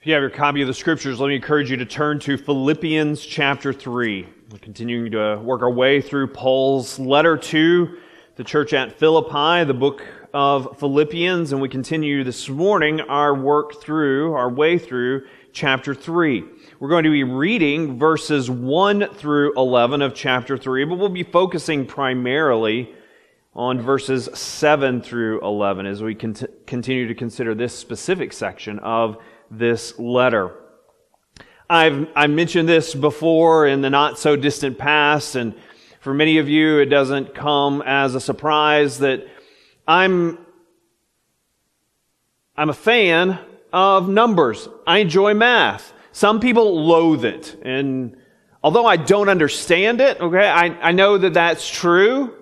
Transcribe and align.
If 0.00 0.06
you 0.06 0.14
have 0.14 0.22
your 0.22 0.30
copy 0.30 0.62
of 0.62 0.66
the 0.66 0.72
scriptures, 0.72 1.20
let 1.20 1.28
me 1.28 1.34
encourage 1.34 1.70
you 1.70 1.76
to 1.76 1.84
turn 1.84 2.20
to 2.20 2.38
Philippians 2.38 3.20
chapter 3.20 3.70
3. 3.70 4.26
We're 4.50 4.56
continuing 4.56 5.10
to 5.10 5.36
work 5.44 5.60
our 5.60 5.70
way 5.70 6.00
through 6.00 6.28
Paul's 6.28 6.98
letter 6.98 7.36
to 7.36 7.98
the 8.36 8.42
church 8.42 8.72
at 8.72 8.98
Philippi, 8.98 9.64
the 9.64 9.74
book 9.74 10.02
of 10.32 10.78
Philippians, 10.78 11.52
and 11.52 11.60
we 11.60 11.68
continue 11.68 12.24
this 12.24 12.48
morning 12.48 13.02
our 13.02 13.34
work 13.34 13.82
through, 13.82 14.32
our 14.32 14.48
way 14.48 14.78
through 14.78 15.26
chapter 15.52 15.94
3. 15.94 16.44
We're 16.78 16.88
going 16.88 17.04
to 17.04 17.10
be 17.10 17.24
reading 17.24 17.98
verses 17.98 18.48
1 18.48 19.06
through 19.16 19.52
11 19.54 20.00
of 20.00 20.14
chapter 20.14 20.56
3, 20.56 20.86
but 20.86 20.96
we'll 20.96 21.10
be 21.10 21.24
focusing 21.24 21.84
primarily 21.84 22.94
on 23.54 23.78
verses 23.78 24.30
7 24.32 25.02
through 25.02 25.42
11 25.42 25.84
as 25.84 26.02
we 26.02 26.14
cont- 26.14 26.66
continue 26.66 27.06
to 27.06 27.14
consider 27.14 27.54
this 27.54 27.76
specific 27.76 28.32
section 28.32 28.78
of 28.78 29.18
this 29.50 29.98
letter. 29.98 30.54
I've, 31.68 32.08
I 32.16 32.26
mentioned 32.26 32.68
this 32.68 32.94
before 32.94 33.66
in 33.66 33.80
the 33.80 33.90
not 33.90 34.18
so 34.18 34.36
distant 34.36 34.78
past, 34.78 35.36
and 35.36 35.54
for 36.00 36.14
many 36.14 36.38
of 36.38 36.48
you, 36.48 36.78
it 36.78 36.86
doesn't 36.86 37.34
come 37.34 37.82
as 37.84 38.14
a 38.14 38.20
surprise 38.20 38.98
that 39.00 39.26
I'm, 39.86 40.38
I'm 42.56 42.70
a 42.70 42.74
fan 42.74 43.38
of 43.72 44.08
numbers. 44.08 44.68
I 44.86 44.98
enjoy 44.98 45.34
math. 45.34 45.92
Some 46.12 46.40
people 46.40 46.84
loathe 46.84 47.24
it. 47.24 47.56
And 47.62 48.16
although 48.62 48.86
I 48.86 48.96
don't 48.96 49.28
understand 49.28 50.00
it, 50.00 50.20
okay, 50.20 50.48
I, 50.48 50.66
I 50.88 50.92
know 50.92 51.18
that 51.18 51.34
that's 51.34 51.68
true. 51.68 52.34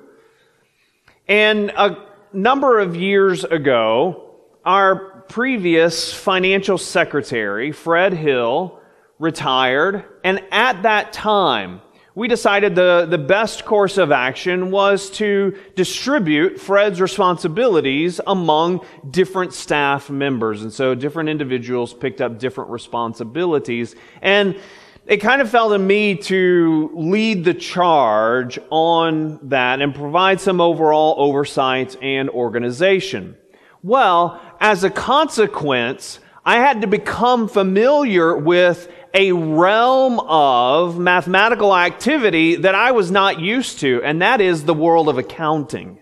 And 1.26 1.70
a 1.70 2.06
number 2.32 2.78
of 2.78 2.96
years 2.96 3.44
ago, 3.44 4.36
our 4.64 5.17
previous 5.28 6.12
financial 6.12 6.78
secretary, 6.78 7.72
Fred 7.72 8.12
Hill, 8.12 8.80
retired, 9.18 10.04
and 10.24 10.42
at 10.50 10.82
that 10.82 11.12
time, 11.12 11.80
we 12.14 12.26
decided 12.26 12.74
the, 12.74 13.06
the 13.08 13.18
best 13.18 13.64
course 13.64 13.96
of 13.96 14.10
action 14.10 14.72
was 14.72 15.08
to 15.10 15.56
distribute 15.76 16.58
Fred's 16.58 17.00
responsibilities 17.00 18.20
among 18.26 18.84
different 19.08 19.52
staff 19.52 20.10
members. 20.10 20.62
And 20.62 20.72
so 20.72 20.96
different 20.96 21.28
individuals 21.28 21.94
picked 21.94 22.20
up 22.20 22.40
different 22.40 22.70
responsibilities. 22.70 23.94
And 24.20 24.58
it 25.06 25.18
kind 25.18 25.40
of 25.40 25.48
fell 25.48 25.70
to 25.70 25.78
me 25.78 26.16
to 26.16 26.90
lead 26.92 27.44
the 27.44 27.54
charge 27.54 28.58
on 28.68 29.38
that 29.50 29.80
and 29.80 29.94
provide 29.94 30.40
some 30.40 30.60
overall 30.60 31.14
oversight 31.18 31.96
and 32.02 32.28
organization. 32.30 33.36
Well, 33.84 34.40
as 34.60 34.84
a 34.84 34.90
consequence, 34.90 36.20
I 36.44 36.56
had 36.56 36.80
to 36.80 36.86
become 36.86 37.48
familiar 37.48 38.36
with 38.36 38.90
a 39.14 39.32
realm 39.32 40.20
of 40.20 40.98
mathematical 40.98 41.74
activity 41.74 42.56
that 42.56 42.74
I 42.74 42.92
was 42.92 43.10
not 43.10 43.40
used 43.40 43.80
to, 43.80 44.02
and 44.02 44.22
that 44.22 44.40
is 44.40 44.64
the 44.64 44.74
world 44.74 45.08
of 45.08 45.18
accounting. 45.18 45.98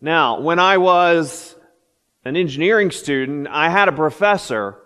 Now, 0.00 0.40
when 0.40 0.58
I 0.58 0.78
was 0.78 1.56
an 2.24 2.36
engineering 2.36 2.90
student, 2.90 3.48
I 3.48 3.70
had 3.70 3.88
a 3.88 3.92
professor 3.92 4.78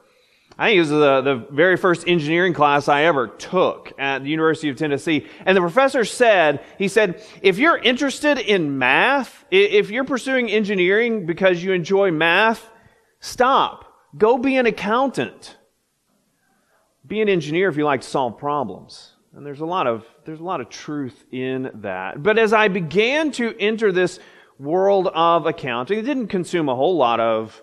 I 0.58 0.68
think 0.68 0.76
it 0.76 0.80
was 0.80 0.90
the, 0.90 1.20
the 1.22 1.46
very 1.50 1.76
first 1.76 2.06
engineering 2.06 2.52
class 2.52 2.88
I 2.88 3.04
ever 3.04 3.26
took 3.26 3.92
at 3.98 4.22
the 4.22 4.30
University 4.30 4.68
of 4.68 4.76
Tennessee. 4.76 5.26
And 5.46 5.56
the 5.56 5.60
professor 5.60 6.04
said, 6.04 6.62
he 6.78 6.88
said, 6.88 7.24
if 7.40 7.58
you're 7.58 7.78
interested 7.78 8.38
in 8.38 8.78
math, 8.78 9.44
if 9.50 9.90
you're 9.90 10.04
pursuing 10.04 10.50
engineering 10.50 11.26
because 11.26 11.62
you 11.64 11.72
enjoy 11.72 12.10
math, 12.10 12.68
stop. 13.20 13.86
Go 14.16 14.36
be 14.36 14.56
an 14.56 14.66
accountant. 14.66 15.56
Be 17.06 17.22
an 17.22 17.28
engineer 17.28 17.68
if 17.68 17.76
you 17.76 17.84
like 17.84 18.02
to 18.02 18.08
solve 18.08 18.38
problems. 18.38 19.12
And 19.34 19.46
there's 19.46 19.60
a 19.60 19.66
lot 19.66 19.86
of, 19.86 20.04
there's 20.26 20.40
a 20.40 20.44
lot 20.44 20.60
of 20.60 20.68
truth 20.68 21.24
in 21.32 21.70
that. 21.76 22.22
But 22.22 22.38
as 22.38 22.52
I 22.52 22.68
began 22.68 23.32
to 23.32 23.56
enter 23.58 23.90
this 23.90 24.20
world 24.58 25.08
of 25.08 25.46
accounting, 25.46 25.98
it 25.98 26.02
didn't 26.02 26.28
consume 26.28 26.68
a 26.68 26.74
whole 26.74 26.96
lot 26.96 27.18
of 27.18 27.60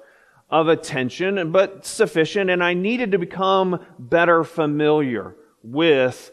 of 0.50 0.68
attention, 0.68 1.52
but 1.52 1.86
sufficient, 1.86 2.50
and 2.50 2.64
I 2.64 2.74
needed 2.74 3.12
to 3.12 3.20
become 3.20 3.86
better 4.00 4.44
familiar 4.44 5.36
with 5.64 6.32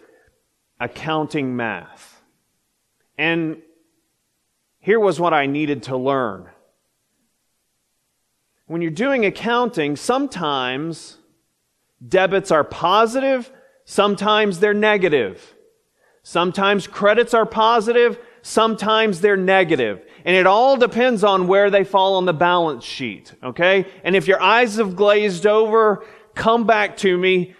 accounting 0.80 1.56
math. 1.56 2.22
And 3.18 3.62
here 4.78 5.00
was 5.00 5.20
what 5.20 5.34
I 5.34 5.46
needed 5.46 5.84
to 5.84 5.96
learn. 5.96 6.48
When 8.66 8.82
you're 8.82 8.90
doing 8.90 9.24
accounting, 9.24 9.96
sometimes 9.96 11.18
debits 12.06 12.50
are 12.50 12.64
positive, 12.64 13.50
sometimes 13.84 14.60
they're 14.60 14.74
negative. 14.74 15.54
Sometimes 16.22 16.88
credits 16.88 17.34
are 17.34 17.46
positive, 17.46 18.18
sometimes 18.46 19.20
they're 19.20 19.36
negative. 19.36 20.06
And 20.24 20.36
it 20.36 20.46
all 20.46 20.76
depends 20.76 21.24
on 21.24 21.48
where 21.48 21.68
they 21.68 21.84
fall 21.84 22.14
on 22.14 22.24
the 22.24 22.32
balance 22.32 22.84
sheet, 22.84 23.34
okay? 23.42 23.86
And 24.04 24.14
if 24.14 24.28
your 24.28 24.40
eyes 24.40 24.76
have 24.76 24.94
glazed 24.94 25.46
over, 25.46 26.04
come 26.34 26.66
back 26.66 26.96
to 26.98 27.18
me 27.18 27.54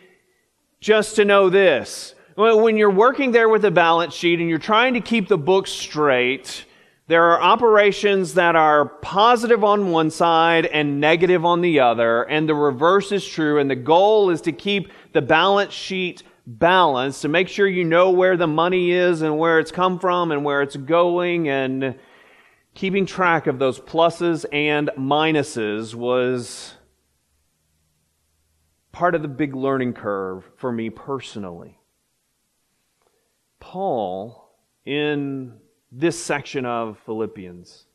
just 0.80 1.16
to 1.16 1.24
know 1.24 1.50
this. 1.50 2.14
When 2.36 2.76
you're 2.76 2.90
working 2.90 3.32
there 3.32 3.48
with 3.48 3.64
a 3.64 3.70
balance 3.70 4.14
sheet 4.14 4.40
and 4.40 4.48
you're 4.48 4.58
trying 4.58 4.94
to 4.94 5.00
keep 5.00 5.26
the 5.26 5.38
books 5.38 5.72
straight, 5.72 6.64
there 7.08 7.24
are 7.24 7.40
operations 7.40 8.34
that 8.34 8.56
are 8.56 8.86
positive 8.86 9.64
on 9.64 9.90
one 9.90 10.10
side 10.10 10.66
and 10.66 11.00
negative 11.00 11.44
on 11.44 11.62
the 11.62 11.80
other, 11.80 12.24
and 12.24 12.48
the 12.48 12.54
reverse 12.54 13.10
is 13.10 13.26
true, 13.26 13.58
and 13.58 13.70
the 13.70 13.76
goal 13.76 14.30
is 14.30 14.40
to 14.42 14.52
keep 14.52 14.92
the 15.12 15.22
balance 15.22 15.72
sheet 15.72 16.22
balanced, 16.46 17.22
to 17.22 17.28
make 17.28 17.48
sure 17.48 17.66
you 17.66 17.84
know 17.84 18.10
where 18.10 18.36
the 18.36 18.46
money 18.46 18.92
is 18.92 19.22
and 19.22 19.38
where 19.38 19.58
it's 19.58 19.72
come 19.72 19.98
from 19.98 20.30
and 20.30 20.44
where 20.44 20.62
it's 20.62 20.76
going, 20.76 21.48
and 21.48 21.96
keeping 22.74 23.06
track 23.06 23.46
of 23.46 23.58
those 23.58 23.80
pluses 23.80 24.44
and 24.52 24.90
minuses 24.96 25.94
was 25.94 26.74
part 28.92 29.14
of 29.14 29.22
the 29.22 29.28
big 29.28 29.54
learning 29.54 29.92
curve 29.92 30.44
for 30.56 30.70
me 30.70 30.88
personally. 30.88 31.78
Paul, 33.60 34.54
in 34.84 35.54
this 35.90 36.22
section 36.22 36.64
of 36.64 36.98
Philippians, 37.04 37.86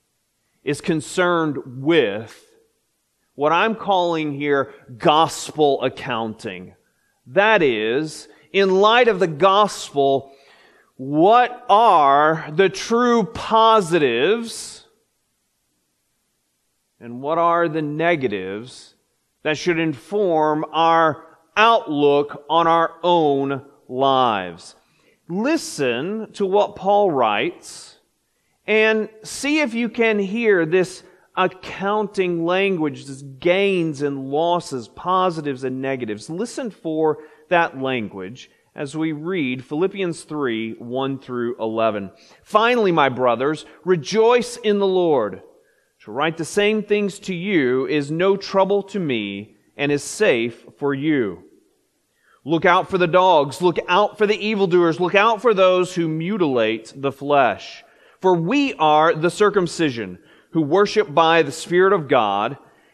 is 0.63 0.81
concerned 0.81 1.84
with 1.84 2.45
what 3.35 3.51
I'm 3.51 3.75
calling 3.75 4.34
here 4.34 4.73
gospel 4.97 5.81
accounting. 5.81 6.75
That 7.28 7.63
is, 7.63 8.28
in 8.53 8.81
light 8.81 9.07
of 9.07 9.19
the 9.19 9.28
gospel, 9.28 10.31
what 10.97 11.66
are 11.69 12.50
the 12.53 12.69
true 12.69 13.23
positives 13.23 14.85
and 17.00 17.22
what 17.22 17.38
are 17.38 17.67
the 17.67 17.81
negatives 17.81 18.94
that 19.44 19.57
should 19.57 19.79
inform 19.79 20.66
our 20.72 21.25
outlook 21.57 22.45
on 22.50 22.67
our 22.67 22.94
own 23.03 23.66
lives. 23.88 24.75
Listen 25.28 26.31
to 26.34 26.45
what 26.45 26.75
Paul 26.75 27.11
writes 27.11 27.97
and 28.67 29.09
see 29.23 29.59
if 29.59 29.73
you 29.73 29.90
can 29.90 30.19
hear 30.19 30.66
this 30.66 31.03
accounting 31.35 32.45
language, 32.45 33.06
this 33.06 33.22
gains 33.22 34.01
and 34.01 34.29
losses, 34.29 34.88
positives 34.88 35.63
and 35.63 35.81
negatives. 35.81 36.29
Listen 36.29 36.69
for 36.69 37.19
that 37.51 37.79
language 37.79 38.50
as 38.75 38.97
we 38.97 39.12
read 39.12 39.63
Philippians 39.63 40.23
3 40.23 40.75
1 40.79 41.19
through 41.19 41.56
11. 41.59 42.12
Finally, 42.44 42.91
my 42.91 43.09
brothers, 43.09 43.66
rejoice 43.85 44.57
in 44.57 44.79
the 44.79 44.88
Lord. 44.88 45.44
To 46.06 46.11
write 46.11 46.38
the 46.38 46.45
same 46.45 46.81
things 46.81 47.19
to 47.19 47.35
you 47.35 47.85
is 47.85 48.09
no 48.09 48.35
trouble 48.35 48.81
to 48.84 49.00
me 49.00 49.56
and 49.78 49.91
is 49.91 50.03
safe 50.03 50.66
for 50.78 50.94
you. 50.94 51.43
Look 52.43 52.66
out 52.66 52.90
for 52.90 52.97
the 52.97 53.08
dogs. 53.08 53.61
Look 53.61 53.78
out 53.87 54.17
for 54.17 54.26
the 54.26 54.40
evildoers. 54.40 54.99
Look 54.99 55.14
out 55.14 55.41
for 55.41 55.53
those 55.53 55.93
who 55.93 56.08
mutilate 56.08 56.91
the 56.96 57.11
flesh. 57.11 57.84
For 58.20 58.35
we 58.35 58.73
are 58.76 59.14
the 59.14 59.29
circumcision 59.29 60.17
who 60.52 60.61
worship 60.61 61.14
by 61.14 61.43
the 61.43 61.52
Spirit 61.52 61.93
of 61.93 62.08
God 62.08 62.58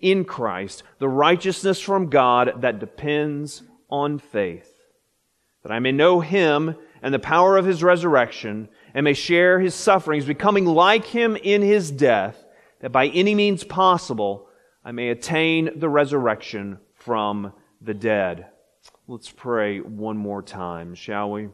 in 0.00 0.24
Christ, 0.24 0.82
the 0.98 1.08
righteousness 1.08 1.80
from 1.80 2.10
God 2.10 2.62
that 2.62 2.78
depends 2.78 3.62
on 3.90 4.18
faith, 4.18 4.72
that 5.62 5.72
I 5.72 5.78
may 5.78 5.92
know 5.92 6.20
him 6.20 6.76
and 7.02 7.14
the 7.14 7.18
power 7.18 7.56
of 7.56 7.64
his 7.64 7.82
resurrection, 7.82 8.68
and 8.92 9.04
may 9.04 9.14
share 9.14 9.60
his 9.60 9.74
sufferings, 9.74 10.24
becoming 10.24 10.64
like 10.64 11.04
him 11.04 11.36
in 11.36 11.62
his 11.62 11.90
death, 11.90 12.44
that 12.80 12.90
by 12.90 13.06
any 13.08 13.34
means 13.34 13.62
possible 13.62 14.48
I 14.84 14.92
may 14.92 15.10
attain 15.10 15.78
the 15.78 15.88
resurrection 15.88 16.78
from 16.94 17.52
the 17.80 17.94
dead. 17.94 18.46
Let's 19.06 19.30
pray 19.30 19.80
one 19.80 20.16
more 20.16 20.42
time, 20.42 20.94
shall 20.94 21.30
we? 21.30 21.48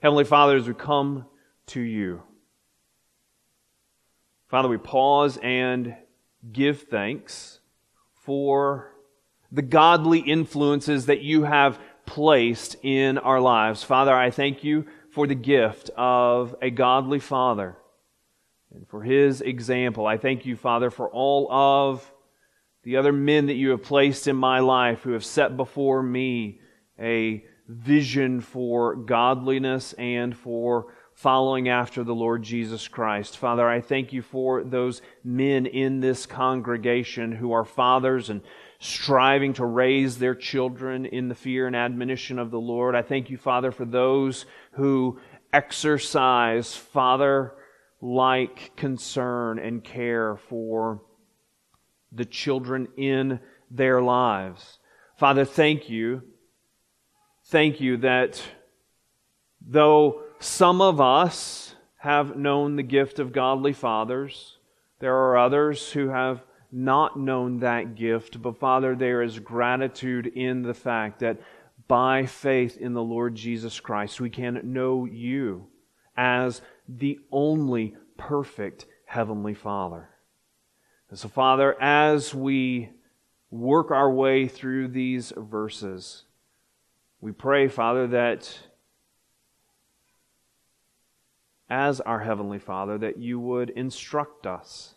Heavenly 0.00 0.24
Father, 0.24 0.56
as 0.56 0.68
we 0.68 0.74
come 0.74 1.26
to 1.66 1.80
you, 1.80 2.22
Father, 4.48 4.68
we 4.68 4.78
pause 4.78 5.38
and 5.42 5.94
give 6.52 6.82
thanks 6.82 7.60
for 8.14 8.94
the 9.52 9.62
godly 9.62 10.20
influences 10.20 11.06
that 11.06 11.20
you 11.20 11.42
have 11.44 11.78
placed 12.06 12.76
in 12.82 13.18
our 13.18 13.40
lives. 13.40 13.82
Father, 13.82 14.14
I 14.14 14.30
thank 14.30 14.64
you 14.64 14.86
for 15.10 15.26
the 15.26 15.34
gift 15.34 15.90
of 15.96 16.54
a 16.62 16.70
godly 16.70 17.18
father 17.18 17.76
and 18.72 18.86
for 18.88 19.02
his 19.02 19.40
example. 19.40 20.06
I 20.06 20.16
thank 20.16 20.46
you, 20.46 20.56
Father, 20.56 20.90
for 20.90 21.08
all 21.10 21.50
of 21.50 22.10
the 22.82 22.96
other 22.96 23.12
men 23.12 23.46
that 23.46 23.54
you 23.54 23.70
have 23.70 23.82
placed 23.82 24.28
in 24.28 24.36
my 24.36 24.60
life 24.60 25.02
who 25.02 25.12
have 25.12 25.24
set 25.24 25.56
before 25.56 26.02
me 26.02 26.60
a 26.98 27.44
vision 27.68 28.40
for 28.40 28.94
godliness 28.94 29.92
and 29.94 30.36
for 30.36 30.94
following 31.20 31.68
after 31.68 32.02
the 32.02 32.14
Lord 32.14 32.42
Jesus 32.42 32.88
Christ. 32.88 33.36
Father, 33.36 33.68
I 33.68 33.82
thank 33.82 34.14
you 34.14 34.22
for 34.22 34.64
those 34.64 35.02
men 35.22 35.66
in 35.66 36.00
this 36.00 36.24
congregation 36.24 37.30
who 37.30 37.52
are 37.52 37.66
fathers 37.66 38.30
and 38.30 38.40
striving 38.78 39.52
to 39.52 39.66
raise 39.66 40.16
their 40.16 40.34
children 40.34 41.04
in 41.04 41.28
the 41.28 41.34
fear 41.34 41.66
and 41.66 41.76
admonition 41.76 42.38
of 42.38 42.50
the 42.50 42.58
Lord. 42.58 42.94
I 42.94 43.02
thank 43.02 43.28
you, 43.28 43.36
Father, 43.36 43.70
for 43.70 43.84
those 43.84 44.46
who 44.72 45.20
exercise 45.52 46.74
father 46.74 47.52
like 48.00 48.74
concern 48.76 49.58
and 49.58 49.84
care 49.84 50.36
for 50.48 51.02
the 52.12 52.24
children 52.24 52.88
in 52.96 53.40
their 53.70 54.00
lives. 54.00 54.78
Father, 55.18 55.44
thank 55.44 55.90
you. 55.90 56.22
Thank 57.44 57.78
you 57.78 57.98
that 57.98 58.42
though 59.60 60.22
some 60.40 60.80
of 60.80 61.00
us 61.00 61.74
have 61.98 62.36
known 62.36 62.76
the 62.76 62.82
gift 62.82 63.18
of 63.18 63.32
godly 63.32 63.74
fathers, 63.74 64.56
there 64.98 65.14
are 65.14 65.38
others 65.38 65.92
who 65.92 66.08
have 66.08 66.42
not 66.72 67.18
known 67.18 67.60
that 67.60 67.94
gift, 67.94 68.40
but 68.40 68.58
Father, 68.58 68.94
there 68.94 69.22
is 69.22 69.38
gratitude 69.38 70.26
in 70.26 70.62
the 70.62 70.74
fact 70.74 71.20
that 71.20 71.38
by 71.88 72.24
faith 72.24 72.76
in 72.76 72.94
the 72.94 73.02
Lord 73.02 73.34
Jesus 73.34 73.80
Christ, 73.80 74.20
we 74.20 74.30
can 74.30 74.60
know 74.72 75.04
you 75.04 75.66
as 76.16 76.62
the 76.88 77.18
only 77.32 77.96
perfect 78.16 78.86
Heavenly 79.06 79.54
Father. 79.54 80.08
And 81.10 81.18
so, 81.18 81.28
Father, 81.28 81.80
as 81.82 82.34
we 82.34 82.90
work 83.50 83.90
our 83.90 84.10
way 84.10 84.46
through 84.46 84.88
these 84.88 85.32
verses, 85.36 86.22
we 87.20 87.32
pray, 87.32 87.66
Father, 87.66 88.06
that 88.06 88.56
as 91.70 92.00
our 92.00 92.18
Heavenly 92.18 92.58
Father, 92.58 92.98
that 92.98 93.18
you 93.18 93.38
would 93.38 93.70
instruct 93.70 94.46
us, 94.46 94.94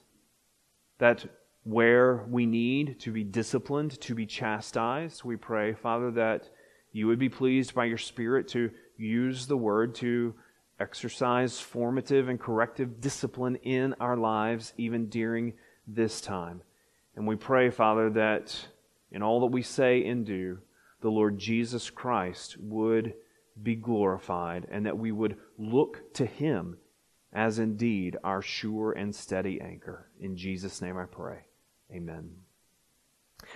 that 0.97 1.25
where 1.63 2.25
we 2.27 2.45
need 2.45 2.99
to 3.01 3.11
be 3.11 3.23
disciplined, 3.23 4.01
to 4.01 4.15
be 4.15 4.25
chastised. 4.25 5.23
We 5.23 5.37
pray, 5.37 5.73
Father, 5.73 6.11
that 6.11 6.49
you 6.91 7.07
would 7.07 7.19
be 7.19 7.29
pleased 7.29 7.73
by 7.73 7.85
your 7.85 7.97
Spirit 7.97 8.47
to 8.49 8.71
use 8.97 9.47
the 9.47 9.57
word 9.57 9.95
to 9.95 10.33
exercise 10.79 11.59
formative 11.59 12.27
and 12.27 12.39
corrective 12.39 12.99
discipline 12.99 13.55
in 13.57 13.93
our 13.99 14.17
lives, 14.17 14.73
even 14.77 15.07
during 15.07 15.53
this 15.87 16.19
time. 16.19 16.61
And 17.15 17.27
we 17.27 17.35
pray, 17.35 17.69
Father, 17.69 18.09
that 18.11 18.67
in 19.11 19.21
all 19.21 19.41
that 19.41 19.47
we 19.47 19.61
say 19.61 20.05
and 20.05 20.25
do, 20.25 20.57
the 21.01 21.11
Lord 21.11 21.37
Jesus 21.37 21.89
Christ 21.89 22.57
would 22.59 23.13
be 23.61 23.75
glorified 23.75 24.67
and 24.71 24.85
that 24.85 24.97
we 24.97 25.11
would 25.11 25.37
look 25.57 26.13
to 26.15 26.25
him 26.25 26.77
as 27.31 27.59
indeed 27.59 28.17
our 28.23 28.41
sure 28.41 28.91
and 28.91 29.13
steady 29.13 29.59
anchor. 29.59 30.09
In 30.19 30.35
Jesus' 30.35 30.81
name 30.81 30.97
I 30.97 31.05
pray. 31.05 31.39
Amen. 31.91 32.31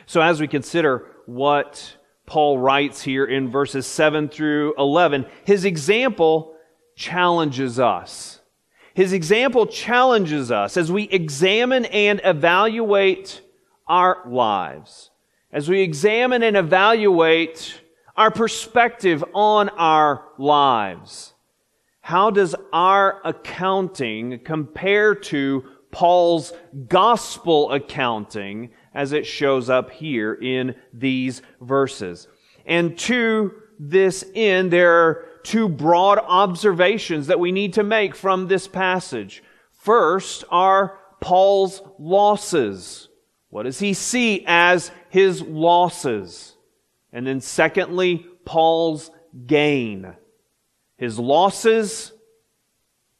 So, 0.05 0.21
as 0.21 0.39
we 0.39 0.47
consider 0.47 1.07
what 1.25 1.97
Paul 2.25 2.59
writes 2.59 3.01
here 3.01 3.25
in 3.25 3.49
verses 3.49 3.87
7 3.87 4.29
through 4.29 4.73
11, 4.77 5.25
his 5.45 5.63
example 5.63 6.55
challenges 6.95 7.79
us. 7.79 8.41
His 8.93 9.13
example 9.13 9.67
challenges 9.67 10.51
us 10.51 10.75
as 10.75 10.91
we 10.91 11.03
examine 11.03 11.85
and 11.85 12.19
evaluate 12.23 13.41
our 13.87 14.23
lives, 14.25 15.11
as 15.51 15.69
we 15.69 15.81
examine 15.81 16.43
and 16.43 16.57
evaluate 16.57 17.79
our 18.17 18.31
perspective 18.31 19.23
on 19.33 19.69
our 19.69 20.25
lives. 20.37 21.33
How 22.01 22.31
does 22.31 22.55
our 22.73 23.21
accounting 23.23 24.39
compare 24.43 25.13
to 25.15 25.63
Paul's 25.91 26.53
gospel 26.87 27.71
accounting 27.71 28.71
as 28.93 29.13
it 29.13 29.25
shows 29.25 29.69
up 29.69 29.91
here 29.91 30.33
in 30.33 30.75
these 30.93 31.41
verses. 31.61 32.27
And 32.65 32.97
to 32.99 33.53
this 33.79 34.25
end, 34.35 34.71
there 34.71 34.91
are 34.91 35.25
two 35.43 35.69
broad 35.69 36.19
observations 36.19 37.27
that 37.27 37.39
we 37.39 37.51
need 37.51 37.73
to 37.73 37.83
make 37.83 38.15
from 38.15 38.47
this 38.47 38.67
passage. 38.67 39.43
First 39.71 40.43
are 40.49 40.99
Paul's 41.21 41.81
losses. 41.99 43.07
What 43.49 43.63
does 43.63 43.79
he 43.79 43.93
see 43.93 44.43
as 44.45 44.91
his 45.09 45.41
losses? 45.41 46.56
And 47.17 47.25
then 47.25 47.41
secondly, 47.41 48.27
Paul's 48.45 49.09
gain. 49.47 50.13
His 50.97 51.17
losses 51.17 52.13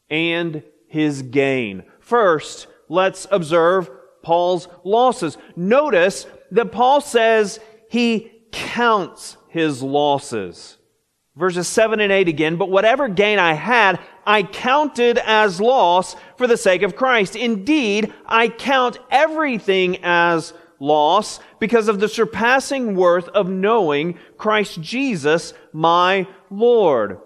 and 0.08 0.62
his 0.86 1.22
gain. 1.22 1.82
First, 1.98 2.68
let's 2.88 3.26
observe 3.32 3.90
Paul's 4.22 4.68
losses. 4.84 5.36
Notice 5.56 6.28
that 6.52 6.70
Paul 6.70 7.00
says 7.00 7.58
he 7.90 8.30
counts 8.52 9.36
his 9.48 9.82
losses. 9.82 10.76
Verses 11.34 11.66
7 11.66 11.98
and 11.98 12.12
8 12.12 12.28
again, 12.28 12.54
but 12.54 12.70
whatever 12.70 13.08
gain 13.08 13.40
I 13.40 13.54
had, 13.54 13.98
I 14.24 14.44
counted 14.44 15.18
as 15.18 15.60
loss 15.60 16.14
for 16.36 16.46
the 16.46 16.56
sake 16.56 16.82
of 16.82 16.94
Christ. 16.94 17.34
Indeed, 17.34 18.14
I 18.26 18.48
count 18.48 19.00
everything 19.10 19.98
as 20.04 20.54
loss 20.80 21.40
because 21.58 21.88
of 21.88 22.00
the 22.00 22.08
surpassing 22.08 22.94
worth 22.94 23.28
of 23.28 23.48
knowing 23.48 24.18
Christ 24.36 24.80
Jesus, 24.80 25.54
my 25.72 26.26
Lord. 26.50 27.18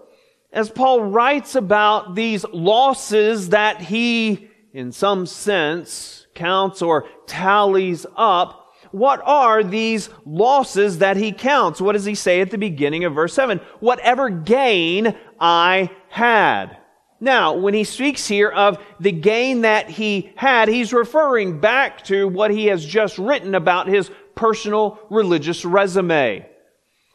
As 0.51 0.69
Paul 0.69 1.03
writes 1.03 1.55
about 1.55 2.15
these 2.15 2.45
losses 2.51 3.49
that 3.49 3.81
he 3.81 4.49
in 4.73 4.91
some 4.91 5.27
sense, 5.27 6.25
counts 6.33 6.81
or 6.81 7.07
tallies 7.27 8.07
up 8.17 8.63
what 8.93 9.21
are 9.25 9.63
these 9.63 10.11
losses 10.23 10.99
that 10.99 11.17
he 11.17 11.31
counts? 11.31 11.81
What 11.81 11.93
does 11.93 12.05
he 12.05 12.13
say 12.13 12.41
at 12.41 12.51
the 12.51 12.59
beginning 12.59 13.05
of 13.05 13.15
verse 13.15 13.33
7? 13.33 13.59
Whatever 13.79 14.29
gain 14.29 15.17
I 15.39 15.89
had. 16.09 16.77
Now, 17.23 17.53
when 17.53 17.73
he 17.73 17.85
speaks 17.85 18.27
here 18.27 18.49
of 18.49 18.83
the 18.99 19.13
gain 19.13 19.61
that 19.61 19.89
he 19.89 20.33
had, 20.35 20.67
he's 20.67 20.91
referring 20.91 21.61
back 21.61 22.03
to 22.05 22.27
what 22.27 22.51
he 22.51 22.65
has 22.65 22.85
just 22.85 23.17
written 23.17 23.55
about 23.55 23.87
his 23.87 24.11
personal 24.35 24.99
religious 25.09 25.63
resume. 25.63 26.45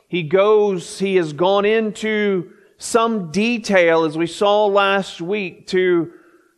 He 0.08 0.22
goes, 0.22 0.98
he 0.98 1.16
has 1.16 1.34
gone 1.34 1.66
into 1.66 2.52
some 2.78 3.30
detail, 3.30 4.04
as 4.04 4.16
we 4.16 4.26
saw 4.26 4.64
last 4.64 5.20
week, 5.20 5.66
to 5.68 6.10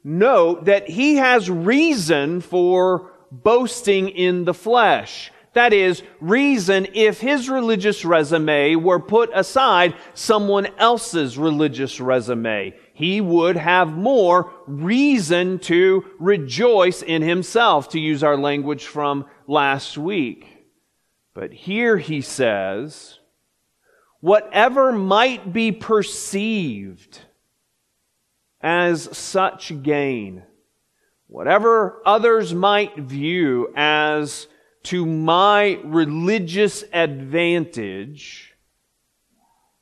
note 0.04 0.66
that 0.66 0.88
he 0.88 1.16
has 1.16 1.50
reason 1.50 2.40
for 2.42 3.10
boasting 3.32 4.10
in 4.10 4.44
the 4.44 4.54
flesh. 4.54 5.32
That 5.54 5.72
is, 5.72 6.04
reason 6.20 6.86
if 6.94 7.20
his 7.20 7.48
religious 7.48 8.04
resume 8.04 8.76
were 8.76 9.00
put 9.00 9.30
aside 9.34 9.96
someone 10.14 10.68
else's 10.78 11.36
religious 11.36 11.98
resume. 11.98 12.74
He 13.00 13.22
would 13.22 13.56
have 13.56 13.96
more 13.96 14.52
reason 14.66 15.58
to 15.60 16.04
rejoice 16.18 17.00
in 17.00 17.22
himself, 17.22 17.88
to 17.92 17.98
use 17.98 18.22
our 18.22 18.36
language 18.36 18.84
from 18.84 19.24
last 19.46 19.96
week. 19.96 20.66
But 21.32 21.50
here 21.50 21.96
he 21.96 22.20
says, 22.20 23.18
whatever 24.20 24.92
might 24.92 25.50
be 25.50 25.72
perceived 25.72 27.20
as 28.60 29.16
such 29.16 29.82
gain, 29.82 30.42
whatever 31.26 32.02
others 32.04 32.52
might 32.52 32.98
view 32.98 33.72
as 33.76 34.46
to 34.82 35.06
my 35.06 35.80
religious 35.84 36.84
advantage, 36.92 38.52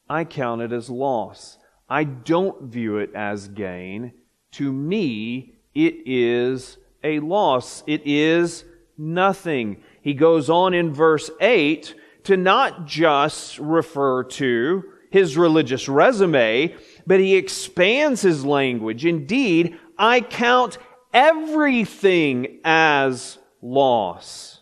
I 0.09 0.23
count 0.23 0.63
it 0.63 0.73
as 0.73 0.89
loss. 0.89 1.59
I 1.88 2.04
don't 2.04 2.64
view 2.64 2.99
it 2.99 3.14
as 3.14 3.49
gain. 3.49 4.12
To 4.52 4.73
me, 4.73 5.54
it 5.75 5.95
is 6.07 6.78
a 7.02 7.21
loss. 7.21 7.83
It 7.87 8.02
is 8.04 8.64
nothing. 8.97 9.83
He 10.02 10.14
goes 10.14 10.50
on 10.50 10.75
in 10.75 10.92
verse 10.92 11.30
8 11.40 11.95
to 12.25 12.37
not 12.37 12.87
just 12.87 13.59
refer 13.59 14.25
to 14.25 14.85
his 15.11 15.37
religious 15.38 15.88
resume, 15.88 16.75
but 17.07 17.21
he 17.21 17.37
expands 17.37 18.21
his 18.21 18.45
language. 18.45 19.07
Indeed, 19.07 19.78
I 19.97 20.21
count 20.21 20.78
everything 21.14 22.61
as 22.64 23.38
loss. 23.62 24.61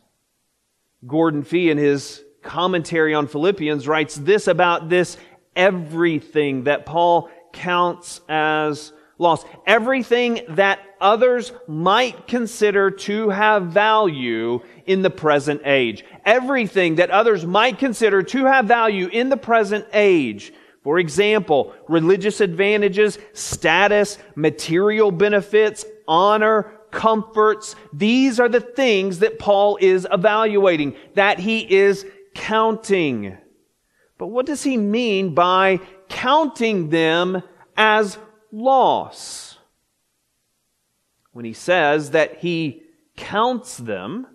Gordon 1.06 1.42
Fee, 1.42 1.70
in 1.70 1.78
his 1.78 2.22
commentary 2.42 3.14
on 3.14 3.26
Philippians, 3.26 3.88
writes 3.88 4.14
this 4.14 4.46
about 4.46 4.88
this 4.88 5.16
everything 5.56 6.64
that 6.64 6.86
Paul 6.86 7.30
counts 7.52 8.20
as 8.28 8.92
loss. 9.18 9.44
Everything 9.66 10.42
that 10.50 10.78
others 11.00 11.52
might 11.66 12.26
consider 12.26 12.90
to 12.90 13.30
have 13.30 13.64
value 13.64 14.60
in 14.84 15.02
the 15.02 15.10
present 15.10 15.62
age. 15.64 16.04
Everything 16.24 16.96
that 16.96 17.10
others 17.10 17.44
might 17.44 17.78
consider 17.78 18.22
to 18.22 18.44
have 18.44 18.66
value 18.66 19.08
in 19.08 19.28
the 19.28 19.36
present 19.36 19.86
age. 19.92 20.52
For 20.82 20.98
example, 20.98 21.74
religious 21.88 22.40
advantages, 22.40 23.18
status, 23.32 24.18
material 24.36 25.10
benefits, 25.10 25.84
honor, 26.06 26.72
comforts. 26.92 27.74
These 27.92 28.38
are 28.38 28.48
the 28.48 28.60
things 28.60 29.18
that 29.18 29.38
Paul 29.38 29.78
is 29.80 30.06
evaluating, 30.10 30.96
that 31.14 31.40
he 31.40 31.60
is 31.74 32.06
counting. 32.34 33.36
But 34.18 34.28
what 34.28 34.46
does 34.46 34.62
he 34.62 34.76
mean 34.76 35.34
by 35.34 35.80
counting 36.08 36.88
them 36.88 37.42
as 37.76 38.18
loss? 38.50 39.58
When 41.32 41.44
he 41.44 41.52
says 41.52 42.12
that 42.12 42.38
he 42.38 42.82
counts 43.16 43.76
them, 43.76 44.26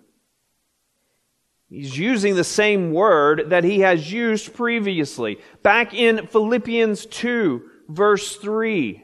he's 1.68 1.98
using 1.98 2.36
the 2.36 2.44
same 2.44 2.92
word 2.92 3.50
that 3.50 3.64
he 3.64 3.80
has 3.80 4.12
used 4.12 4.54
previously. 4.54 5.40
Back 5.64 5.94
in 5.94 6.28
Philippians 6.28 7.06
2, 7.06 7.62
verse 7.88 8.36
3. 8.36 9.02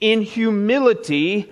In 0.00 0.20
humility, 0.22 1.50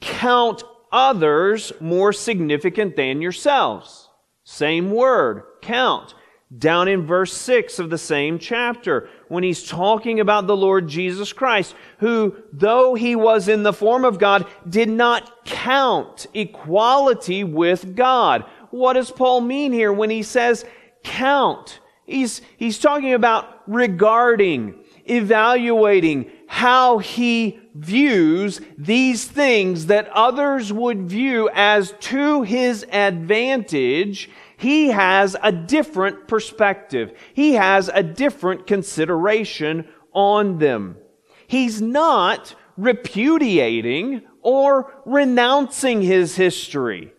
count 0.00 0.62
others 0.92 1.72
more 1.80 2.12
significant 2.12 2.96
than 2.96 3.22
yourselves. 3.22 4.08
Same 4.44 4.90
word, 4.90 5.44
count 5.62 6.14
down 6.56 6.88
in 6.88 7.06
verse 7.06 7.32
6 7.32 7.78
of 7.78 7.90
the 7.90 7.98
same 7.98 8.38
chapter 8.38 9.08
when 9.28 9.44
he's 9.44 9.66
talking 9.66 10.18
about 10.18 10.46
the 10.46 10.56
Lord 10.56 10.88
Jesus 10.88 11.32
Christ, 11.32 11.74
who, 11.98 12.36
though 12.52 12.94
he 12.94 13.14
was 13.14 13.48
in 13.48 13.62
the 13.62 13.72
form 13.72 14.04
of 14.04 14.18
God, 14.18 14.46
did 14.68 14.88
not 14.88 15.44
count 15.44 16.26
equality 16.34 17.44
with 17.44 17.94
God. 17.94 18.44
What 18.70 18.94
does 18.94 19.10
Paul 19.10 19.40
mean 19.40 19.72
here 19.72 19.92
when 19.92 20.10
he 20.10 20.24
says 20.24 20.64
count? 21.04 21.78
He's, 22.04 22.42
he's 22.56 22.80
talking 22.80 23.14
about 23.14 23.62
regarding, 23.68 24.82
evaluating 25.04 26.32
how 26.48 26.98
he 26.98 27.60
views 27.76 28.60
these 28.76 29.24
things 29.24 29.86
that 29.86 30.08
others 30.08 30.72
would 30.72 31.08
view 31.08 31.48
as 31.54 31.94
to 32.00 32.42
his 32.42 32.84
advantage 32.90 34.28
he 34.60 34.88
has 34.88 35.36
a 35.42 35.50
different 35.50 36.28
perspective. 36.28 37.18
He 37.32 37.54
has 37.54 37.88
a 37.88 38.02
different 38.02 38.66
consideration 38.66 39.88
on 40.12 40.58
them. 40.58 40.98
He's 41.46 41.80
not 41.80 42.54
repudiating 42.76 44.20
or 44.42 44.92
renouncing 45.06 46.02
his 46.02 46.36
history. 46.36 47.14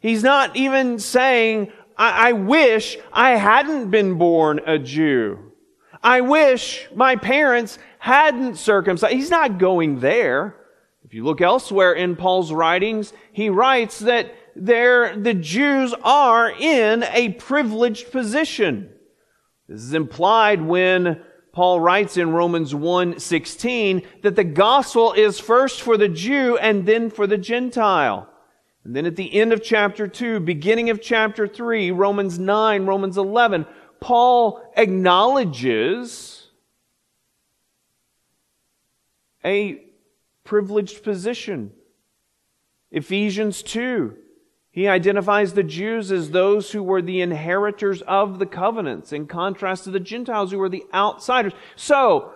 He's 0.00 0.24
not 0.24 0.56
even 0.56 0.98
saying, 0.98 1.70
I, 1.96 2.30
I 2.30 2.32
wish 2.32 2.98
I 3.12 3.36
hadn't 3.36 3.90
been 3.92 4.18
born 4.18 4.60
a 4.66 4.76
Jew. 4.76 5.52
I 6.02 6.22
wish 6.22 6.88
my 6.92 7.14
parents 7.14 7.78
hadn't 8.00 8.56
circumcised. 8.56 9.14
He's 9.14 9.30
not 9.30 9.58
going 9.58 10.00
there. 10.00 10.56
If 11.04 11.14
you 11.14 11.24
look 11.24 11.40
elsewhere 11.40 11.92
in 11.92 12.16
Paul's 12.16 12.52
writings, 12.52 13.12
he 13.30 13.48
writes 13.48 14.00
that 14.00 14.34
there, 14.60 15.16
the 15.16 15.34
Jews 15.34 15.94
are 16.02 16.50
in 16.50 17.02
a 17.02 17.30
privileged 17.30 18.12
position. 18.12 18.90
This 19.68 19.82
is 19.82 19.94
implied 19.94 20.60
when 20.60 21.22
Paul 21.52 21.80
writes 21.80 22.16
in 22.16 22.32
Romans 22.32 22.74
1:16 22.74 24.02
that 24.22 24.36
the 24.36 24.44
gospel 24.44 25.12
is 25.12 25.40
first 25.40 25.80
for 25.82 25.96
the 25.96 26.08
Jew 26.08 26.56
and 26.58 26.86
then 26.86 27.10
for 27.10 27.26
the 27.26 27.38
Gentile. 27.38 28.28
And 28.84 28.94
then 28.94 29.06
at 29.06 29.16
the 29.16 29.34
end 29.34 29.52
of 29.52 29.62
chapter 29.62 30.06
2, 30.06 30.40
beginning 30.40 30.90
of 30.90 31.00
chapter 31.00 31.46
3, 31.46 31.90
Romans 31.90 32.38
9, 32.38 32.86
Romans 32.86 33.18
11, 33.18 33.66
Paul 34.00 34.62
acknowledges 34.76 36.48
a 39.44 39.84
privileged 40.44 41.02
position. 41.02 41.72
Ephesians 42.90 43.62
2, 43.62 44.16
he 44.72 44.86
identifies 44.86 45.52
the 45.52 45.64
Jews 45.64 46.12
as 46.12 46.30
those 46.30 46.70
who 46.70 46.82
were 46.82 47.02
the 47.02 47.20
inheritors 47.20 48.02
of 48.02 48.38
the 48.38 48.46
covenants, 48.46 49.12
in 49.12 49.26
contrast 49.26 49.84
to 49.84 49.90
the 49.90 49.98
Gentiles 49.98 50.52
who 50.52 50.58
were 50.58 50.68
the 50.68 50.84
outsiders. 50.94 51.52
So, 51.74 52.32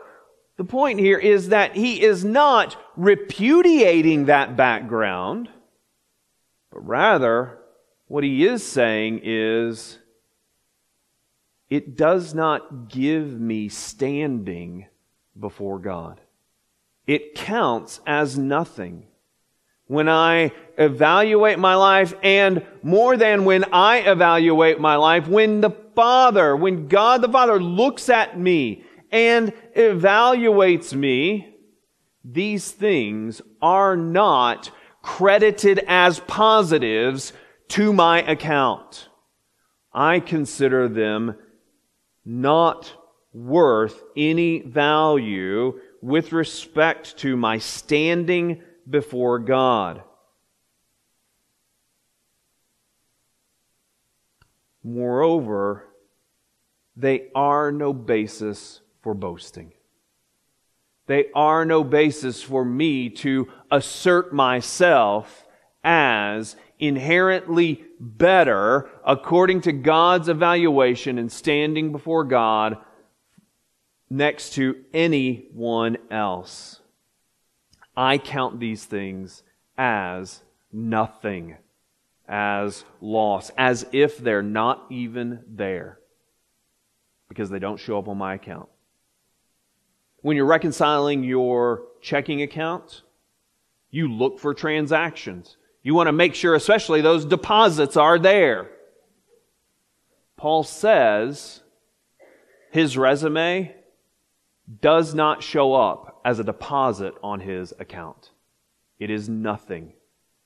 the 0.57 0.65
point 0.65 1.01
here 1.01 1.19
is 1.19 1.49
that 1.49 1.75
he 1.75 2.03
is 2.03 2.25
not 2.25 2.77
repudiating 2.97 4.27
that 4.27 4.57
background, 4.57 5.49
but 6.73 6.87
rather, 6.87 7.59
what 8.09 8.25
he 8.25 8.45
is 8.45 8.65
saying 8.65 9.21
is, 9.23 9.99
it 11.71 11.97
does 11.97 12.35
not 12.35 12.89
give 12.89 13.41
me 13.41 13.69
standing 13.69 14.87
before 15.39 15.79
God. 15.79 16.21
It 17.07 17.35
counts 17.35 18.01
as 18.07 18.39
nothing 18.39 19.07
when 19.87 20.09
I 20.09 20.53
evaluate 20.79 21.59
my 21.59 21.75
life 21.75 22.15
and 22.23 22.65
more 22.83 23.17
than 23.17 23.45
when 23.45 23.65
I 23.73 23.99
evaluate 23.99 24.81
my 24.81 24.97
life, 24.97 25.29
when 25.29 25.61
the 25.61 25.71
Father, 25.71 26.57
when 26.57 26.89
God 26.89 27.23
the 27.23 27.29
Father 27.29 27.61
looks 27.61 28.09
at 28.09 28.39
me 28.39 28.85
and 29.11 29.53
evaluates 29.77 30.95
me, 30.95 31.55
these 32.25 32.71
things 32.71 33.43
are 33.61 33.97
not 33.97 34.71
credited 35.03 35.85
as 35.87 36.21
positives 36.21 37.33
to 37.69 37.93
my 37.93 38.23
account. 38.23 39.09
I 39.93 40.21
consider 40.21 40.89
them 40.89 41.37
not 42.25 42.93
worth 43.33 44.03
any 44.17 44.61
value 44.61 45.79
with 46.01 46.33
respect 46.33 47.19
to 47.19 47.37
my 47.37 47.59
standing 47.59 48.63
before 48.89 49.39
God. 49.39 50.03
Moreover, 54.83 55.89
they 56.97 57.29
are 57.35 57.73
no 57.73 57.93
basis 57.93 58.81
for 59.03 59.15
boasting. 59.15 59.73
They 61.07 61.27
are 61.35 61.65
no 61.65 61.85
basis 61.85 62.43
for 62.43 62.65
me 62.65 63.11
to 63.11 63.49
assert 63.71 64.33
myself 64.33 65.47
as 65.83 66.57
inherently 66.79 67.85
better 68.01 68.89
according 69.07 69.63
to 69.63 69.73
God's 69.73 70.29
evaluation 70.29 71.19
and 71.19 71.31
standing 71.31 71.93
before 71.93 72.25
God 72.25 72.79
next 74.09 74.55
to 74.55 74.77
anyone 74.93 75.99
else. 76.11 76.81
I 77.97 78.19
count 78.19 78.61
these 78.61 78.85
things 78.85 79.43
as 79.77 80.43
nothing. 80.73 81.57
as 82.27 82.85
loss, 83.01 83.51
as 83.57 83.87
if 83.93 84.19
they're 84.19 84.43
not 84.43 84.87
even 84.91 85.41
there 85.47 85.99
because 87.29 87.51
they 87.51 87.59
don't 87.59 87.79
show 87.79 87.99
up 87.99 88.09
on 88.09 88.17
my 88.19 88.35
account. 88.35 88.69
When 90.23 90.37
you're 90.37 90.47
reconciling 90.47 91.23
your 91.25 91.83
checking 92.01 92.43
account, 92.43 93.03
you 93.91 94.11
look 94.11 94.39
for 94.39 94.55
transactions. 94.55 95.57
You 95.83 95.95
want 95.95 96.07
to 96.09 96.13
make 96.13 96.35
sure, 96.35 96.55
especially 96.55 97.03
those 97.03 97.25
deposits 97.27 97.97
are 97.97 98.19
there. 98.19 98.71
Paul 100.37 100.65
says 100.65 101.61
his 102.71 102.97
resume 102.97 103.75
does 104.81 105.15
not 105.15 105.43
show 105.43 105.75
up 105.75 106.21
as 106.25 106.39
a 106.39 106.45
deposit 106.45 107.15
on 107.23 107.41
his 107.41 107.73
account. 107.79 108.31
It 108.99 109.11
is 109.11 109.29
nothing 109.29 109.93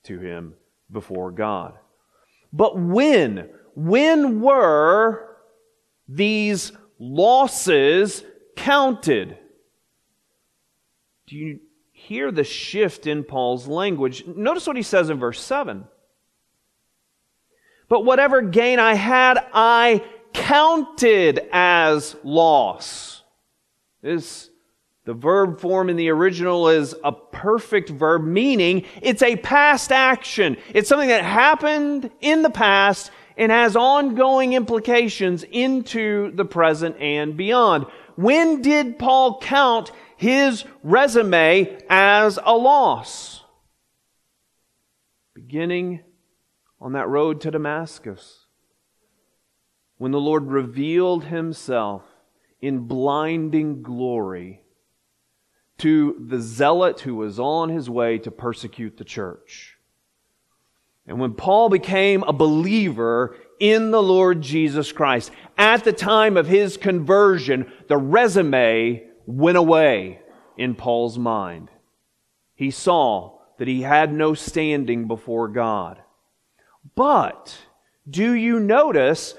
to 0.03 0.19
him 0.19 0.55
before 0.91 1.31
God. 1.31 1.77
But 2.51 2.77
when, 2.77 3.49
when 3.75 4.41
were 4.41 5.37
these 6.07 6.71
losses 6.97 8.23
counted? 8.55 9.37
Do 11.27 11.35
you 11.35 11.59
hear 11.91 12.31
the 12.31 12.43
shift 12.43 13.07
in 13.07 13.23
Paul's 13.23 13.67
language? 13.67 14.25
Notice 14.25 14.65
what 14.67 14.75
he 14.75 14.83
says 14.83 15.09
in 15.09 15.19
verse 15.19 15.41
7. 15.41 15.85
But 17.87 18.05
whatever 18.05 18.41
gain 18.41 18.79
I 18.79 18.95
had, 18.95 19.39
I 19.53 20.03
counted 20.33 21.47
as 21.51 22.15
loss. 22.23 23.18
This 24.01 24.49
the 25.05 25.13
verb 25.15 25.59
form 25.59 25.89
in 25.89 25.95
the 25.95 26.09
original 26.09 26.69
is 26.69 26.93
a 27.03 27.11
perfect 27.11 27.89
verb, 27.89 28.23
meaning 28.23 28.85
it's 29.01 29.23
a 29.23 29.37
past 29.37 29.91
action. 29.91 30.55
It's 30.73 30.87
something 30.87 31.09
that 31.09 31.23
happened 31.23 32.11
in 32.21 32.43
the 32.43 32.51
past 32.51 33.09
and 33.35 33.51
has 33.51 33.75
ongoing 33.75 34.53
implications 34.53 35.43
into 35.43 36.31
the 36.35 36.45
present 36.45 36.97
and 36.99 37.35
beyond. 37.35 37.85
When 38.17 38.61
did 38.61 38.99
Paul 38.99 39.39
count 39.39 39.91
his 40.17 40.65
resume 40.83 41.79
as 41.89 42.37
a 42.43 42.55
loss? 42.55 43.43
Beginning 45.33 46.01
on 46.79 46.91
that 46.93 47.07
road 47.07 47.41
to 47.41 47.51
Damascus. 47.51 48.45
When 49.97 50.11
the 50.11 50.19
Lord 50.19 50.51
revealed 50.51 51.25
himself 51.25 52.03
in 52.61 52.79
blinding 52.79 53.81
glory 53.81 54.61
to 55.79 56.25
the 56.27 56.41
zealot 56.41 56.99
who 57.01 57.15
was 57.15 57.39
on 57.39 57.69
his 57.69 57.89
way 57.89 58.17
to 58.19 58.31
persecute 58.31 58.97
the 58.97 59.03
church. 59.03 59.77
And 61.07 61.19
when 61.19 61.33
Paul 61.33 61.69
became 61.69 62.23
a 62.23 62.33
believer 62.33 63.35
in 63.59 63.91
the 63.91 64.01
Lord 64.01 64.41
Jesus 64.41 64.91
Christ, 64.91 65.31
at 65.57 65.83
the 65.83 65.93
time 65.93 66.37
of 66.37 66.47
his 66.47 66.77
conversion, 66.77 67.71
the 67.87 67.97
resume 67.97 69.03
went 69.25 69.57
away 69.57 70.19
in 70.57 70.75
Paul's 70.75 71.17
mind. 71.17 71.71
He 72.53 72.71
saw 72.71 73.39
that 73.57 73.67
he 73.67 73.81
had 73.81 74.13
no 74.13 74.33
standing 74.33 75.07
before 75.07 75.47
God. 75.47 76.01
But 76.95 77.57
do 78.09 78.33
you 78.33 78.59
notice 78.59 79.33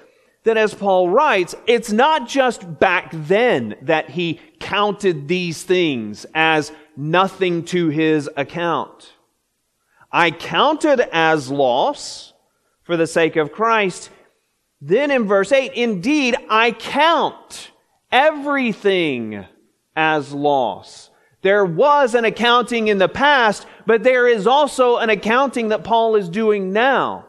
that 0.44 0.56
as 0.56 0.75
Paul 0.75 1.11
writes, 1.11 1.54
it's 1.66 1.92
not 1.92 2.28
just 2.28 2.78
back 2.78 3.11
then 3.12 3.76
that 3.82 4.11
he 4.11 4.40
counted 4.59 5.28
these 5.28 5.62
things 5.62 6.25
as 6.35 6.73
nothing 6.97 7.64
to 7.66 7.88
his 7.88 8.28
account. 8.37 9.12
I 10.11 10.30
counted 10.30 11.00
as 11.12 11.50
loss 11.50 12.32
for 12.82 12.97
the 12.97 13.06
sake 13.06 13.37
of 13.37 13.52
Christ. 13.52 14.11
Then 14.80 15.11
in 15.11 15.25
verse 15.25 15.52
8, 15.52 15.75
indeed, 15.75 16.37
I 16.49 16.73
count 16.73 17.70
everything 18.11 19.44
as 19.94 20.32
loss. 20.32 21.11
There 21.42 21.64
was 21.64 22.14
an 22.14 22.25
accounting 22.25 22.88
in 22.88 22.99
the 22.99 23.09
past, 23.09 23.66
but 23.87 24.03
there 24.03 24.26
is 24.26 24.46
also 24.46 24.96
an 24.96 25.11
accounting 25.11 25.68
that 25.68 25.85
Paul 25.85 26.16
is 26.16 26.29
doing 26.29 26.72
now 26.72 27.26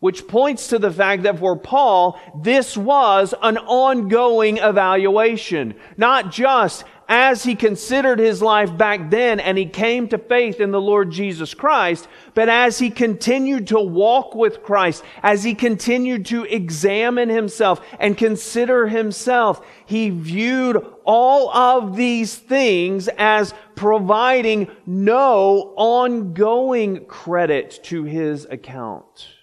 which 0.00 0.26
points 0.26 0.68
to 0.68 0.78
the 0.78 0.90
fact 0.90 1.22
that 1.22 1.38
for 1.38 1.56
Paul, 1.56 2.18
this 2.42 2.76
was 2.76 3.34
an 3.42 3.58
ongoing 3.58 4.56
evaluation. 4.56 5.74
Not 5.96 6.32
just 6.32 6.84
as 7.06 7.42
he 7.42 7.56
considered 7.56 8.20
his 8.20 8.40
life 8.40 8.74
back 8.78 9.10
then 9.10 9.40
and 9.40 9.58
he 9.58 9.66
came 9.66 10.08
to 10.08 10.16
faith 10.16 10.60
in 10.60 10.70
the 10.70 10.80
Lord 10.80 11.10
Jesus 11.10 11.52
Christ, 11.52 12.08
but 12.34 12.48
as 12.48 12.78
he 12.78 12.88
continued 12.88 13.66
to 13.66 13.80
walk 13.80 14.34
with 14.34 14.62
Christ, 14.62 15.02
as 15.22 15.42
he 15.42 15.54
continued 15.54 16.24
to 16.26 16.44
examine 16.44 17.28
himself 17.28 17.84
and 17.98 18.16
consider 18.16 18.86
himself, 18.86 19.66
he 19.84 20.08
viewed 20.08 20.82
all 21.04 21.50
of 21.50 21.96
these 21.96 22.36
things 22.36 23.08
as 23.18 23.52
providing 23.74 24.70
no 24.86 25.74
ongoing 25.76 27.04
credit 27.06 27.80
to 27.84 28.04
his 28.04 28.46
account 28.46 29.39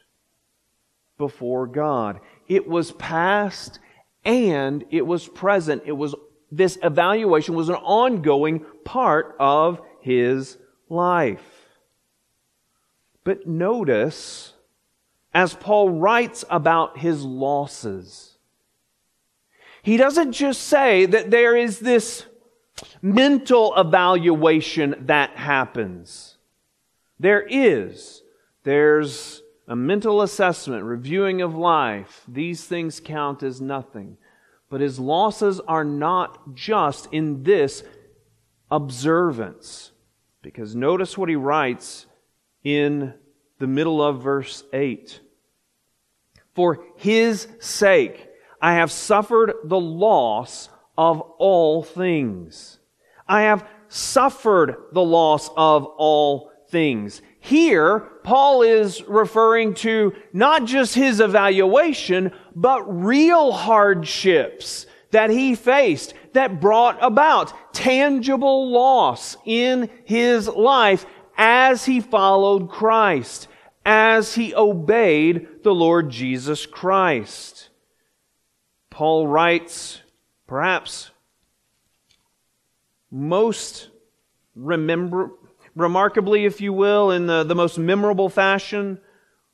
before 1.17 1.67
God. 1.67 2.19
It 2.47 2.67
was 2.67 2.91
past 2.93 3.79
and 4.23 4.83
it 4.89 5.05
was 5.05 5.27
present. 5.27 5.83
It 5.85 5.93
was, 5.93 6.15
this 6.51 6.77
evaluation 6.83 7.55
was 7.55 7.69
an 7.69 7.75
ongoing 7.75 8.65
part 8.83 9.35
of 9.39 9.81
his 10.01 10.57
life. 10.89 11.41
But 13.23 13.47
notice, 13.47 14.53
as 15.33 15.53
Paul 15.53 15.89
writes 15.89 16.45
about 16.49 16.99
his 16.99 17.23
losses, 17.23 18.37
he 19.83 19.97
doesn't 19.97 20.33
just 20.33 20.63
say 20.63 21.05
that 21.05 21.31
there 21.31 21.55
is 21.55 21.79
this 21.79 22.25
mental 23.01 23.73
evaluation 23.75 24.95
that 25.07 25.31
happens. 25.31 26.37
There 27.19 27.41
is. 27.41 28.21
There's 28.63 29.41
a 29.67 29.75
mental 29.75 30.21
assessment, 30.21 30.83
reviewing 30.83 31.41
of 31.41 31.55
life, 31.55 32.23
these 32.27 32.63
things 32.65 32.99
count 32.99 33.43
as 33.43 33.59
nothing. 33.59 34.17
But 34.69 34.81
his 34.81 34.99
losses 34.99 35.59
are 35.61 35.83
not 35.83 36.55
just 36.55 37.07
in 37.11 37.43
this 37.43 37.83
observance. 38.71 39.91
Because 40.41 40.75
notice 40.75 41.17
what 41.17 41.29
he 41.29 41.35
writes 41.35 42.05
in 42.63 43.13
the 43.59 43.67
middle 43.67 44.01
of 44.01 44.21
verse 44.21 44.63
8. 44.71 45.19
For 46.53 46.83
his 46.95 47.47
sake, 47.59 48.27
I 48.61 48.73
have 48.75 48.91
suffered 48.91 49.53
the 49.63 49.79
loss 49.79 50.69
of 50.97 51.21
all 51.21 51.83
things. 51.83 52.79
I 53.27 53.41
have 53.43 53.67
suffered 53.89 54.75
the 54.91 55.03
loss 55.03 55.49
of 55.55 55.85
all 55.85 56.51
things. 56.69 57.21
Here, 57.39 58.09
Paul 58.27 58.61
is 58.61 59.01
referring 59.03 59.73
to 59.75 60.13
not 60.33 60.65
just 60.65 60.93
his 60.93 61.21
evaluation, 61.21 62.33
but 62.53 62.83
real 62.83 63.53
hardships 63.53 64.85
that 65.11 65.29
he 65.29 65.55
faced 65.55 66.13
that 66.33 66.59
brought 66.59 66.97
about 67.01 67.53
tangible 67.73 68.69
loss 68.69 69.37
in 69.45 69.89
his 70.03 70.49
life 70.49 71.05
as 71.37 71.85
he 71.85 72.01
followed 72.01 72.69
Christ, 72.69 73.47
as 73.85 74.35
he 74.35 74.53
obeyed 74.53 75.63
the 75.63 75.73
Lord 75.73 76.09
Jesus 76.09 76.65
Christ. 76.65 77.69
Paul 78.89 79.25
writes, 79.25 80.01
perhaps 80.47 81.11
most 83.09 83.87
remember, 84.53 85.31
remarkably, 85.77 86.45
if 86.45 86.59
you 86.59 86.73
will, 86.73 87.11
in 87.11 87.27
the, 87.27 87.43
the 87.43 87.55
most 87.55 87.77
memorable 87.77 88.29
fashion 88.29 88.99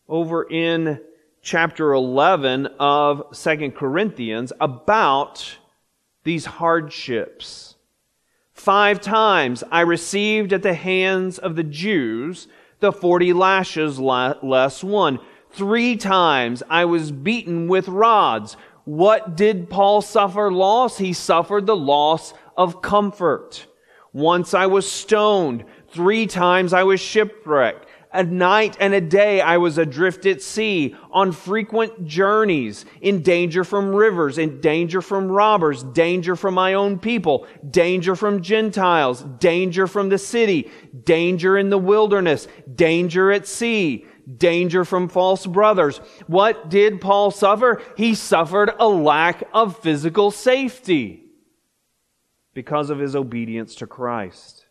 over 0.08 0.44
in 0.44 1.00
chapter 1.42 1.92
11 1.94 2.68
of 2.80 3.24
Second 3.34 3.76
Corinthians 3.76 4.54
about 4.60 5.58
these 6.24 6.46
hardships. 6.46 7.76
Five 8.54 9.02
times 9.02 9.64
I 9.72 9.82
received 9.82 10.54
at 10.54 10.64
the 10.64 10.74
hands 10.74 11.38
of 11.38 11.56
the 11.56 11.64
Jews 11.64 12.48
the 12.80 12.92
40 12.92 13.34
lashes 13.34 14.00
less 14.00 14.84
one. 14.84 15.20
Three 15.52 15.96
times 15.96 16.64
I 16.70 16.86
was 16.86 17.12
beaten 17.12 17.68
with 17.68 17.88
rods. 17.88 18.58
What 18.86 19.36
did 19.38 19.70
Paul 19.70 20.02
suffer 20.02 20.52
loss? 20.52 20.98
He 20.98 21.14
suffered 21.14 21.66
the 21.66 21.76
loss 21.76 22.34
of 22.58 22.82
comfort. 22.82 23.68
Once 24.12 24.54
I 24.54 24.68
was 24.68 24.90
stoned. 24.90 25.64
Three 25.94 26.26
times 26.26 26.74
I 26.74 26.84
was 26.84 27.00
shipwrecked. 27.00 27.88
A 28.12 28.24
night 28.24 28.78
and 28.80 28.94
a 28.94 29.02
day 29.02 29.42
I 29.42 29.58
was 29.58 29.80
adrift 29.80 30.28
at 30.28 30.42
sea, 30.42 30.96
on 31.12 31.32
frequent 31.32 32.06
journeys, 32.06 32.86
in 33.02 33.24
danger 33.24 33.64
from 33.64 33.94
rivers, 33.94 34.38
in 34.38 34.62
danger 34.62 35.02
from 35.02 35.32
robbers, 35.32 35.84
danger 35.84 36.36
from 36.36 36.54
my 36.54 36.76
own 36.76 37.00
people, 37.00 37.48
danger 37.72 38.16
from 38.16 38.44
Gentiles, 38.44 39.24
danger 39.40 39.88
from 39.88 40.10
the 40.10 40.20
city, 40.20 40.70
danger 41.04 41.58
in 41.58 41.72
the 41.72 41.78
wilderness, 41.78 42.48
danger 42.76 43.32
at 43.32 43.48
sea, 43.48 44.06
danger 44.38 44.86
from 44.86 45.10
false 45.10 45.48
brothers. 45.48 45.98
What 46.28 46.70
did 46.70 47.02
Paul 47.02 47.32
suffer? 47.32 47.82
He 47.98 48.14
suffered 48.14 48.72
a 48.80 48.88
lack 48.88 49.44
of 49.54 49.80
physical 49.80 50.30
safety 50.30 51.26
because 52.54 52.92
of 52.92 53.00
his 53.00 53.16
obedience 53.16 53.74
to 53.76 53.88
Christ. 53.88 54.63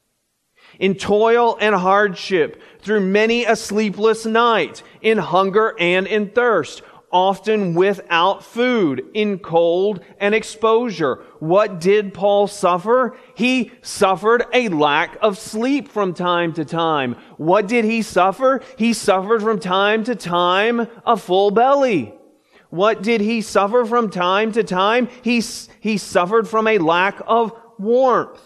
In 0.82 0.96
toil 0.96 1.56
and 1.60 1.76
hardship, 1.76 2.60
through 2.80 3.02
many 3.02 3.44
a 3.44 3.54
sleepless 3.54 4.26
night, 4.26 4.82
in 5.00 5.16
hunger 5.16 5.76
and 5.78 6.08
in 6.08 6.30
thirst, 6.30 6.82
often 7.12 7.74
without 7.74 8.42
food, 8.42 9.04
in 9.14 9.38
cold 9.38 10.04
and 10.18 10.34
exposure. 10.34 11.22
What 11.38 11.80
did 11.80 12.12
Paul 12.12 12.48
suffer? 12.48 13.16
He 13.36 13.70
suffered 13.82 14.44
a 14.52 14.70
lack 14.70 15.18
of 15.22 15.38
sleep 15.38 15.86
from 15.86 16.14
time 16.14 16.52
to 16.54 16.64
time. 16.64 17.14
What 17.36 17.68
did 17.68 17.84
he 17.84 18.02
suffer? 18.02 18.60
He 18.76 18.92
suffered 18.92 19.40
from 19.40 19.60
time 19.60 20.02
to 20.02 20.16
time 20.16 20.88
a 21.06 21.16
full 21.16 21.52
belly. 21.52 22.12
What 22.70 23.04
did 23.04 23.20
he 23.20 23.40
suffer 23.40 23.84
from 23.84 24.10
time 24.10 24.50
to 24.50 24.64
time? 24.64 25.08
He, 25.22 25.40
he 25.78 25.96
suffered 25.96 26.48
from 26.48 26.66
a 26.66 26.78
lack 26.78 27.20
of 27.24 27.52
warmth. 27.78 28.40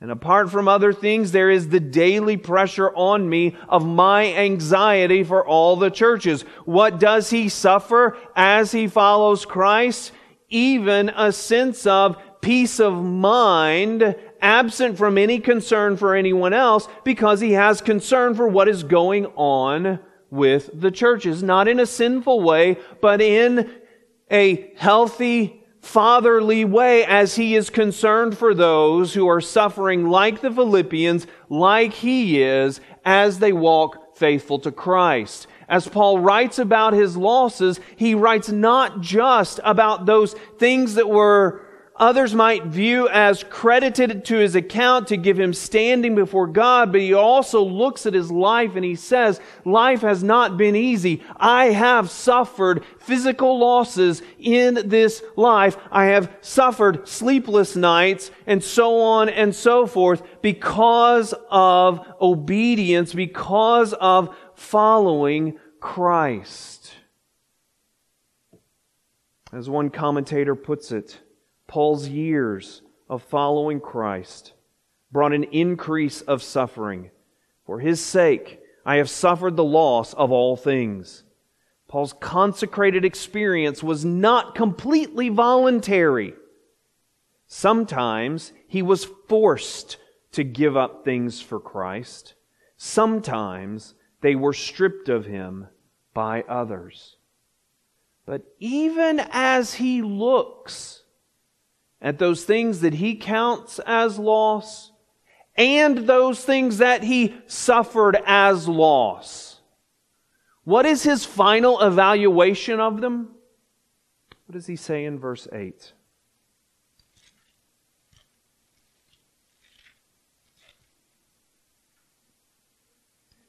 And 0.00 0.10
apart 0.10 0.50
from 0.50 0.66
other 0.66 0.94
things, 0.94 1.32
there 1.32 1.50
is 1.50 1.68
the 1.68 1.80
daily 1.80 2.38
pressure 2.38 2.90
on 2.94 3.28
me 3.28 3.56
of 3.68 3.84
my 3.84 4.32
anxiety 4.34 5.22
for 5.22 5.46
all 5.46 5.76
the 5.76 5.90
churches. 5.90 6.42
What 6.64 6.98
does 6.98 7.28
he 7.28 7.50
suffer 7.50 8.16
as 8.34 8.72
he 8.72 8.88
follows 8.88 9.44
Christ? 9.44 10.12
Even 10.48 11.10
a 11.10 11.32
sense 11.32 11.86
of 11.86 12.16
peace 12.40 12.80
of 12.80 12.94
mind 12.94 14.16
absent 14.40 14.96
from 14.96 15.18
any 15.18 15.38
concern 15.38 15.98
for 15.98 16.14
anyone 16.14 16.54
else 16.54 16.88
because 17.04 17.42
he 17.42 17.52
has 17.52 17.82
concern 17.82 18.34
for 18.34 18.48
what 18.48 18.68
is 18.68 18.82
going 18.82 19.26
on 19.36 20.00
with 20.30 20.70
the 20.72 20.90
churches. 20.90 21.42
Not 21.42 21.68
in 21.68 21.78
a 21.78 21.84
sinful 21.84 22.40
way, 22.40 22.78
but 23.02 23.20
in 23.20 23.70
a 24.30 24.72
healthy 24.76 25.59
fatherly 25.80 26.64
way 26.64 27.04
as 27.04 27.36
he 27.36 27.56
is 27.56 27.70
concerned 27.70 28.36
for 28.36 28.54
those 28.54 29.14
who 29.14 29.26
are 29.28 29.40
suffering 29.40 30.08
like 30.08 30.40
the 30.40 30.50
Philippians, 30.50 31.26
like 31.48 31.92
he 31.92 32.42
is, 32.42 32.80
as 33.04 33.38
they 33.38 33.52
walk 33.52 34.16
faithful 34.16 34.58
to 34.60 34.70
Christ. 34.70 35.46
As 35.68 35.88
Paul 35.88 36.18
writes 36.18 36.58
about 36.58 36.92
his 36.92 37.16
losses, 37.16 37.80
he 37.96 38.14
writes 38.14 38.50
not 38.50 39.00
just 39.00 39.60
about 39.64 40.04
those 40.04 40.34
things 40.58 40.94
that 40.94 41.08
were 41.08 41.64
others 42.00 42.34
might 42.34 42.64
view 42.64 43.08
as 43.10 43.44
credited 43.44 44.24
to 44.24 44.38
his 44.38 44.56
account 44.56 45.06
to 45.08 45.16
give 45.18 45.38
him 45.38 45.52
standing 45.52 46.14
before 46.14 46.46
God, 46.46 46.90
but 46.90 47.02
he 47.02 47.12
also 47.12 47.62
looks 47.62 48.06
at 48.06 48.14
his 48.14 48.32
life 48.32 48.74
and 48.74 48.84
he 48.84 48.96
says, 48.96 49.38
life 49.66 50.00
has 50.00 50.24
not 50.24 50.56
been 50.56 50.74
easy. 50.74 51.22
I 51.36 51.66
have 51.66 52.10
suffered 52.10 52.84
physical 52.98 53.58
losses 53.58 54.22
in 54.38 54.88
this 54.88 55.22
life. 55.36 55.76
I 55.92 56.06
have 56.06 56.34
suffered 56.40 57.06
sleepless 57.06 57.76
nights 57.76 58.30
and 58.46 58.64
so 58.64 59.00
on 59.00 59.28
and 59.28 59.54
so 59.54 59.86
forth 59.86 60.22
because 60.40 61.34
of 61.50 62.04
obedience, 62.20 63.12
because 63.12 63.92
of 63.92 64.34
following 64.54 65.58
Christ. 65.80 66.92
As 69.52 69.68
one 69.68 69.90
commentator 69.90 70.54
puts 70.54 70.92
it, 70.92 71.18
Paul's 71.70 72.08
years 72.08 72.82
of 73.08 73.22
following 73.22 73.78
Christ 73.78 74.54
brought 75.12 75.32
an 75.32 75.44
increase 75.44 76.20
of 76.20 76.42
suffering. 76.42 77.12
For 77.64 77.78
his 77.78 78.04
sake, 78.04 78.58
I 78.84 78.96
have 78.96 79.08
suffered 79.08 79.54
the 79.54 79.62
loss 79.62 80.12
of 80.14 80.32
all 80.32 80.56
things. 80.56 81.22
Paul's 81.86 82.12
consecrated 82.12 83.04
experience 83.04 83.84
was 83.84 84.04
not 84.04 84.56
completely 84.56 85.28
voluntary. 85.28 86.34
Sometimes 87.46 88.52
he 88.66 88.82
was 88.82 89.06
forced 89.28 89.96
to 90.32 90.42
give 90.42 90.76
up 90.76 91.04
things 91.04 91.40
for 91.40 91.60
Christ. 91.60 92.34
Sometimes 92.78 93.94
they 94.22 94.34
were 94.34 94.54
stripped 94.54 95.08
of 95.08 95.24
him 95.24 95.68
by 96.14 96.42
others. 96.48 97.14
But 98.26 98.42
even 98.58 99.20
as 99.30 99.74
he 99.74 100.02
looks 100.02 100.99
at 102.00 102.18
those 102.18 102.44
things 102.44 102.80
that 102.80 102.94
he 102.94 103.14
counts 103.14 103.78
as 103.86 104.18
loss 104.18 104.92
and 105.56 105.98
those 106.06 106.42
things 106.44 106.78
that 106.78 107.02
he 107.02 107.34
suffered 107.46 108.16
as 108.24 108.66
loss. 108.66 109.60
What 110.64 110.86
is 110.86 111.02
his 111.02 111.24
final 111.24 111.80
evaluation 111.80 112.80
of 112.80 113.00
them? 113.00 113.34
What 114.46 114.54
does 114.54 114.66
he 114.66 114.76
say 114.76 115.04
in 115.04 115.18
verse 115.18 115.46
8? 115.52 115.92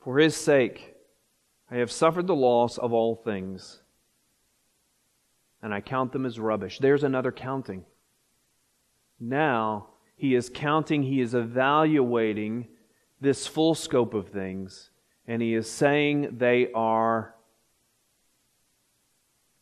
For 0.04 0.18
his 0.18 0.36
sake, 0.36 0.96
I 1.70 1.76
have 1.76 1.92
suffered 1.92 2.28
the 2.28 2.36
loss 2.36 2.78
of 2.78 2.92
all 2.92 3.16
things, 3.16 3.82
and 5.62 5.74
I 5.74 5.80
count 5.80 6.12
them 6.12 6.26
as 6.26 6.40
rubbish. 6.40 6.80
There's 6.80 7.04
another 7.04 7.32
counting. 7.32 7.86
Now 9.22 9.90
he 10.16 10.34
is 10.34 10.50
counting, 10.54 11.04
he 11.04 11.22
is 11.22 11.36
evaluating 11.36 12.68
this 13.22 13.46
full 13.46 13.76
scope 13.76 14.16
of 14.16 14.30
things, 14.30 14.90
and 15.28 15.42
he 15.42 15.54
is 15.54 15.70
saying 15.70 16.38
they 16.40 16.72
are 16.74 17.36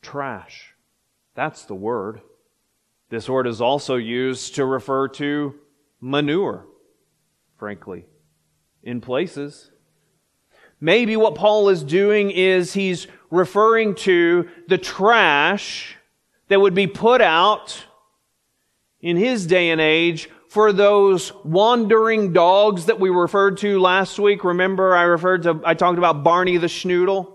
trash. 0.02 0.74
That's 1.36 1.66
the 1.66 1.76
word. 1.76 2.22
This 3.10 3.28
word 3.28 3.48
is 3.48 3.60
also 3.60 3.96
used 3.96 4.56
to 4.56 4.66
refer 4.66 5.10
to 5.10 5.56
manure, 6.00 6.66
frankly, 7.58 8.06
in 8.82 9.02
places. 9.02 9.72
Maybe 10.80 11.18
what 11.18 11.36
Paul 11.36 11.68
is 11.68 11.84
doing 11.84 12.32
is 12.32 12.74
he's 12.74 13.08
referring 13.30 13.96
to 13.96 14.48
the 14.70 14.78
trash 14.78 15.98
that 16.48 16.62
would 16.62 16.74
be 16.74 16.88
put 16.88 17.20
out 17.22 17.86
in 19.02 19.18
his 19.18 19.48
day 19.48 19.70
and 19.70 19.80
age 19.80 20.30
for 20.50 20.74
those 20.74 21.32
wandering 21.44 22.34
dogs 22.34 22.86
that 22.88 23.00
we 23.00 23.10
referred 23.10 23.58
to 23.58 23.80
last 23.80 24.20
week. 24.20 24.44
Remember, 24.44 24.96
I 24.96 25.04
referred 25.04 25.44
to, 25.44 25.62
I 25.64 25.74
talked 25.74 25.98
about 25.98 26.24
Barney 26.24 26.58
the 26.58 26.68
Schnoodle 26.68 27.34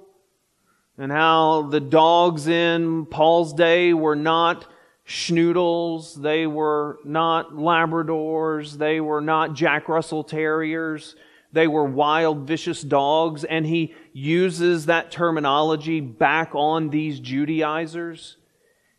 and 0.99 1.11
how 1.11 1.63
the 1.63 1.81
dogs 1.81 2.47
in 2.49 3.07
Paul's 3.07 3.53
day 3.53 3.95
were 3.95 4.17
not 4.17 4.67
schnoodles, 5.07 6.21
they 6.21 6.47
were 6.47 6.99
not 7.05 7.53
Labradors, 7.53 8.79
they 8.79 9.01
were 9.01 9.21
not 9.21 9.55
Jack 9.55 9.89
Russell 9.89 10.25
Terriers. 10.25 11.15
They 11.53 11.69
were 11.69 11.85
wild, 11.85 12.49
vicious 12.49 12.83
dogs, 12.83 13.45
and 13.45 13.65
he 13.65 13.95
uses 14.13 14.87
that 14.87 15.13
terminology 15.13 16.01
back 16.01 16.53
on 16.53 16.91
these 16.91 17.21
Judaizers. 17.21 18.39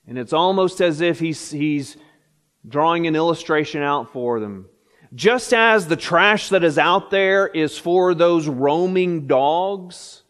And 0.08 0.18
it's 0.18 0.32
almost 0.32 0.80
as 0.80 1.02
if 1.02 1.20
he's, 1.20 1.52
he's 1.52 1.98
drawing 2.68 3.08
an 3.08 3.16
illustration 3.16 3.82
out 3.82 4.12
for 4.12 4.40
them. 4.40 4.68
Just 5.14 5.54
as 5.54 5.88
the 5.88 5.96
trash 5.96 6.50
that 6.50 6.64
is 6.64 6.78
out 6.78 7.10
there 7.10 7.48
is 7.48 7.78
for 7.78 8.14
those 8.14 8.48
roaming 8.48 9.28
dogs 9.28 10.24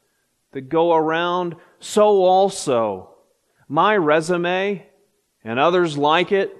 that 0.51 0.69
go 0.69 0.93
around, 0.93 1.55
so 1.79 2.23
also 2.23 3.09
my 3.67 3.97
resume 3.97 4.85
and 5.43 5.59
others 5.59 5.97
like 5.97 6.31
it 6.31 6.55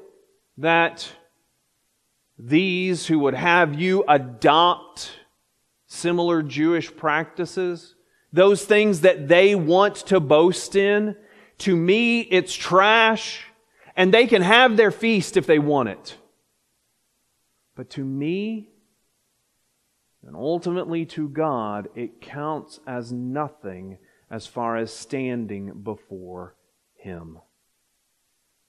that 0.58 1.10
these 2.38 3.06
who 3.06 3.20
would 3.20 3.34
have 3.34 3.80
you 3.80 4.04
adopt 4.08 5.12
similar 5.88 6.42
Jewish 6.42 6.96
practices, 6.96 7.96
those 8.34 8.66
things 8.66 9.02
that 9.02 9.28
they 9.28 9.56
want 9.56 9.96
to 10.08 10.20
boast 10.20 10.76
in, 10.76 11.16
to 11.60 11.76
me 11.76 12.22
it's 12.22 12.54
trash 12.54 13.46
and 13.96 14.14
they 14.14 14.28
can 14.28 14.42
have 14.42 14.78
their 14.78 14.92
feast 14.92 15.38
if 15.38 15.46
they 15.48 15.60
want 15.60 15.90
it. 15.90 16.18
But 17.76 17.90
to 17.92 18.04
me, 18.04 18.70
and 20.26 20.36
ultimately 20.36 21.06
to 21.08 21.30
God, 21.30 21.90
it 21.96 22.22
counts 22.22 22.80
as 22.88 23.12
nothing 23.12 23.98
as 24.30 24.48
far 24.48 24.76
as 24.76 24.92
standing 24.92 25.82
before 25.84 26.56
Him. 26.96 27.40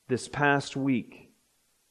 This 0.08 0.28
past 0.28 0.76
week, 0.76 1.30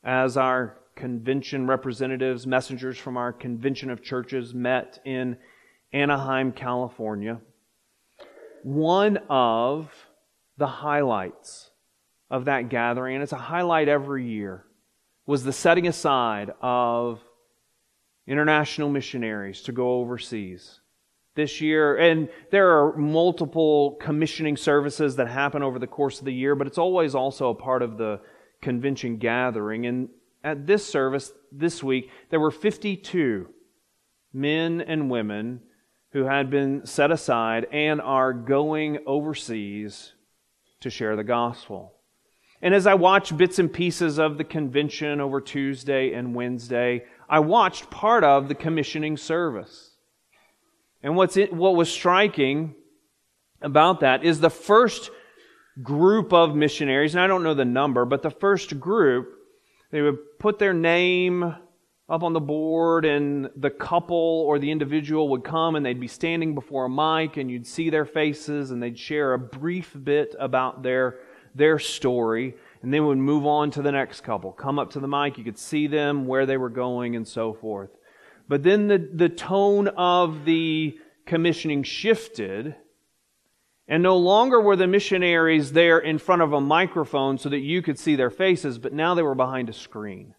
as 0.04 0.38
our 0.38 0.78
convention 0.96 1.68
representatives, 1.68 2.46
messengers 2.46 2.98
from 2.98 3.18
our 3.18 3.34
convention 3.34 3.90
of 3.90 4.04
churches 4.04 4.54
met 4.54 5.00
in 5.04 5.38
Anaheim, 5.92 6.52
California, 6.52 7.42
one 8.64 9.18
of 9.30 9.92
the 10.58 10.68
highlights 10.68 11.72
of 12.30 12.46
that 12.46 12.70
gathering, 12.70 13.16
and 13.16 13.24
it's 13.24 13.32
a 13.32 13.38
highlight 13.38 13.88
every 13.88 14.26
year, 14.28 14.66
was 15.26 15.44
the 15.44 15.54
setting 15.54 15.88
aside 15.88 16.52
of 16.62 17.22
international 18.28 18.90
missionaries 18.90 19.62
to 19.64 19.72
go 19.72 20.00
overseas 20.00 20.80
this 21.36 21.62
year. 21.62 21.98
And 21.98 22.30
there 22.52 22.80
are 22.80 22.98
multiple 22.98 23.98
commissioning 24.02 24.58
services 24.58 25.18
that 25.18 25.28
happen 25.28 25.62
over 25.62 25.80
the 25.80 25.88
course 25.88 26.20
of 26.20 26.26
the 26.26 26.34
year, 26.34 26.56
but 26.56 26.68
it's 26.68 26.78
always 26.78 27.14
also 27.14 27.50
a 27.50 27.56
part 27.56 27.82
of 27.82 27.98
the 27.98 28.20
convention 28.62 29.18
gathering. 29.18 29.86
And 29.86 30.10
at 30.44 30.66
this 30.66 30.86
service 30.86 31.32
this 31.52 31.84
week, 31.84 32.10
there 32.30 32.40
were 32.40 32.52
52 32.52 33.50
men 34.34 34.82
and 34.82 35.10
women 35.10 35.62
who 36.12 36.24
had 36.24 36.50
been 36.50 36.86
set 36.86 37.12
aside 37.12 37.68
and 37.72 38.02
are 38.02 38.34
going 38.34 39.00
overseas 39.06 40.14
to 40.80 40.90
share 40.90 41.16
the 41.16 41.24
gospel. 41.24 41.95
And 42.62 42.74
as 42.74 42.88
I 42.88 42.94
watched 42.94 43.38
bits 43.38 43.60
and 43.60 43.72
pieces 43.72 44.18
of 44.18 44.38
the 44.38 44.44
convention 44.44 45.22
over 45.22 45.42
Tuesday 45.42 46.14
and 46.14 46.34
Wednesday, 46.34 47.04
I 47.30 47.40
watched 47.40 47.90
part 47.90 48.24
of 48.24 48.48
the 48.48 48.56
commissioning 48.56 49.18
service. 49.18 49.92
And 51.04 51.16
what's 51.16 51.38
it, 51.38 51.54
what 51.54 51.76
was 51.76 51.92
striking 51.92 52.74
about 53.62 54.00
that 54.00 54.24
is 54.24 54.40
the 54.40 54.50
first 54.50 55.12
group 55.82 56.34
of 56.34 56.56
missionaries, 56.56 57.16
and 57.16 57.22
I 57.22 57.28
don't 57.28 57.44
know 57.44 57.54
the 57.54 57.66
number, 57.66 58.06
but 58.06 58.22
the 58.22 58.32
first 58.32 58.80
group, 58.80 59.34
they 59.92 60.02
would 60.02 60.40
put 60.40 60.58
their 60.58 60.74
name 60.74 61.44
up 62.08 62.24
on 62.24 62.34
the 62.34 62.40
board, 62.40 63.04
and 63.04 63.50
the 63.56 63.70
couple 63.70 64.44
or 64.48 64.60
the 64.60 64.72
individual 64.72 65.30
would 65.30 65.44
come 65.44 65.76
and 65.76 65.86
they'd 65.86 66.00
be 66.00 66.08
standing 66.08 66.56
before 66.56 66.86
a 66.86 66.90
mic, 66.90 67.38
and 67.38 67.50
you'd 67.52 67.68
see 67.68 67.90
their 67.90 68.06
faces, 68.06 68.72
and 68.72 68.82
they'd 68.82 68.98
share 68.98 69.34
a 69.34 69.40
brief 69.40 69.96
bit 70.04 70.36
about 70.40 70.84
their, 70.84 71.20
their 71.56 71.80
story, 71.80 72.56
and 72.82 72.94
then 72.94 73.06
would 73.08 73.18
move 73.18 73.46
on 73.46 73.72
to 73.72 73.82
the 73.82 73.92
next 73.92 74.22
couple. 74.22 74.52
Come 74.52 74.78
up 74.78 74.92
to 74.92 75.00
the 75.00 75.08
mic, 75.08 75.38
you 75.38 75.44
could 75.44 75.58
see 75.58 75.88
them, 75.88 76.28
where 76.28 76.46
they 76.46 76.58
were 76.58 76.70
going, 76.70 77.16
and 77.16 77.28
so 77.28 77.54
forth. 77.54 77.90
But 78.48 78.62
then 78.62 78.88
the, 78.88 79.10
the 79.14 79.30
tone 79.30 79.88
of 79.88 80.46
the 80.46 80.98
commissioning 81.26 81.84
shifted, 81.84 82.76
and 83.88 84.04
no 84.04 84.18
longer 84.18 84.62
were 84.62 84.76
the 84.76 84.88
missionaries 84.88 85.72
there 85.72 85.98
in 85.98 86.18
front 86.18 86.42
of 86.42 86.54
a 86.54 86.62
microphone 86.62 87.38
so 87.38 87.50
that 87.50 87.60
you 87.60 87.82
could 87.82 87.98
see 87.98 88.16
their 88.16 88.30
faces, 88.30 88.78
but 88.78 88.94
now 88.94 89.16
they 89.16 89.24
were 89.24 89.36
behind 89.36 89.70
a 89.70 89.74
screen. 89.74 90.36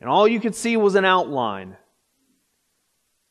And 0.00 0.08
all 0.08 0.26
you 0.26 0.40
could 0.40 0.54
see 0.54 0.76
was 0.76 0.94
an 0.94 1.04
outline 1.04 1.76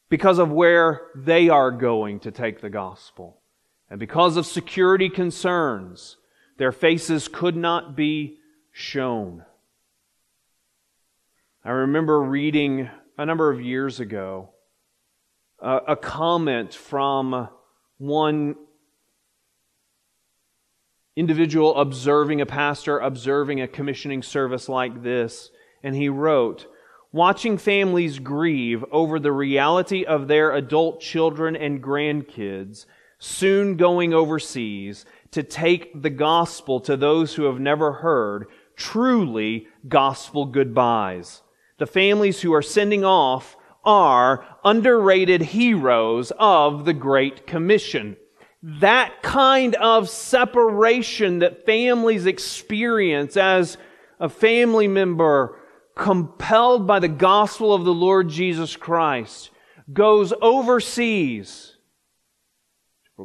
because 0.10 0.40
of 0.40 0.52
where 0.52 1.08
they 1.16 1.50
are 1.50 1.72
going 1.72 2.20
to 2.20 2.32
take 2.32 2.62
the 2.62 2.70
gospel. 2.70 3.42
And 3.90 4.00
because 4.00 4.38
of 4.38 4.46
security 4.46 5.10
concerns, 5.10 6.18
their 6.62 6.72
faces 6.72 7.28
could 7.28 7.56
not 7.56 7.96
be 7.96 8.38
shown. 8.72 9.44
I 11.66 11.72
remember 11.72 12.22
reading 12.22 12.88
a 13.18 13.26
number 13.26 13.50
of 13.50 13.60
years 13.60 14.00
ago 14.00 14.52
a 15.60 15.96
comment 15.96 16.76
from 16.76 17.50
one 17.98 18.56
individual 21.16 21.76
observing 21.82 22.42
a 22.42 22.46
pastor, 22.46 23.00
observing 23.00 23.62
a 23.62 23.68
commissioning 23.68 24.22
service 24.22 24.70
like 24.70 25.02
this, 25.02 25.50
and 25.82 25.96
he 25.96 26.10
wrote, 26.10 26.68
Watching 27.12 27.58
families 27.58 28.20
grieve 28.20 28.86
over 28.92 29.20
the 29.20 29.32
reality 29.32 30.06
of 30.06 30.28
their 30.28 30.52
adult 30.52 31.02
children 31.02 31.56
and 31.56 31.82
grandkids 31.82 32.86
soon 33.18 33.78
going 33.78 34.14
overseas 34.14 35.06
to 35.32 35.44
take 35.44 36.02
the 36.02 36.10
gospel 36.10 36.80
to 36.82 36.98
those 36.98 37.36
who 37.36 37.44
have 37.44 37.60
never 37.60 37.94
heard, 37.94 38.48
truly 38.76 39.68
gospel 39.88 40.46
goodbyes 40.46 41.42
the 41.82 41.88
families 41.88 42.40
who 42.42 42.54
are 42.54 42.62
sending 42.62 43.04
off 43.04 43.58
are 43.84 44.46
underrated 44.64 45.42
heroes 45.42 46.32
of 46.38 46.86
the 46.86 46.94
Great 46.94 47.48
Commission. 47.48 48.16
That 48.62 49.24
kind 49.24 49.74
of 49.74 50.08
separation 50.08 51.40
that 51.40 51.66
families 51.66 52.28
experience 52.28 53.36
as 53.36 53.80
a 54.20 54.30
family 54.30 54.88
member 54.88 55.58
compelled 55.96 56.86
by 56.86 57.00
the 57.00 57.08
gospel 57.08 57.74
of 57.74 57.84
the 57.84 57.96
Lord 57.96 58.30
Jesus 58.30 58.76
Christ 58.76 59.50
goes 59.92 60.32
overseas 60.40 61.78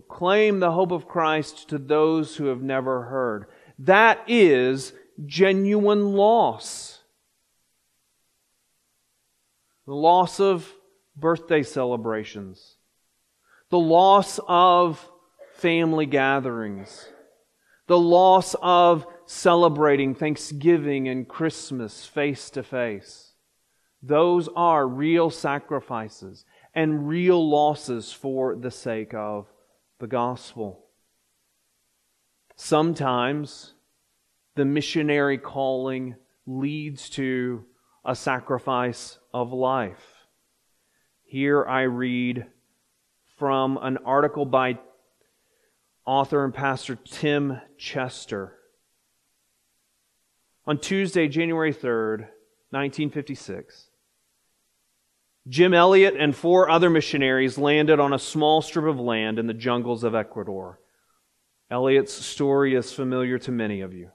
proclaim 0.00 0.60
the 0.60 0.72
hope 0.72 0.92
of 0.92 1.08
Christ 1.08 1.70
to 1.70 1.78
those 1.78 2.36
who 2.36 2.46
have 2.46 2.62
never 2.62 3.04
heard. 3.04 3.46
That 3.78 4.22
is 4.28 4.92
genuine 5.24 6.12
loss 6.12 7.00
the 9.86 9.94
loss 9.94 10.40
of 10.40 10.70
birthday 11.16 11.62
celebrations, 11.62 12.74
the 13.70 13.78
loss 13.78 14.40
of 14.48 15.08
family 15.54 16.06
gatherings, 16.06 17.06
the 17.86 17.98
loss 17.98 18.56
of 18.60 19.06
celebrating 19.26 20.12
Thanksgiving 20.12 21.08
and 21.08 21.28
Christmas 21.28 22.04
face 22.04 22.50
to 22.50 22.64
face. 22.64 23.32
Those 24.02 24.48
are 24.56 24.88
real 24.88 25.30
sacrifices 25.30 26.44
and 26.74 27.08
real 27.08 27.48
losses 27.48 28.12
for 28.12 28.56
the 28.56 28.72
sake 28.72 29.14
of 29.14 29.46
the 29.98 30.06
gospel. 30.06 30.84
Sometimes 32.56 33.74
the 34.54 34.64
missionary 34.64 35.38
calling 35.38 36.16
leads 36.46 37.08
to 37.10 37.64
a 38.04 38.14
sacrifice 38.14 39.18
of 39.34 39.52
life. 39.52 40.26
Here 41.24 41.64
I 41.64 41.82
read 41.82 42.46
from 43.36 43.78
an 43.82 43.98
article 43.98 44.46
by 44.46 44.78
author 46.06 46.44
and 46.44 46.54
pastor 46.54 46.96
Tim 46.96 47.60
Chester. 47.76 48.56
On 50.66 50.78
Tuesday, 50.78 51.28
January 51.28 51.72
3rd, 51.72 52.28
1956, 52.70 53.85
Jim 55.48 55.72
Elliot 55.72 56.14
and 56.18 56.34
four 56.34 56.68
other 56.68 56.90
missionaries 56.90 57.56
landed 57.56 58.00
on 58.00 58.12
a 58.12 58.18
small 58.18 58.60
strip 58.62 58.86
of 58.86 58.98
land 58.98 59.38
in 59.38 59.46
the 59.46 59.54
jungles 59.54 60.02
of 60.02 60.14
Ecuador. 60.14 60.80
Elliot's 61.70 62.12
story 62.12 62.74
is 62.74 62.92
familiar 62.92 63.38
to 63.38 63.52
many 63.52 63.80
of 63.80 63.92
you. 63.92 64.10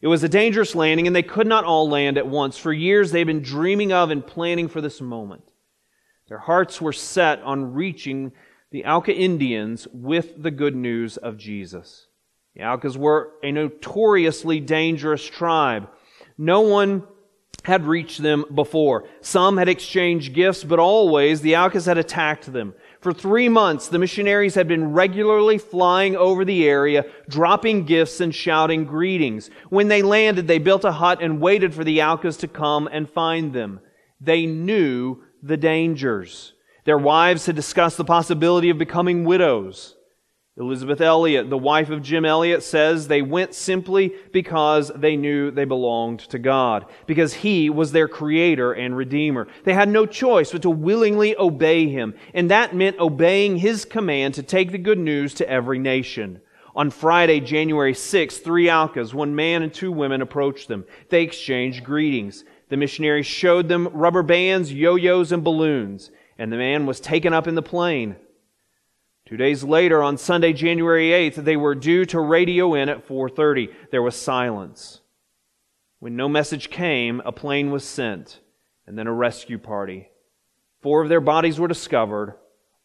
It 0.00 0.08
was 0.08 0.22
a 0.22 0.28
dangerous 0.28 0.74
landing, 0.74 1.06
and 1.06 1.14
they 1.14 1.22
could 1.22 1.46
not 1.46 1.64
all 1.64 1.88
land 1.88 2.18
at 2.18 2.26
once. 2.26 2.58
For 2.58 2.72
years, 2.72 3.12
they'd 3.12 3.24
been 3.24 3.42
dreaming 3.42 3.92
of 3.92 4.10
and 4.10 4.26
planning 4.26 4.68
for 4.68 4.80
this 4.80 5.00
moment. 5.00 5.52
Their 6.28 6.38
hearts 6.38 6.80
were 6.80 6.92
set 6.92 7.40
on 7.42 7.72
reaching 7.72 8.32
the 8.70 8.84
Auca 8.84 9.14
Indians 9.14 9.86
with 9.92 10.42
the 10.42 10.50
good 10.50 10.74
news 10.74 11.16
of 11.16 11.36
Jesus. 11.36 12.06
The 12.54 12.62
Aucas 12.62 12.96
were 12.96 13.32
a 13.42 13.52
notoriously 13.52 14.60
dangerous 14.60 15.24
tribe. 15.24 15.88
No 16.36 16.62
one 16.62 17.04
had 17.62 17.86
reached 17.86 18.22
them 18.22 18.44
before. 18.54 19.04
Some 19.20 19.56
had 19.56 19.68
exchanged 19.68 20.34
gifts, 20.34 20.64
but 20.64 20.78
always 20.78 21.40
the 21.40 21.56
Aucas 21.56 21.86
had 21.86 21.98
attacked 21.98 22.52
them. 22.52 22.74
For 23.00 23.12
three 23.12 23.48
months, 23.48 23.88
the 23.88 23.98
missionaries 23.98 24.54
had 24.54 24.68
been 24.68 24.92
regularly 24.92 25.58
flying 25.58 26.16
over 26.16 26.44
the 26.44 26.68
area, 26.68 27.04
dropping 27.28 27.84
gifts 27.84 28.20
and 28.20 28.34
shouting 28.34 28.84
greetings. 28.84 29.50
When 29.70 29.88
they 29.88 30.02
landed, 30.02 30.46
they 30.46 30.58
built 30.58 30.84
a 30.84 30.92
hut 30.92 31.22
and 31.22 31.40
waited 31.40 31.74
for 31.74 31.84
the 31.84 32.00
Aucas 32.00 32.36
to 32.38 32.48
come 32.48 32.88
and 32.90 33.08
find 33.08 33.52
them. 33.52 33.80
They 34.20 34.46
knew 34.46 35.22
the 35.42 35.56
dangers. 35.56 36.52
Their 36.84 36.98
wives 36.98 37.46
had 37.46 37.56
discussed 37.56 37.96
the 37.96 38.04
possibility 38.04 38.70
of 38.70 38.78
becoming 38.78 39.24
widows. 39.24 39.96
Elisabeth 40.58 41.00
Elliot, 41.00 41.48
the 41.48 41.56
wife 41.56 41.88
of 41.88 42.02
Jim 42.02 42.26
Elliot, 42.26 42.62
says 42.62 43.08
they 43.08 43.22
went 43.22 43.54
simply 43.54 44.12
because 44.32 44.92
they 44.94 45.16
knew 45.16 45.50
they 45.50 45.64
belonged 45.64 46.20
to 46.20 46.38
God, 46.38 46.84
because 47.06 47.32
He 47.32 47.70
was 47.70 47.90
their 47.90 48.06
creator 48.06 48.74
and 48.74 48.94
redeemer. 48.94 49.48
They 49.64 49.72
had 49.72 49.88
no 49.88 50.04
choice 50.04 50.52
but 50.52 50.60
to 50.62 50.70
willingly 50.70 51.34
obey 51.38 51.88
Him, 51.88 52.14
and 52.34 52.50
that 52.50 52.76
meant 52.76 52.98
obeying 52.98 53.56
His 53.56 53.86
command 53.86 54.34
to 54.34 54.42
take 54.42 54.72
the 54.72 54.78
good 54.78 54.98
news 54.98 55.32
to 55.34 55.48
every 55.48 55.78
nation. 55.78 56.42
On 56.76 56.90
Friday, 56.90 57.40
January 57.40 57.94
6, 57.94 58.38
three 58.38 58.68
Aucas, 58.68 59.14
one 59.14 59.34
man 59.34 59.62
and 59.62 59.72
two 59.72 59.90
women, 59.90 60.20
approached 60.20 60.68
them. 60.68 60.84
They 61.08 61.22
exchanged 61.22 61.82
greetings. 61.82 62.44
The 62.68 62.76
missionaries 62.76 63.26
showed 63.26 63.68
them 63.68 63.88
rubber 63.88 64.22
bands, 64.22 64.70
yo-yos, 64.70 65.32
and 65.32 65.42
balloons, 65.42 66.10
and 66.36 66.52
the 66.52 66.58
man 66.58 66.84
was 66.84 67.00
taken 67.00 67.32
up 67.32 67.46
in 67.46 67.54
the 67.54 67.62
plane. 67.62 68.16
Two 69.26 69.36
days 69.36 69.62
later, 69.62 70.02
on 70.02 70.18
Sunday, 70.18 70.52
January 70.52 71.10
8th, 71.10 71.36
they 71.36 71.56
were 71.56 71.74
due 71.74 72.04
to 72.06 72.20
radio 72.20 72.74
in 72.74 72.88
at 72.88 73.06
4:30. 73.06 73.68
There 73.90 74.02
was 74.02 74.16
silence. 74.16 75.00
When 76.00 76.16
no 76.16 76.28
message 76.28 76.70
came, 76.70 77.20
a 77.24 77.30
plane 77.30 77.70
was 77.70 77.84
sent, 77.84 78.40
and 78.86 78.98
then 78.98 79.06
a 79.06 79.12
rescue 79.12 79.58
party. 79.58 80.10
Four 80.80 81.02
of 81.02 81.08
their 81.08 81.20
bodies 81.20 81.60
were 81.60 81.68
discovered, 81.68 82.36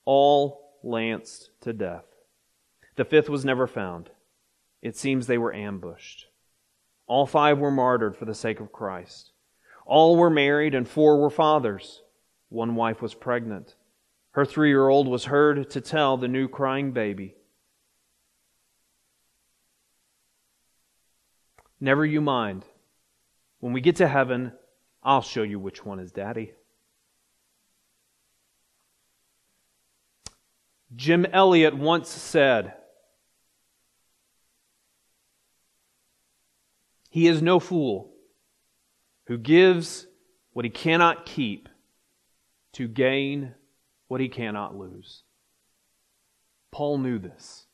all 0.05 0.77
lanced 0.83 1.49
to 1.61 1.73
death. 1.73 2.05
The 2.95 3.05
fifth 3.05 3.29
was 3.29 3.43
never 3.43 3.65
found. 3.65 4.11
It 4.83 4.95
seems 4.95 5.25
they 5.25 5.39
were 5.39 5.53
ambushed. 5.53 6.27
All 7.07 7.25
five 7.25 7.57
were 7.57 7.71
martyred 7.71 8.15
for 8.15 8.25
the 8.25 8.35
sake 8.35 8.59
of 8.59 8.71
Christ. 8.71 9.31
All 9.87 10.15
were 10.15 10.29
married, 10.29 10.75
and 10.75 10.87
four 10.87 11.19
were 11.19 11.31
fathers. 11.31 12.03
One 12.49 12.75
wife 12.75 13.01
was 13.01 13.15
pregnant. 13.15 13.75
Her 14.37 14.45
three 14.45 14.69
year 14.69 14.87
old 14.87 15.07
was 15.07 15.25
heard 15.25 15.67
to 15.67 15.81
tell 15.81 16.15
the 16.15 16.27
new 16.27 16.47
crying 16.47 16.91
baby. 16.91 17.33
Never 21.79 22.05
you 22.05 22.21
mind. 22.21 22.63
When 23.61 23.73
we 23.73 23.81
get 23.81 23.95
to 23.95 24.07
heaven, 24.07 24.51
I'll 25.01 25.23
show 25.23 25.41
you 25.41 25.59
which 25.59 25.83
one 25.83 25.97
is 25.97 26.11
daddy. 26.11 26.53
Jim 30.95 31.25
Elliot 31.33 31.75
once 31.75 32.07
said, 32.07 32.73
He 37.09 37.25
is 37.25 37.41
no 37.41 37.59
fool 37.59 38.13
who 39.25 39.39
gives 39.39 40.05
what 40.53 40.63
he 40.63 40.69
cannot 40.69 41.25
keep 41.25 41.69
to 42.73 42.87
gain 42.87 43.55
what 44.07 44.21
he 44.21 44.29
cannot 44.29 44.77
lose. 44.77 45.23
Paul 46.71 46.97
knew 46.99 47.19
this. 47.19 47.65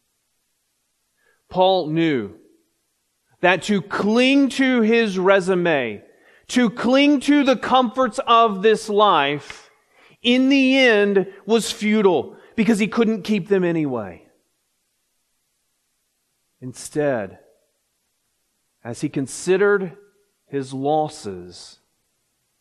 Paul 1.49 1.87
knew 1.87 2.35
that 3.41 3.63
to 3.63 3.81
cling 3.81 4.49
to 4.49 4.81
his 4.81 5.19
resume, 5.19 6.03
to 6.47 6.69
cling 6.69 7.19
to 7.21 7.43
the 7.43 7.57
comforts 7.57 8.19
of 8.25 8.61
this 8.61 8.89
life, 8.89 9.69
in 10.21 10.49
the 10.49 10.77
end 10.77 11.27
was 11.45 11.71
futile 11.71 12.37
because 12.55 12.79
he 12.79 12.87
couldn't 12.87 13.23
keep 13.23 13.49
them 13.49 13.63
anyway. 13.63 14.25
Instead, 16.61 17.39
as 18.83 19.01
he 19.01 19.09
considered 19.09 19.97
his 20.47 20.73
losses, 20.73 21.79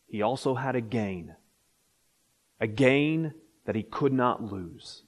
he 0.07 0.21
also 0.21 0.55
had 0.55 0.75
a 0.75 0.81
gain. 0.81 1.35
A 2.59 2.67
gain 2.67 3.33
that 3.65 3.75
he 3.75 3.83
could 3.83 4.13
not 4.13 4.43
lose. 4.43 5.03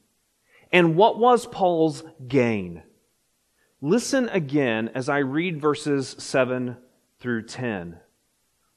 And 0.72 0.96
what 0.96 1.18
was 1.18 1.46
Paul's 1.46 2.04
gain? 2.28 2.84
Listen 3.82 4.30
again 4.30 4.90
as 4.96 5.10
I 5.10 5.20
read 5.20 5.62
verses 5.62 6.16
7 6.20 6.78
through 7.20 7.44
10. 7.44 8.00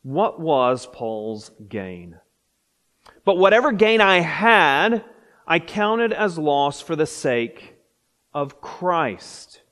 What 0.02 0.40
was 0.40 0.86
Paul's 0.86 1.50
gain? 1.68 2.18
But 3.24 3.38
whatever 3.38 3.72
gain 3.72 4.00
I 4.00 4.20
had, 4.20 5.04
I 5.46 5.58
counted 5.58 6.12
as 6.12 6.38
loss 6.38 6.80
for 6.80 6.94
the 6.94 7.06
sake 7.06 7.76
of 8.34 8.60
Christ. 8.60 9.62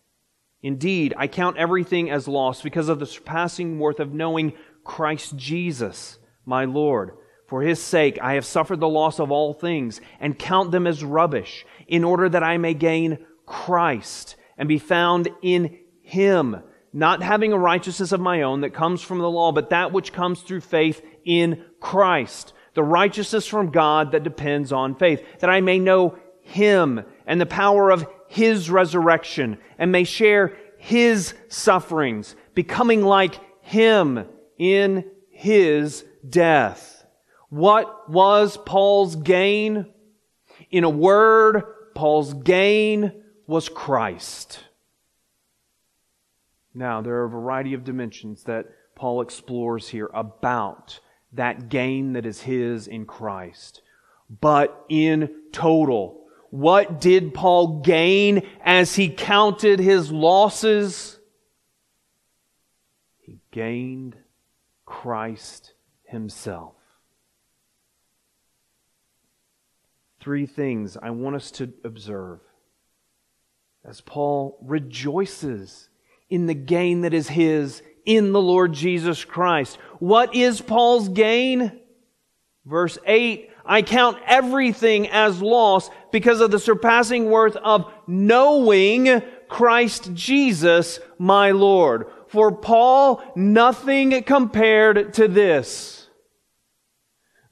Indeed, 0.62 1.14
I 1.16 1.28
count 1.28 1.58
everything 1.58 2.10
as 2.10 2.26
loss 2.26 2.62
because 2.62 2.88
of 2.88 2.98
the 2.98 3.06
surpassing 3.06 3.78
worth 3.78 4.00
of 4.00 4.14
knowing 4.14 4.54
Christ 4.84 5.36
Jesus, 5.36 6.18
my 6.44 6.64
Lord. 6.64 7.12
For 7.46 7.62
his 7.62 7.82
sake, 7.82 8.18
I 8.20 8.34
have 8.34 8.44
suffered 8.44 8.80
the 8.80 8.88
loss 8.88 9.20
of 9.20 9.30
all 9.30 9.54
things 9.54 10.00
and 10.20 10.38
count 10.38 10.72
them 10.72 10.86
as 10.86 11.04
rubbish 11.04 11.64
in 11.86 12.02
order 12.02 12.28
that 12.28 12.42
I 12.42 12.58
may 12.58 12.74
gain 12.74 13.18
Christ 13.44 14.36
and 14.58 14.68
be 14.68 14.78
found 14.78 15.28
in 15.42 15.78
him, 16.00 16.56
not 16.92 17.22
having 17.22 17.52
a 17.52 17.58
righteousness 17.58 18.12
of 18.12 18.20
my 18.20 18.42
own 18.42 18.62
that 18.62 18.74
comes 18.74 19.02
from 19.02 19.18
the 19.18 19.30
law, 19.30 19.52
but 19.52 19.70
that 19.70 19.92
which 19.92 20.12
comes 20.12 20.40
through 20.40 20.62
faith 20.62 21.02
in 21.24 21.64
Christ 21.80 22.52
the 22.76 22.84
righteousness 22.84 23.46
from 23.46 23.70
God 23.70 24.12
that 24.12 24.22
depends 24.22 24.70
on 24.70 24.94
faith, 24.94 25.24
that 25.40 25.48
I 25.48 25.62
may 25.62 25.78
know 25.78 26.18
Him 26.42 27.02
and 27.26 27.40
the 27.40 27.46
power 27.46 27.90
of 27.90 28.06
His 28.28 28.70
resurrection 28.70 29.56
and 29.78 29.90
may 29.90 30.04
share 30.04 30.56
His 30.76 31.32
sufferings, 31.48 32.36
becoming 32.54 33.02
like 33.02 33.40
Him 33.62 34.26
in 34.58 35.10
His 35.30 36.04
death. 36.28 36.95
What 37.48 38.10
was 38.10 38.56
Paul's 38.56 39.16
gain? 39.16 39.86
In 40.70 40.84
a 40.84 40.90
word, 40.90 41.62
Paul's 41.94 42.34
gain 42.34 43.12
was 43.46 43.68
Christ. 43.68 44.64
Now, 46.74 47.00
there 47.00 47.16
are 47.16 47.24
a 47.24 47.30
variety 47.30 47.72
of 47.72 47.84
dimensions 47.84 48.44
that 48.44 48.66
Paul 48.94 49.20
explores 49.20 49.88
here 49.88 50.10
about 50.12 51.00
that 51.32 51.68
gain 51.68 52.14
that 52.14 52.26
is 52.26 52.42
his 52.42 52.86
in 52.86 53.06
Christ. 53.06 53.82
But 54.28 54.84
in 54.88 55.30
total, 55.52 56.26
what 56.50 57.00
did 57.00 57.34
Paul 57.34 57.80
gain 57.80 58.46
as 58.64 58.96
he 58.96 59.08
counted 59.08 59.78
his 59.78 60.10
losses? 60.10 61.18
He 63.20 63.38
gained 63.50 64.16
Christ 64.84 65.74
himself. 66.04 66.75
Three 70.26 70.46
things 70.46 70.96
I 71.00 71.10
want 71.10 71.36
us 71.36 71.52
to 71.52 71.72
observe 71.84 72.40
as 73.88 74.00
Paul 74.00 74.58
rejoices 74.60 75.88
in 76.28 76.46
the 76.46 76.54
gain 76.54 77.02
that 77.02 77.14
is 77.14 77.28
his 77.28 77.80
in 78.04 78.32
the 78.32 78.42
Lord 78.42 78.72
Jesus 78.72 79.24
Christ. 79.24 79.78
What 80.00 80.34
is 80.34 80.60
Paul's 80.60 81.08
gain? 81.08 81.80
Verse 82.64 82.98
8, 83.06 83.52
I 83.64 83.82
count 83.82 84.18
everything 84.26 85.08
as 85.10 85.40
loss 85.40 85.90
because 86.10 86.40
of 86.40 86.50
the 86.50 86.58
surpassing 86.58 87.30
worth 87.30 87.54
of 87.54 87.88
knowing 88.08 89.22
Christ 89.48 90.12
Jesus, 90.12 90.98
my 91.20 91.52
Lord. 91.52 92.08
For 92.26 92.50
Paul, 92.50 93.22
nothing 93.36 94.24
compared 94.24 95.14
to 95.14 95.28
this. 95.28 96.08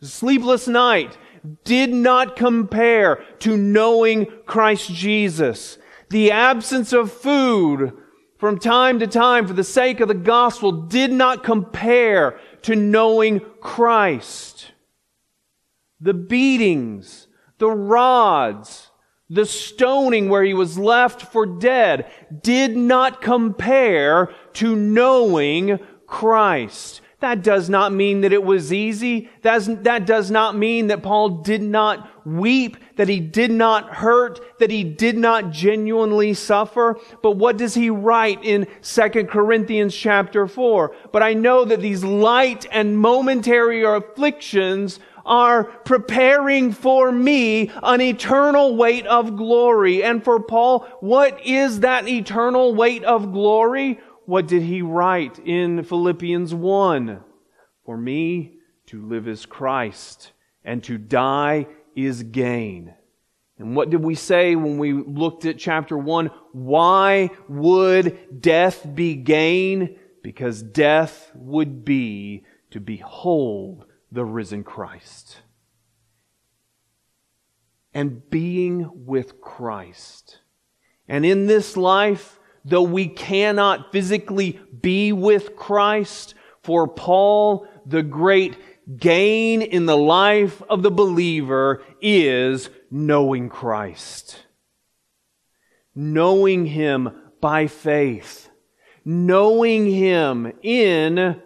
Sleepless 0.03 0.67
night 0.67 1.17
did 1.65 1.93
not 1.93 2.37
compare 2.37 3.23
to 3.41 3.57
knowing 3.57 4.27
Christ 4.47 4.93
Jesus. 4.93 5.79
The 6.11 6.31
absence 6.31 6.93
of 6.93 7.13
food 7.13 7.93
from 8.39 8.59
time 8.59 8.99
to 8.99 9.07
time 9.07 9.47
for 9.47 9.53
the 9.53 9.65
sake 9.65 10.01
of 10.01 10.09
the 10.09 10.15
gospel 10.15 10.73
did 10.73 11.13
not 11.13 11.45
compare 11.45 12.39
to 12.63 12.77
knowing 12.77 13.41
Christ. 13.61 14.73
The 16.01 16.15
beatings, 16.15 17.27
the 17.59 17.71
rods, 17.71 18.91
the 19.31 19.47
stoning 19.47 20.29
where 20.29 20.45
he 20.45 20.55
was 20.55 20.79
left 20.79 21.33
for 21.33 21.47
dead 21.47 22.11
did 22.43 22.77
not 22.77 23.23
compare 23.23 24.31
to 24.55 24.77
knowing 24.77 25.79
Christ. 26.07 27.01
That 27.25 27.43
does 27.43 27.71
not 27.71 27.91
mean 27.91 28.21
that 28.21 28.35
it 28.35 28.45
was 28.45 28.71
easy. 28.71 29.31
That's, 29.41 29.65
that 29.67 30.05
does 30.05 30.31
not 30.31 30.55
mean 30.55 30.89
that 30.89 31.03
Paul 31.03 31.41
did 31.41 31.63
not 31.63 32.07
weep, 32.27 32.77
that 32.97 33.09
he 33.09 33.19
did 33.19 33.51
not 33.51 33.89
hurt, 33.95 34.59
that 34.59 34.71
he 34.71 34.85
did 34.85 35.17
not 35.17 35.51
genuinely 35.51 36.35
suffer. 36.35 36.99
But 37.23 37.39
what 37.39 37.57
does 37.57 37.73
he 37.73 37.89
write 37.89 38.45
in 38.45 38.67
2 38.83 39.25
Corinthians 39.25 39.97
chapter 39.97 40.47
4? 40.47 40.95
But 41.13 41.23
I 41.23 41.33
know 41.33 41.65
that 41.65 41.81
these 41.81 42.05
light 42.05 42.67
and 42.71 42.99
momentary 42.99 43.85
afflictions 43.85 45.01
are 45.25 45.65
preparing 45.65 46.73
for 46.73 47.11
me 47.11 47.71
an 47.83 48.03
eternal 48.03 48.77
weight 48.77 49.07
of 49.07 49.35
glory. 49.35 50.05
And 50.05 50.23
for 50.23 50.41
Paul, 50.41 50.81
what 51.01 51.41
is 51.47 51.81
that 51.81 52.07
eternal 52.07 52.75
weight 52.75 53.03
of 53.03 53.33
glory? 53.33 53.99
What 54.27 54.47
did 54.47 54.63
he 54.63 54.83
write 54.83 55.39
in 55.39 55.85
Philippians 55.85 56.55
1? 56.55 57.23
For 57.85 57.97
me 57.97 58.59
to 58.87 59.07
live 59.07 59.29
is 59.29 59.47
Christ, 59.47 60.33
and 60.65 60.83
to 60.85 60.99
die 60.99 61.67
is 61.95 62.23
gain. 62.23 62.95
And 63.59 63.77
what 63.77 63.91
did 63.91 64.03
we 64.03 64.15
say 64.15 64.57
when 64.57 64.79
we 64.79 64.93
looked 64.93 65.45
at 65.45 65.59
chapter 65.59 65.97
1? 65.97 66.31
Why 66.53 67.31
would 67.49 68.41
death 68.41 68.87
be 68.95 69.15
gain? 69.15 69.99
Because 70.23 70.63
death 70.63 71.31
would 71.35 71.85
be 71.85 72.45
to 72.71 72.81
behold 72.81 73.85
the 74.11 74.25
risen 74.25 74.65
Christ. 74.65 75.43
And 77.93 78.29
being 78.29 79.07
with 79.07 79.41
Christ. 79.41 80.41
And 81.07 81.25
in 81.25 81.47
this 81.47 81.77
life, 81.77 82.34
though 82.65 82.83
we 82.83 83.09
cannot 83.09 83.93
physically 83.93 84.59
be 84.81 85.13
with 85.13 85.57
Christ, 85.57 86.35
for 86.63 86.89
Paul, 86.89 87.67
the 87.85 88.03
great 88.03 88.57
gain 88.97 89.61
in 89.61 89.87
the 89.87 89.97
life 89.97 90.63
of 90.69 90.83
the 90.83 90.91
believer 90.91 91.83
is 92.01 92.71
knowing 92.91 93.51
Christ. 93.51 94.47
Knowing 95.95 96.67
Him 96.67 97.11
by 97.41 97.67
faith. 97.67 98.49
Knowing 99.05 99.91
Him 99.91 100.53
in 100.63 101.41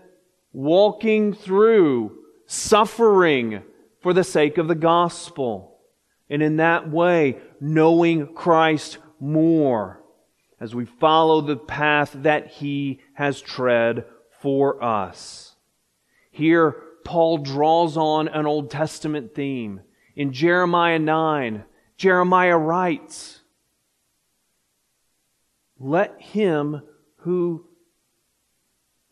walking 0.52 1.34
through 1.34 2.16
suffering 2.46 3.62
for 4.00 4.12
the 4.12 4.24
sake 4.24 4.56
of 4.56 4.68
the 4.68 4.76
gospel. 4.76 5.80
And 6.30 6.42
in 6.42 6.56
that 6.58 6.88
way, 6.88 7.38
knowing 7.60 8.34
Christ 8.34 8.98
more 9.18 10.00
as 10.60 10.74
we 10.74 10.84
follow 10.84 11.40
the 11.40 11.56
path 11.56 12.12
that 12.14 12.48
he 12.48 13.00
has 13.14 13.40
tread 13.40 14.04
for 14.40 14.82
us. 14.82 15.54
Here, 16.30 16.76
Paul 17.04 17.38
draws 17.38 17.96
on 17.96 18.28
an 18.28 18.46
Old 18.46 18.70
Testament 18.70 19.34
theme 19.34 19.80
In 20.14 20.32
Jeremiah 20.32 20.98
9, 20.98 21.64
Jeremiah 21.96 22.58
writes, 22.58 23.40
Let 25.78 26.20
him 26.20 26.82
who, 27.18 27.66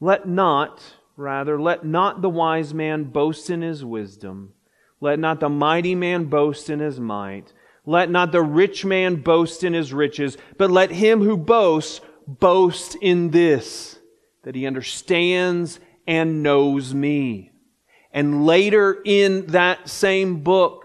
let 0.00 0.28
not, 0.28 0.82
rather, 1.16 1.60
let 1.60 1.84
not 1.84 2.22
the 2.22 2.28
wise 2.28 2.74
man 2.74 3.04
boast 3.04 3.50
in 3.50 3.62
his 3.62 3.84
wisdom. 3.84 4.52
Let 5.00 5.18
not 5.18 5.40
the 5.40 5.48
mighty 5.48 5.94
man 5.94 6.26
boast 6.26 6.70
in 6.70 6.80
his 6.80 6.98
might. 6.98 7.52
Let 7.86 8.10
not 8.10 8.32
the 8.32 8.42
rich 8.42 8.84
man 8.84 9.16
boast 9.22 9.62
in 9.62 9.72
his 9.72 9.92
riches, 9.92 10.36
but 10.58 10.70
let 10.70 10.90
him 10.90 11.22
who 11.22 11.36
boasts 11.36 12.00
boast 12.26 12.96
in 13.00 13.30
this, 13.30 13.98
that 14.42 14.56
he 14.56 14.66
understands 14.66 15.78
and 16.06 16.42
knows 16.42 16.92
me. 16.92 17.52
And 18.12 18.44
later 18.44 19.00
in 19.04 19.46
that 19.48 19.88
same 19.88 20.42
book, 20.42 20.84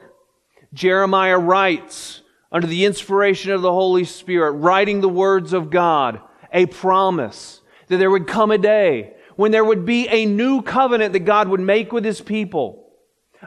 Jeremiah 0.73 1.39
writes, 1.39 2.21
under 2.51 2.67
the 2.67 2.85
inspiration 2.85 3.51
of 3.51 3.61
the 3.61 3.71
Holy 3.71 4.03
Spirit, 4.03 4.51
writing 4.51 5.01
the 5.01 5.09
words 5.09 5.53
of 5.53 5.69
God, 5.69 6.21
a 6.53 6.65
promise 6.65 7.61
that 7.87 7.97
there 7.97 8.11
would 8.11 8.27
come 8.27 8.51
a 8.51 8.57
day 8.57 9.13
when 9.37 9.51
there 9.51 9.65
would 9.65 9.85
be 9.85 10.07
a 10.09 10.25
new 10.25 10.61
covenant 10.61 11.13
that 11.13 11.19
God 11.21 11.47
would 11.47 11.61
make 11.61 11.91
with 11.91 12.03
his 12.03 12.21
people, 12.21 12.91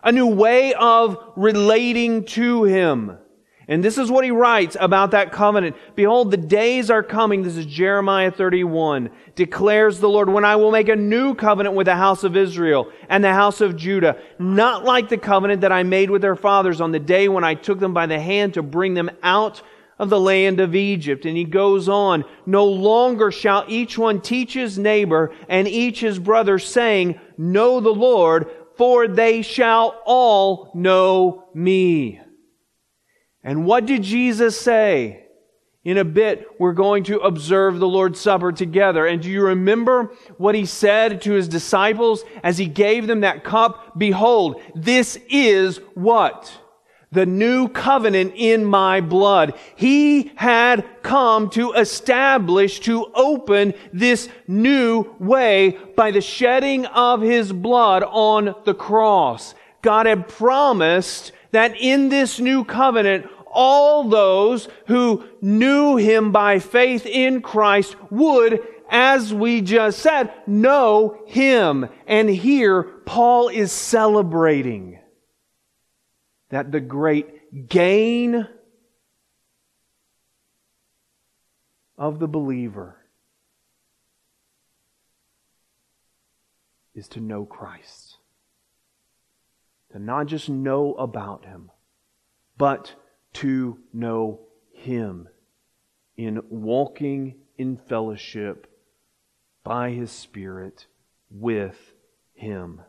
a 0.03 0.11
new 0.11 0.27
way 0.27 0.75
of 0.75 1.17
relating 1.37 2.25
to 2.25 2.65
him. 2.65 3.19
And 3.67 3.83
this 3.83 3.97
is 3.97 4.11
what 4.11 4.25
he 4.25 4.31
writes 4.31 4.77
about 4.79 5.13
that 5.13 5.33
covenant. 5.33 5.77
Behold, 5.95 6.31
the 6.31 6.37
days 6.37 6.91
are 6.91 7.03
coming. 7.03 7.43
This 7.43 7.57
is 7.57 7.65
Jeremiah 7.65 8.31
31. 8.31 9.11
Declares 9.35 10.01
the 10.01 10.09
Lord, 10.09 10.29
when 10.29 10.45
I 10.45 10.57
will 10.57 10.71
make 10.71 10.89
a 10.89 10.97
new 10.97 11.35
covenant 11.35 11.75
with 11.75 11.87
the 11.87 11.97
house 11.97 12.25
of 12.25 12.37
Israel 12.37 12.91
and 13.09 13.25
the 13.25 13.33
house 13.33 13.61
of 13.61 13.77
Judah, 13.77 14.19
not 14.39 14.85
like 14.85 15.09
the 15.09 15.17
covenant 15.17 15.63
that 15.63 15.73
I 15.73 15.83
made 15.83 16.11
with 16.11 16.21
their 16.21 16.37
fathers 16.37 16.81
on 16.81 16.93
the 16.93 17.01
day 17.01 17.29
when 17.29 17.45
I 17.45 17.55
took 17.55 17.81
them 17.81 17.95
by 17.95 18.07
the 18.07 18.21
hand 18.21 18.55
to 18.55 18.63
bring 18.63 18.93
them 18.95 19.11
out 19.23 19.63
of 19.99 20.11
the 20.11 20.21
land 20.21 20.61
of 20.61 20.75
Egypt. 20.75 21.25
And 21.25 21.37
he 21.37 21.45
goes 21.45 21.89
on, 21.89 22.25
no 22.45 22.67
longer 22.67 23.31
shall 23.31 23.65
each 23.69 23.97
one 23.97 24.21
teach 24.21 24.53
his 24.53 24.79
neighbor 24.79 25.33
and 25.49 25.67
each 25.67 26.01
his 26.01 26.19
brother 26.19 26.59
saying, 26.59 27.19
know 27.39 27.81
the 27.81 27.95
Lord, 27.95 28.51
for 28.77 29.09
they 29.09 29.41
shall 29.41 30.03
all 30.05 30.71
know 30.75 31.49
me. 31.55 32.21
And 33.45 33.67
what 33.67 33.85
did 33.85 34.03
Jesus 34.03 34.59
say? 34.59 35.21
In 35.85 35.99
a 35.99 36.05
bit, 36.05 36.49
we're 36.59 36.73
going 36.73 37.05
to 37.05 37.21
observe 37.21 37.79
the 37.79 37.87
Lord's 37.87 38.19
Supper 38.19 38.53
together. 38.53 39.07
And 39.07 39.21
do 39.21 39.31
you 39.31 39.43
remember 39.43 40.15
what 40.39 40.55
he 40.55 40.65
said 40.65 41.21
to 41.23 41.33
his 41.33 41.47
disciples 41.47 42.25
as 42.43 42.57
he 42.57 42.65
gave 42.65 43.07
them 43.07 43.21
that 43.21 43.45
cup? 43.45 43.99
Behold, 43.99 44.63
this 44.75 45.19
is 45.29 45.77
what? 45.93 46.51
The 47.13 47.27
new 47.27 47.69
covenant 47.69 48.33
in 48.35 48.65
my 48.65 49.03
blood. 49.03 49.59
He 49.77 50.33
had 50.37 50.87
come 51.03 51.51
to 51.51 51.75
establish, 51.75 52.81
to 52.81 53.13
open 53.15 53.75
this 53.93 54.31
new 54.49 55.15
way 55.21 55.79
by 55.97 56.13
the 56.13 56.23
shedding 56.23 56.87
of 56.87 57.21
his 57.21 57.53
blood 57.53 58.03
on 58.05 58.55
the 58.65 58.75
cross. 58.75 59.55
God 59.83 60.07
had 60.07 60.29
promised 60.29 61.33
that 61.55 61.77
in 61.77 62.09
this 62.09 62.41
new 62.41 62.65
covenant, 62.65 63.27
all 63.47 64.09
those 64.09 64.69
who 64.89 65.25
knew 65.41 65.97
him 65.97 66.33
by 66.33 66.59
faith 66.59 67.07
in 67.07 67.41
Christ 67.41 67.95
would, 68.11 68.61
as 68.91 69.33
we 69.33 69.61
just 69.61 70.01
said, 70.01 70.33
know 70.49 71.23
him. 71.27 71.89
And 72.09 72.29
here, 72.29 72.83
Paul 72.83 73.49
is 73.49 73.71
celebrating 73.71 74.99
that 76.51 76.73
the 76.73 76.81
great 76.81 77.69
gain 77.69 78.49
of 81.97 82.19
the 82.19 82.29
believer 82.29 82.97
is 86.95 87.07
to 87.09 87.21
know 87.21 87.45
Christ. 87.45 88.14
To 89.95 90.01
not 90.01 90.27
just 90.27 90.49
know 90.49 90.95
about 90.95 91.45
him, 91.45 91.71
but 92.59 92.97
to 93.35 93.79
know 93.93 94.41
Him 94.73 95.29
in 96.17 96.43
walking 96.49 97.37
in 97.57 97.77
fellowship 97.77 98.67
by 99.63 99.91
His 99.91 100.11
Spirit 100.11 100.89
with 101.31 101.93
Him. 102.33 102.81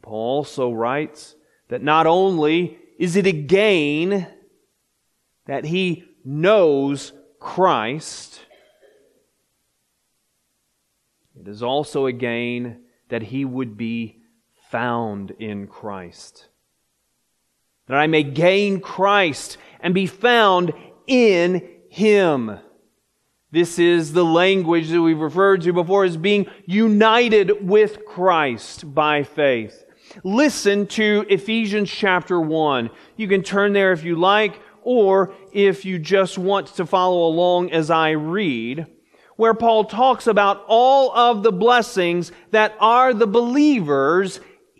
Paul 0.00 0.36
also 0.36 0.70
writes 0.70 1.34
that 1.70 1.82
not 1.82 2.06
only 2.06 2.78
is 2.96 3.16
it 3.16 3.26
a 3.26 3.32
gain 3.32 4.28
that 5.46 5.64
he 5.64 6.04
knows 6.24 7.12
Christ, 7.40 8.46
it 11.34 11.48
is 11.48 11.64
also 11.64 12.06
a 12.06 12.12
gain 12.12 12.82
that 13.08 13.24
he 13.24 13.44
would 13.44 13.76
be 13.76 14.21
found 14.72 15.32
in 15.32 15.66
Christ 15.66 16.48
that 17.86 17.98
I 17.98 18.06
may 18.06 18.22
gain 18.22 18.80
Christ 18.80 19.58
and 19.80 19.92
be 19.92 20.06
found 20.06 20.72
in 21.06 21.68
Him. 21.90 22.58
This 23.50 23.78
is 23.78 24.14
the 24.14 24.24
language 24.24 24.88
that 24.88 25.02
we've 25.02 25.18
referred 25.18 25.60
to 25.62 25.74
before 25.74 26.04
as 26.04 26.16
being 26.16 26.46
united 26.64 27.68
with 27.68 28.06
Christ 28.06 28.94
by 28.94 29.24
faith. 29.24 29.84
Listen 30.24 30.86
to 30.86 31.26
Ephesians 31.28 31.90
chapter 31.90 32.40
1. 32.40 32.88
You 33.16 33.28
can 33.28 33.42
turn 33.42 33.74
there 33.74 33.92
if 33.92 34.04
you 34.04 34.16
like, 34.16 34.58
or 34.80 35.34
if 35.52 35.84
you 35.84 35.98
just 35.98 36.38
want 36.38 36.68
to 36.68 36.86
follow 36.86 37.26
along 37.26 37.72
as 37.72 37.90
I 37.90 38.12
read, 38.12 38.86
where 39.36 39.52
Paul 39.52 39.84
talks 39.84 40.26
about 40.26 40.64
all 40.66 41.14
of 41.14 41.42
the 41.42 41.52
blessings 41.52 42.32
that 42.52 42.74
are 42.80 43.12
the 43.12 43.26
believers 43.26 44.40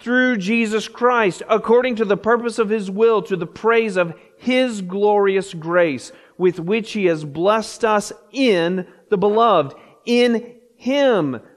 through 0.00 0.36
Jesus 0.38 0.88
Christ, 0.88 1.42
according 1.48 1.96
to 1.96 2.04
the 2.04 2.16
purpose 2.16 2.58
of 2.58 2.68
His 2.68 2.90
will, 2.90 3.22
to 3.22 3.36
the 3.36 3.46
praise 3.46 3.96
of 3.96 4.14
His 4.36 4.80
glorious 4.80 5.54
grace, 5.54 6.12
with 6.36 6.60
which 6.60 6.92
He 6.92 7.06
has 7.06 7.24
blessed 7.24 7.84
us 7.84 8.12
in 8.32 8.86
the 9.08 9.18
beloved. 9.18 9.74
In 10.04 10.56
Him 10.76 11.40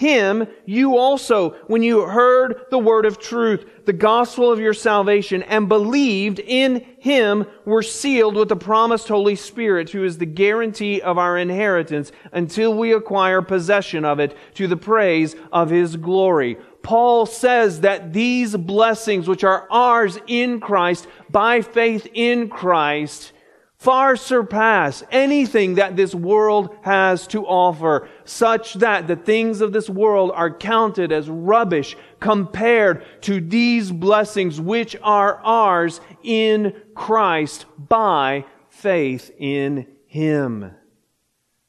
him, 0.00 0.48
you 0.64 0.96
also, 0.96 1.50
when 1.66 1.82
you 1.82 2.06
heard 2.06 2.62
the 2.70 2.78
word 2.78 3.04
of 3.04 3.18
truth, 3.18 3.68
the 3.84 3.92
gospel 3.92 4.50
of 4.50 4.58
your 4.58 4.72
salvation, 4.72 5.42
and 5.42 5.68
believed 5.68 6.38
in 6.38 6.86
him, 6.98 7.44
were 7.66 7.82
sealed 7.82 8.34
with 8.34 8.48
the 8.48 8.56
promised 8.56 9.08
Holy 9.08 9.34
Spirit, 9.34 9.90
who 9.90 10.02
is 10.02 10.16
the 10.16 10.24
guarantee 10.24 11.02
of 11.02 11.18
our 11.18 11.36
inheritance 11.36 12.12
until 12.32 12.72
we 12.72 12.94
acquire 12.94 13.42
possession 13.42 14.06
of 14.06 14.20
it 14.20 14.34
to 14.54 14.66
the 14.66 14.76
praise 14.76 15.36
of 15.52 15.68
his 15.68 15.96
glory. 15.96 16.56
Paul 16.82 17.26
says 17.26 17.82
that 17.82 18.14
these 18.14 18.56
blessings, 18.56 19.28
which 19.28 19.44
are 19.44 19.68
ours 19.70 20.18
in 20.26 20.60
Christ, 20.60 21.08
by 21.28 21.60
faith 21.60 22.08
in 22.14 22.48
Christ, 22.48 23.32
far 23.80 24.14
surpass 24.14 25.02
anything 25.10 25.76
that 25.76 25.96
this 25.96 26.14
world 26.14 26.76
has 26.82 27.26
to 27.26 27.46
offer, 27.46 28.06
such 28.26 28.74
that 28.74 29.08
the 29.08 29.16
things 29.16 29.62
of 29.62 29.72
this 29.72 29.88
world 29.88 30.30
are 30.34 30.54
counted 30.54 31.10
as 31.10 31.30
rubbish 31.30 31.96
compared 32.20 33.02
to 33.22 33.40
these 33.40 33.90
blessings 33.90 34.60
which 34.60 34.94
are 35.02 35.40
ours 35.42 36.02
in 36.22 36.74
Christ 36.94 37.64
by 37.78 38.44
faith 38.68 39.30
in 39.38 39.86
Him. 40.06 40.72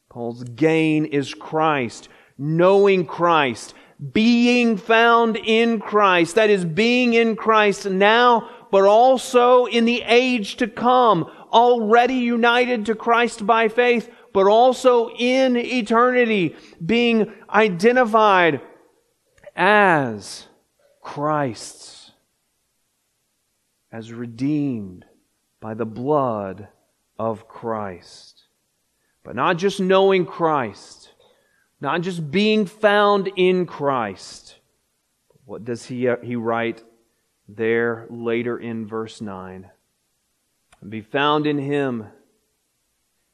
Paul's 0.10 0.44
gain 0.44 1.06
is 1.06 1.34
Christ, 1.34 2.10
knowing 2.38 3.06
Christ, 3.06 3.74
being 4.12 4.76
found 4.76 5.38
in 5.38 5.80
Christ, 5.80 6.36
that 6.36 6.50
is, 6.50 6.66
being 6.66 7.14
in 7.14 7.38
Christ 7.38 7.86
now, 7.86 8.50
but 8.70 8.84
also 8.84 9.66
in 9.66 9.86
the 9.86 10.02
age 10.02 10.58
to 10.58 10.68
come, 10.68 11.30
already 11.52 12.16
united 12.16 12.86
to 12.88 12.96
Christ 12.96 13.46
by 13.46 13.68
faith, 13.68 14.10
but 14.34 14.48
also 14.48 15.10
in 15.10 15.58
eternity, 15.58 16.56
being 16.84 17.34
identified 17.50 18.62
as 19.56 20.48
Christ's, 21.02 22.12
as 23.92 24.12
redeemed 24.12 25.06
by 25.60 25.74
the 25.74 25.86
blood 25.86 26.68
of 27.20 27.48
Christ. 27.48 28.44
But 29.24 29.36
not 29.36 29.58
just 29.58 29.80
knowing 29.80 30.26
Christ, 30.26 31.14
not 31.80 32.02
just 32.02 32.32
being 32.32 32.66
found 32.66 33.30
in 33.36 33.66
Christ. 33.66 34.56
What 35.46 35.66
does 35.66 35.86
he, 35.86 36.08
uh, 36.08 36.18
he 36.24 36.36
write 36.36 36.84
there 37.48 38.08
later 38.10 38.58
in 38.58 38.88
verse 38.88 39.22
9? 39.22 39.70
And 40.82 40.90
be 40.90 41.02
found 41.02 41.46
in 41.46 41.60
him, 41.60 42.08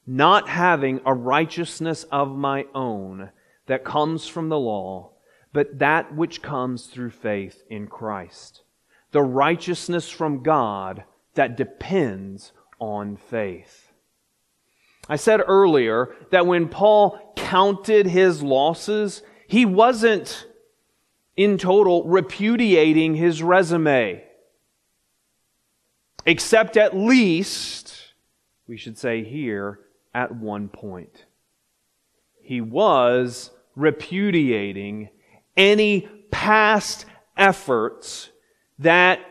not 0.05 0.49
having 0.49 1.01
a 1.05 1.13
righteousness 1.13 2.03
of 2.11 2.35
my 2.35 2.65
own 2.75 3.31
that 3.67 3.83
comes 3.83 4.27
from 4.27 4.49
the 4.49 4.59
law, 4.59 5.11
but 5.53 5.79
that 5.79 6.13
which 6.13 6.41
comes 6.41 6.87
through 6.87 7.11
faith 7.11 7.63
in 7.69 7.87
Christ. 7.87 8.61
The 9.11 9.21
righteousness 9.21 10.09
from 10.09 10.43
God 10.43 11.03
that 11.35 11.57
depends 11.57 12.51
on 12.79 13.15
faith. 13.15 13.91
I 15.09 15.15
said 15.15 15.41
earlier 15.47 16.15
that 16.31 16.45
when 16.45 16.67
Paul 16.67 17.33
counted 17.37 18.07
his 18.07 18.43
losses, 18.43 19.23
he 19.47 19.65
wasn't 19.65 20.47
in 21.37 21.57
total 21.57 22.03
repudiating 22.03 23.15
his 23.15 23.41
resume. 23.41 24.26
Except 26.27 26.75
at 26.75 26.93
least, 26.93 27.95
we 28.67 28.75
should 28.75 28.97
say 28.97 29.23
here, 29.23 29.79
at 30.13 30.35
one 30.35 30.67
point. 30.67 31.23
He 32.41 32.59
was 32.59 33.49
repudiating 33.77 35.07
any 35.55 36.01
past 36.29 37.05
efforts 37.37 38.29
that 38.79 39.21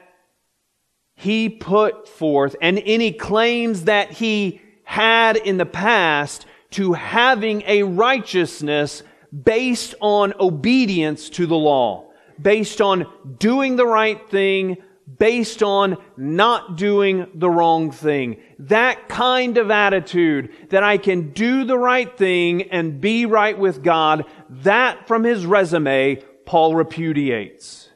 he 1.14 1.50
put 1.50 2.08
forth 2.08 2.56
and 2.62 2.82
any 2.86 3.12
claims 3.12 3.84
that 3.84 4.12
he 4.12 4.62
had 4.84 5.36
in 5.36 5.58
the 5.58 5.66
past 5.66 6.46
to 6.70 6.94
having 6.94 7.62
a 7.66 7.82
righteousness 7.82 9.02
based 9.44 9.94
on 10.00 10.32
obedience 10.40 11.28
to 11.28 11.46
the 11.46 11.56
law, 11.56 12.08
based 12.40 12.80
on 12.80 13.06
doing 13.38 13.76
the 13.76 13.86
right 13.86 14.30
thing, 14.30 14.78
based 15.18 15.62
on 15.62 15.96
not 16.16 16.76
doing 16.76 17.28
the 17.34 17.50
wrong 17.50 17.90
thing. 17.90 18.38
That 18.58 19.08
kind 19.08 19.56
of 19.56 19.70
attitude 19.70 20.50
that 20.70 20.82
I 20.82 20.98
can 20.98 21.30
do 21.30 21.64
the 21.64 21.78
right 21.78 22.16
thing 22.16 22.62
and 22.70 23.00
be 23.00 23.24
right 23.26 23.56
with 23.58 23.82
God, 23.82 24.24
that 24.50 25.06
from 25.06 25.24
his 25.24 25.46
resume, 25.46 26.16
Paul 26.44 26.74
repudiates. 26.74 27.90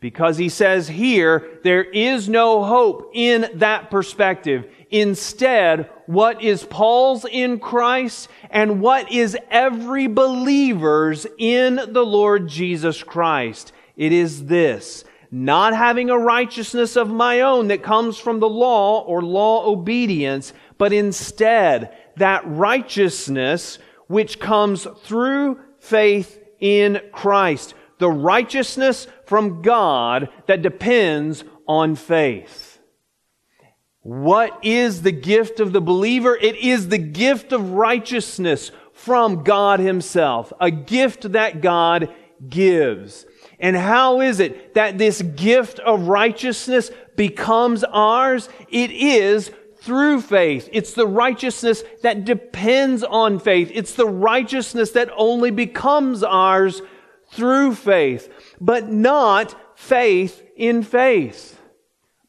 Because 0.00 0.38
he 0.38 0.48
says 0.48 0.86
here, 0.86 1.58
there 1.64 1.82
is 1.82 2.28
no 2.28 2.62
hope 2.62 3.10
in 3.14 3.48
that 3.54 3.90
perspective. 3.90 4.70
Instead, 4.90 5.90
what 6.06 6.40
is 6.40 6.64
Paul's 6.64 7.24
in 7.24 7.58
Christ 7.58 8.28
and 8.50 8.80
what 8.80 9.10
is 9.10 9.36
every 9.50 10.06
believer's 10.06 11.26
in 11.36 11.80
the 11.88 12.06
Lord 12.06 12.48
Jesus 12.48 13.02
Christ? 13.02 13.72
It 13.96 14.12
is 14.12 14.46
this, 14.46 15.04
not 15.30 15.74
having 15.74 16.10
a 16.10 16.18
righteousness 16.18 16.96
of 16.96 17.10
my 17.10 17.40
own 17.40 17.68
that 17.68 17.82
comes 17.82 18.18
from 18.18 18.40
the 18.40 18.48
law 18.48 19.02
or 19.02 19.22
law 19.22 19.66
obedience, 19.66 20.52
but 20.78 20.92
instead 20.92 21.96
that 22.16 22.42
righteousness 22.46 23.78
which 24.06 24.38
comes 24.40 24.86
through 25.02 25.60
faith 25.78 26.42
in 26.60 27.00
Christ. 27.12 27.74
The 27.98 28.10
righteousness 28.10 29.06
from 29.26 29.62
God 29.62 30.30
that 30.46 30.62
depends 30.62 31.44
on 31.66 31.94
faith. 31.94 32.78
What 34.00 34.58
is 34.62 35.02
the 35.02 35.12
gift 35.12 35.60
of 35.60 35.72
the 35.72 35.80
believer? 35.80 36.34
It 36.34 36.56
is 36.56 36.88
the 36.88 36.98
gift 36.98 37.52
of 37.52 37.72
righteousness 37.72 38.70
from 38.92 39.44
God 39.44 39.80
Himself. 39.80 40.52
A 40.60 40.70
gift 40.70 41.32
that 41.32 41.60
God 41.60 42.14
gives. 42.48 43.26
And 43.60 43.76
how 43.76 44.20
is 44.20 44.40
it 44.40 44.74
that 44.74 44.98
this 44.98 45.20
gift 45.22 45.78
of 45.80 46.08
righteousness 46.08 46.90
becomes 47.16 47.84
ours? 47.84 48.48
It 48.68 48.90
is 48.90 49.50
through 49.80 50.20
faith. 50.20 50.68
It's 50.72 50.92
the 50.92 51.06
righteousness 51.06 51.82
that 52.02 52.24
depends 52.24 53.02
on 53.02 53.38
faith. 53.38 53.70
It's 53.74 53.94
the 53.94 54.06
righteousness 54.06 54.92
that 54.92 55.10
only 55.16 55.50
becomes 55.50 56.22
ours 56.22 56.82
through 57.32 57.74
faith, 57.74 58.32
but 58.60 58.88
not 58.88 59.54
faith 59.78 60.42
in 60.56 60.82
faith 60.82 61.58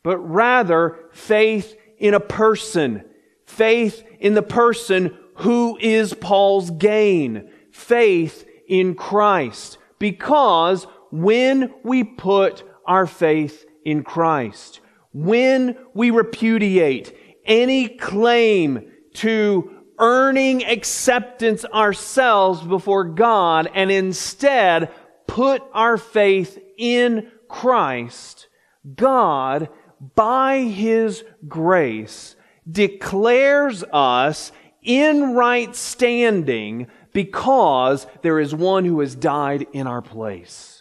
but 0.04 0.18
rather 0.18 0.98
faith 1.12 1.76
in 1.98 2.14
a 2.14 2.20
person. 2.20 3.04
Faith 3.46 4.04
in 4.20 4.34
the 4.34 4.42
person 4.42 5.18
who 5.36 5.78
is 5.80 6.14
Paul's 6.14 6.72
gain. 6.72 7.50
Faith 7.72 8.48
in 8.68 8.96
Christ. 8.96 9.78
Because 9.98 10.88
when 11.12 11.74
we 11.84 12.04
put 12.04 12.64
our 12.86 13.06
faith 13.06 13.66
in 13.86 14.04
Christ, 14.04 14.82
when 15.14 15.78
we 15.94 16.12
repudiate 16.12 17.16
any 17.46 17.88
claim 17.88 18.92
to 19.16 19.72
earning 19.98 20.64
acceptance 20.66 21.66
ourselves 21.66 22.62
before 22.62 23.04
God 23.04 23.70
and 23.74 23.92
instead 23.92 24.92
put 25.28 25.62
our 25.74 25.98
faith 25.98 26.58
in 26.78 27.32
Christ, 27.48 28.48
God 28.96 29.70
by 30.16 30.60
His 30.60 31.24
grace, 31.48 32.36
declares 32.70 33.84
us 33.92 34.52
in 34.82 35.34
right 35.34 35.76
standing 35.76 36.88
because 37.12 38.08
there 38.22 38.40
is 38.40 38.56
one 38.56 38.86
who 38.86 39.00
has 39.02 39.16
died 39.16 39.68
in 39.74 39.88
our 39.88 40.02
place. 40.02 40.79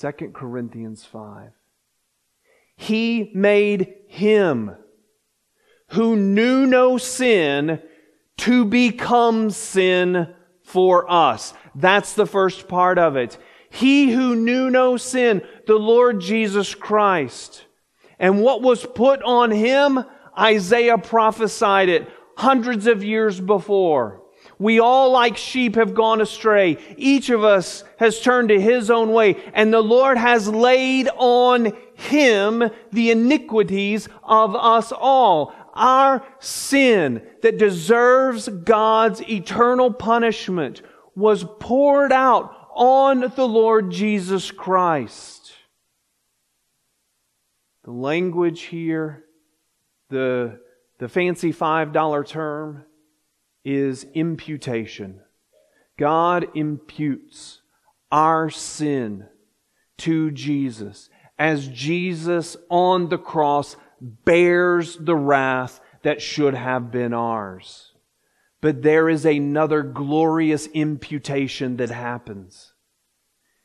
2 0.00 0.12
Corinthians 0.32 1.04
5. 1.04 1.50
He 2.76 3.30
made 3.34 3.92
him 4.08 4.74
who 5.88 6.16
knew 6.16 6.66
no 6.66 6.96
sin 6.96 7.82
to 8.38 8.64
become 8.64 9.50
sin 9.50 10.32
for 10.62 11.10
us. 11.10 11.52
That's 11.74 12.14
the 12.14 12.26
first 12.26 12.66
part 12.66 12.98
of 12.98 13.16
it. 13.16 13.36
He 13.68 14.10
who 14.10 14.34
knew 14.36 14.70
no 14.70 14.96
sin, 14.96 15.42
the 15.66 15.74
Lord 15.74 16.20
Jesus 16.20 16.74
Christ. 16.74 17.66
And 18.18 18.40
what 18.40 18.62
was 18.62 18.86
put 18.86 19.22
on 19.22 19.50
him, 19.50 20.02
Isaiah 20.38 20.96
prophesied 20.96 21.90
it 21.90 22.08
hundreds 22.38 22.86
of 22.86 23.04
years 23.04 23.38
before. 23.38 24.19
We 24.60 24.78
all 24.78 25.10
like 25.10 25.38
sheep 25.38 25.76
have 25.76 25.94
gone 25.94 26.20
astray. 26.20 26.76
Each 26.98 27.30
of 27.30 27.42
us 27.42 27.82
has 27.98 28.20
turned 28.20 28.50
to 28.50 28.60
his 28.60 28.90
own 28.90 29.10
way 29.10 29.42
and 29.54 29.72
the 29.72 29.80
Lord 29.80 30.18
has 30.18 30.48
laid 30.48 31.08
on 31.16 31.72
him 31.94 32.70
the 32.92 33.10
iniquities 33.10 34.06
of 34.22 34.54
us 34.54 34.92
all. 34.92 35.54
Our 35.72 36.22
sin 36.40 37.22
that 37.40 37.56
deserves 37.56 38.48
God's 38.48 39.22
eternal 39.22 39.94
punishment 39.94 40.82
was 41.16 41.46
poured 41.58 42.12
out 42.12 42.54
on 42.74 43.32
the 43.34 43.48
Lord 43.48 43.90
Jesus 43.90 44.50
Christ. 44.50 45.52
The 47.84 47.92
language 47.92 48.62
here, 48.64 49.24
the, 50.10 50.60
the 50.98 51.08
fancy 51.08 51.50
$5 51.50 52.26
term, 52.26 52.84
is 53.64 54.04
imputation. 54.14 55.20
God 55.98 56.48
imputes 56.54 57.60
our 58.10 58.50
sin 58.50 59.26
to 59.98 60.30
Jesus 60.30 61.10
as 61.38 61.68
Jesus 61.68 62.56
on 62.68 63.08
the 63.08 63.18
cross 63.18 63.76
bears 64.00 64.96
the 64.96 65.16
wrath 65.16 65.80
that 66.02 66.22
should 66.22 66.54
have 66.54 66.90
been 66.90 67.12
ours. 67.12 67.92
But 68.60 68.82
there 68.82 69.08
is 69.08 69.24
another 69.24 69.82
glorious 69.82 70.66
imputation 70.68 71.76
that 71.76 71.90
happens. 71.90 72.74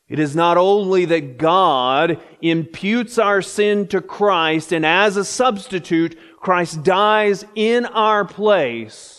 It 0.07 0.19
is 0.19 0.35
not 0.35 0.57
only 0.57 1.05
that 1.05 1.37
God 1.37 2.21
imputes 2.41 3.17
our 3.17 3.41
sin 3.41 3.87
to 3.87 4.01
Christ 4.01 4.71
and 4.71 4.85
as 4.85 5.17
a 5.17 5.25
substitute, 5.25 6.17
Christ 6.39 6.83
dies 6.83 7.43
in 7.55 7.85
our 7.85 8.23
place. 8.23 9.14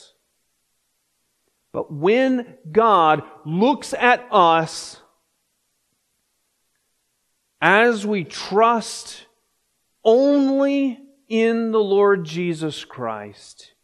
But 1.76 1.92
when 1.92 2.56
God 2.72 3.22
looks 3.44 3.92
at 3.92 4.26
us 4.32 4.98
as 7.60 8.06
we 8.06 8.24
trust 8.24 9.26
only 10.02 10.98
in 11.28 11.72
the 11.72 11.82
Lord 11.82 12.24
Jesus 12.24 12.82
Christ, 12.86 13.74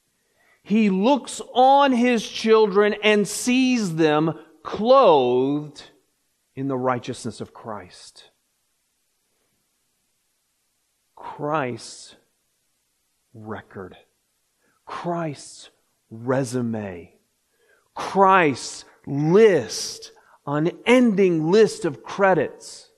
He 0.63 0.89
looks 0.89 1.43
on 1.53 1.93
His 1.93 2.27
children 2.27 2.95
and 3.05 3.29
sees 3.29 3.97
them 3.97 4.39
clothed 4.63 5.91
in 6.57 6.69
the 6.69 6.79
righteousness 6.79 7.43
of 7.43 7.53
Christ. 7.53 8.31
Christ's 11.15 12.17
record, 13.35 13.99
Christ's 14.87 15.69
resume, 16.09 17.19
Christ's 17.95 18.85
list, 19.07 20.13
unending 20.47 21.51
list 21.51 21.85
of 21.85 22.03
credits 22.03 22.91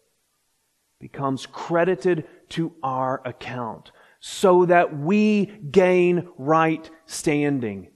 becomes 1.00 1.46
credited 1.46 2.26
to 2.50 2.72
our 2.82 3.20
account 3.24 3.90
so 4.20 4.64
that 4.64 4.96
we 4.96 5.46
gain 5.70 6.28
right 6.38 6.88
standing. 7.06 7.88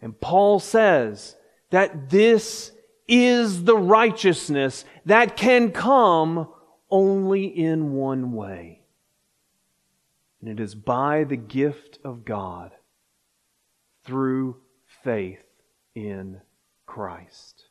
And 0.00 0.18
Paul 0.18 0.58
says 0.58 1.36
that 1.70 2.10
this 2.10 2.72
is 3.06 3.64
the 3.64 3.76
righteousness 3.76 4.84
that 5.04 5.36
can 5.36 5.70
come 5.72 6.48
only 6.90 7.44
in 7.44 7.92
one 7.92 8.32
way. 8.32 8.82
And 10.40 10.48
it 10.48 10.60
is 10.60 10.74
by 10.74 11.24
the 11.24 11.36
gift 11.36 11.98
of 12.02 12.24
God 12.24 12.72
through 14.04 14.56
faith 15.04 15.44
in 15.94 16.40
Christ. 16.86 17.64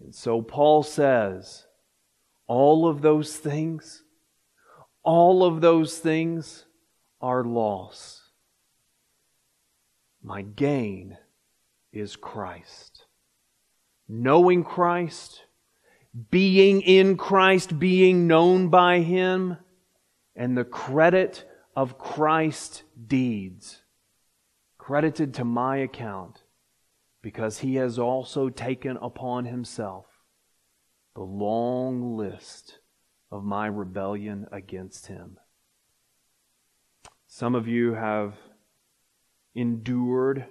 And 0.00 0.14
so 0.14 0.42
Paul 0.42 0.82
says, 0.82 1.66
all 2.46 2.86
of 2.86 3.02
those 3.02 3.36
things, 3.36 4.02
all 5.02 5.44
of 5.44 5.60
those 5.60 5.98
things 5.98 6.64
are 7.20 7.44
loss. 7.44 8.22
My 10.22 10.42
gain 10.42 11.16
is 11.92 12.16
Christ 12.16 13.06
knowing 14.08 14.64
Christ, 14.64 15.42
being 16.30 16.80
in 16.82 17.16
Christ, 17.16 17.78
being 17.78 18.26
known 18.26 18.68
by 18.68 19.00
Him, 19.00 19.56
and 20.34 20.56
the 20.56 20.64
credit 20.64 21.44
of 21.74 21.98
Christ's 21.98 22.82
deeds 23.06 23.82
credited 24.78 25.34
to 25.34 25.44
my 25.44 25.78
account 25.78 26.42
because 27.26 27.58
He 27.58 27.74
has 27.74 27.98
also 27.98 28.48
taken 28.48 28.96
upon 28.98 29.46
Himself 29.46 30.06
the 31.16 31.22
long 31.22 32.16
list 32.16 32.78
of 33.32 33.42
my 33.42 33.66
rebellion 33.66 34.46
against 34.52 35.08
Him. 35.08 35.36
Some 37.26 37.56
of 37.56 37.66
you 37.66 37.94
have 37.94 38.34
endured 39.56 40.46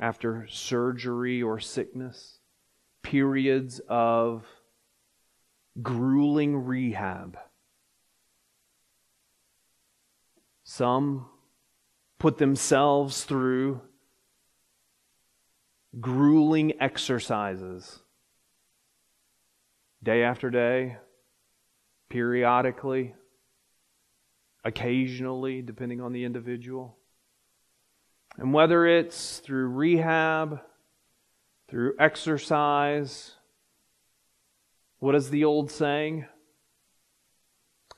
after 0.00 0.48
surgery 0.50 1.44
or 1.44 1.60
sickness 1.60 2.40
periods 3.04 3.80
of 3.88 4.44
grueling 5.80 6.56
rehab. 6.56 7.38
Some 10.64 11.26
put 12.18 12.38
themselves 12.38 13.22
through 13.22 13.80
grueling 16.00 16.74
exercises 16.80 18.00
day 20.02 20.22
after 20.22 20.50
day, 20.50 20.98
periodically, 22.08 23.14
occasionally, 24.64 25.62
depending 25.62 26.00
on 26.00 26.12
the 26.12 26.24
individual. 26.24 26.96
And 28.36 28.52
whether 28.52 28.86
it's 28.86 29.38
through 29.38 29.68
rehab, 29.68 30.60
through 31.68 31.94
exercise. 31.98 33.32
What 34.98 35.14
is 35.14 35.30
the 35.30 35.44
old 35.44 35.70
saying? 35.70 36.26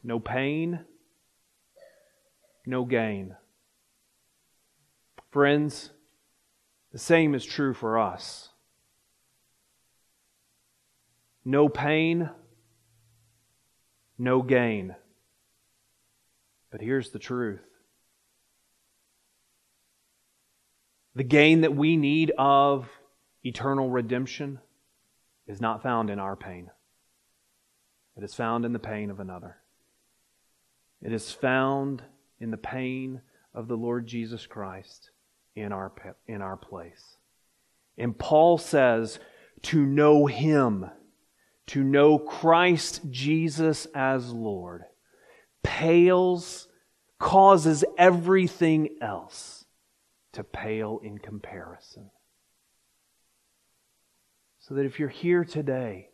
No 0.02 0.18
pain, 0.18 0.84
no 2.64 2.84
gain. 2.84 3.36
Friends, 5.30 5.90
the 6.92 6.98
same 6.98 7.34
is 7.34 7.44
true 7.44 7.74
for 7.74 7.98
us. 7.98 8.48
No 11.44 11.68
pain, 11.68 12.30
no 14.18 14.42
gain. 14.42 14.94
But 16.70 16.80
here's 16.80 17.10
the 17.10 17.18
truth 17.18 17.60
the 21.14 21.24
gain 21.24 21.62
that 21.62 21.74
we 21.74 21.96
need 21.96 22.32
of 22.38 22.88
eternal 23.42 23.90
redemption 23.90 24.60
is 25.46 25.60
not 25.60 25.82
found 25.82 26.10
in 26.10 26.18
our 26.18 26.36
pain. 26.36 26.70
It 28.16 28.22
is 28.22 28.34
found 28.34 28.64
in 28.64 28.72
the 28.72 28.78
pain 28.78 29.10
of 29.10 29.18
another. 29.18 29.56
It 31.00 31.12
is 31.12 31.32
found 31.32 32.02
in 32.40 32.50
the 32.50 32.56
pain 32.56 33.20
of 33.54 33.68
the 33.68 33.76
Lord 33.76 34.06
Jesus 34.06 34.46
Christ 34.46 35.10
in 35.60 35.72
our, 35.72 35.92
in 36.26 36.42
our 36.42 36.56
place. 36.56 37.16
And 37.96 38.16
Paul 38.16 38.58
says 38.58 39.18
to 39.62 39.84
know 39.84 40.26
Him, 40.26 40.86
to 41.68 41.82
know 41.82 42.18
Christ 42.18 43.00
Jesus 43.10 43.86
as 43.94 44.30
Lord, 44.30 44.84
pales, 45.62 46.68
causes 47.18 47.84
everything 47.96 48.96
else 49.02 49.64
to 50.32 50.44
pale 50.44 51.00
in 51.02 51.18
comparison. 51.18 52.10
So 54.60 54.74
that 54.74 54.84
if 54.84 55.00
you're 55.00 55.08
here 55.08 55.44
today, 55.44 56.10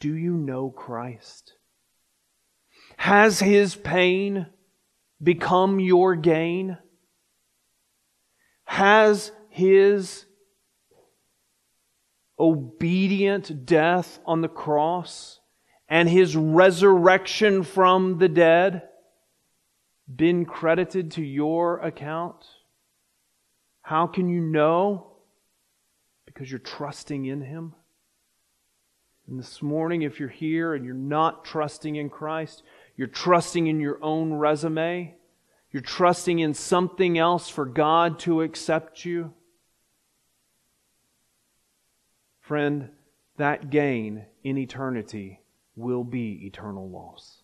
do 0.00 0.14
you 0.14 0.32
know 0.32 0.70
Christ? 0.70 1.54
Has 2.96 3.40
his 3.40 3.74
pain 3.74 4.46
become 5.22 5.80
your 5.80 6.16
gain? 6.16 6.78
Has 8.78 9.32
his 9.50 10.26
obedient 12.38 13.66
death 13.66 14.18
on 14.24 14.40
the 14.40 14.48
cross 14.48 15.40
and 15.88 16.08
his 16.08 16.36
resurrection 16.36 17.62
from 17.62 18.18
the 18.18 18.28
dead 18.28 18.88
been 20.14 20.44
credited 20.44 21.12
to 21.12 21.22
your 21.22 21.78
account? 21.80 22.46
How 23.82 24.06
can 24.06 24.28
you 24.28 24.40
know? 24.40 25.08
because 26.38 26.52
you're 26.52 26.60
trusting 26.60 27.24
in 27.24 27.40
Him. 27.40 27.74
And 29.26 29.40
this 29.40 29.60
morning, 29.60 30.02
if 30.02 30.20
you're 30.20 30.28
here 30.28 30.74
and 30.74 30.84
you're 30.84 30.94
not 30.94 31.44
trusting 31.44 31.96
in 31.96 32.10
Christ, 32.10 32.62
you're 32.96 33.08
trusting 33.08 33.66
in 33.66 33.80
your 33.80 33.98
own 34.04 34.34
resume, 34.34 35.16
you're 35.70 35.82
trusting 35.82 36.38
in 36.38 36.54
something 36.54 37.18
else 37.18 37.48
for 37.48 37.66
God 37.66 38.18
to 38.20 38.42
accept 38.42 39.04
you. 39.04 39.34
Friend, 42.40 42.90
that 43.36 43.70
gain 43.70 44.24
in 44.42 44.56
eternity 44.56 45.40
will 45.76 46.04
be 46.04 46.46
eternal 46.46 46.88
loss. 46.88 47.42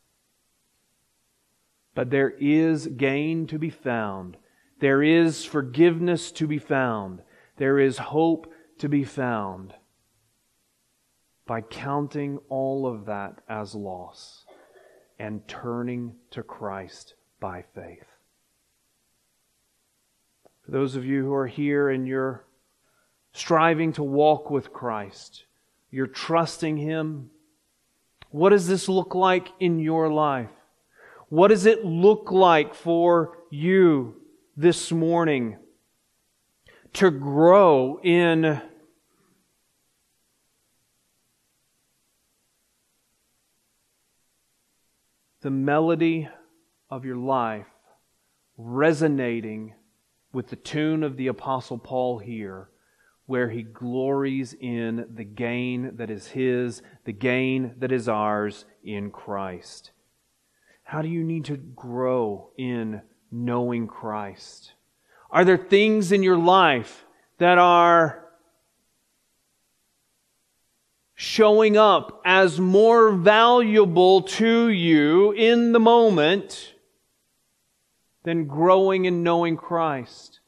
But 1.94 2.10
there 2.10 2.30
is 2.30 2.86
gain 2.86 3.46
to 3.48 3.58
be 3.58 3.70
found. 3.70 4.36
There 4.80 5.02
is 5.02 5.44
forgiveness 5.44 6.32
to 6.32 6.46
be 6.46 6.58
found. 6.58 7.22
There 7.58 7.78
is 7.78 7.98
hope 7.98 8.52
to 8.78 8.88
be 8.88 9.04
found 9.04 9.74
by 11.46 11.60
counting 11.60 12.38
all 12.48 12.86
of 12.86 13.04
that 13.06 13.42
as 13.48 13.74
loss 13.74 14.46
and 15.18 15.46
turning 15.46 16.16
to 16.30 16.42
Christ 16.42 17.14
by 17.38 17.62
faith. 17.74 18.13
For 20.64 20.70
those 20.70 20.96
of 20.96 21.04
you 21.04 21.22
who 21.22 21.34
are 21.34 21.46
here 21.46 21.90
and 21.90 22.08
you're 22.08 22.44
striving 23.32 23.92
to 23.94 24.02
walk 24.02 24.50
with 24.50 24.72
Christ, 24.72 25.44
you're 25.90 26.06
trusting 26.06 26.78
Him, 26.78 27.30
what 28.30 28.50
does 28.50 28.66
this 28.66 28.88
look 28.88 29.14
like 29.14 29.48
in 29.60 29.78
your 29.78 30.10
life? 30.10 30.50
What 31.28 31.48
does 31.48 31.66
it 31.66 31.84
look 31.84 32.32
like 32.32 32.74
for 32.74 33.38
you 33.50 34.16
this 34.56 34.90
morning 34.90 35.58
to 36.94 37.10
grow 37.10 38.00
in 38.02 38.60
the 45.42 45.50
melody 45.50 46.28
of 46.88 47.04
your 47.04 47.16
life 47.16 47.66
resonating 48.56 49.74
with 50.34 50.48
the 50.48 50.56
tune 50.56 51.02
of 51.02 51.16
the 51.16 51.28
Apostle 51.28 51.78
Paul 51.78 52.18
here, 52.18 52.68
where 53.26 53.48
he 53.48 53.62
glories 53.62 54.54
in 54.60 55.06
the 55.14 55.24
gain 55.24 55.96
that 55.96 56.10
is 56.10 56.28
his, 56.28 56.82
the 57.04 57.12
gain 57.12 57.74
that 57.78 57.92
is 57.92 58.08
ours 58.08 58.64
in 58.82 59.10
Christ. 59.10 59.92
How 60.82 61.00
do 61.00 61.08
you 61.08 61.24
need 61.24 61.46
to 61.46 61.56
grow 61.56 62.50
in 62.58 63.00
knowing 63.30 63.86
Christ? 63.86 64.72
Are 65.30 65.44
there 65.44 65.56
things 65.56 66.12
in 66.12 66.22
your 66.22 66.36
life 66.36 67.06
that 67.38 67.56
are 67.56 68.24
showing 71.14 71.76
up 71.76 72.20
as 72.24 72.60
more 72.60 73.12
valuable 73.12 74.22
to 74.22 74.68
you 74.68 75.32
in 75.32 75.72
the 75.72 75.80
moment 75.80 76.73
than 78.24 78.46
growing 78.46 79.06
and 79.06 79.22
knowing 79.22 79.56
Christ? 79.56 80.40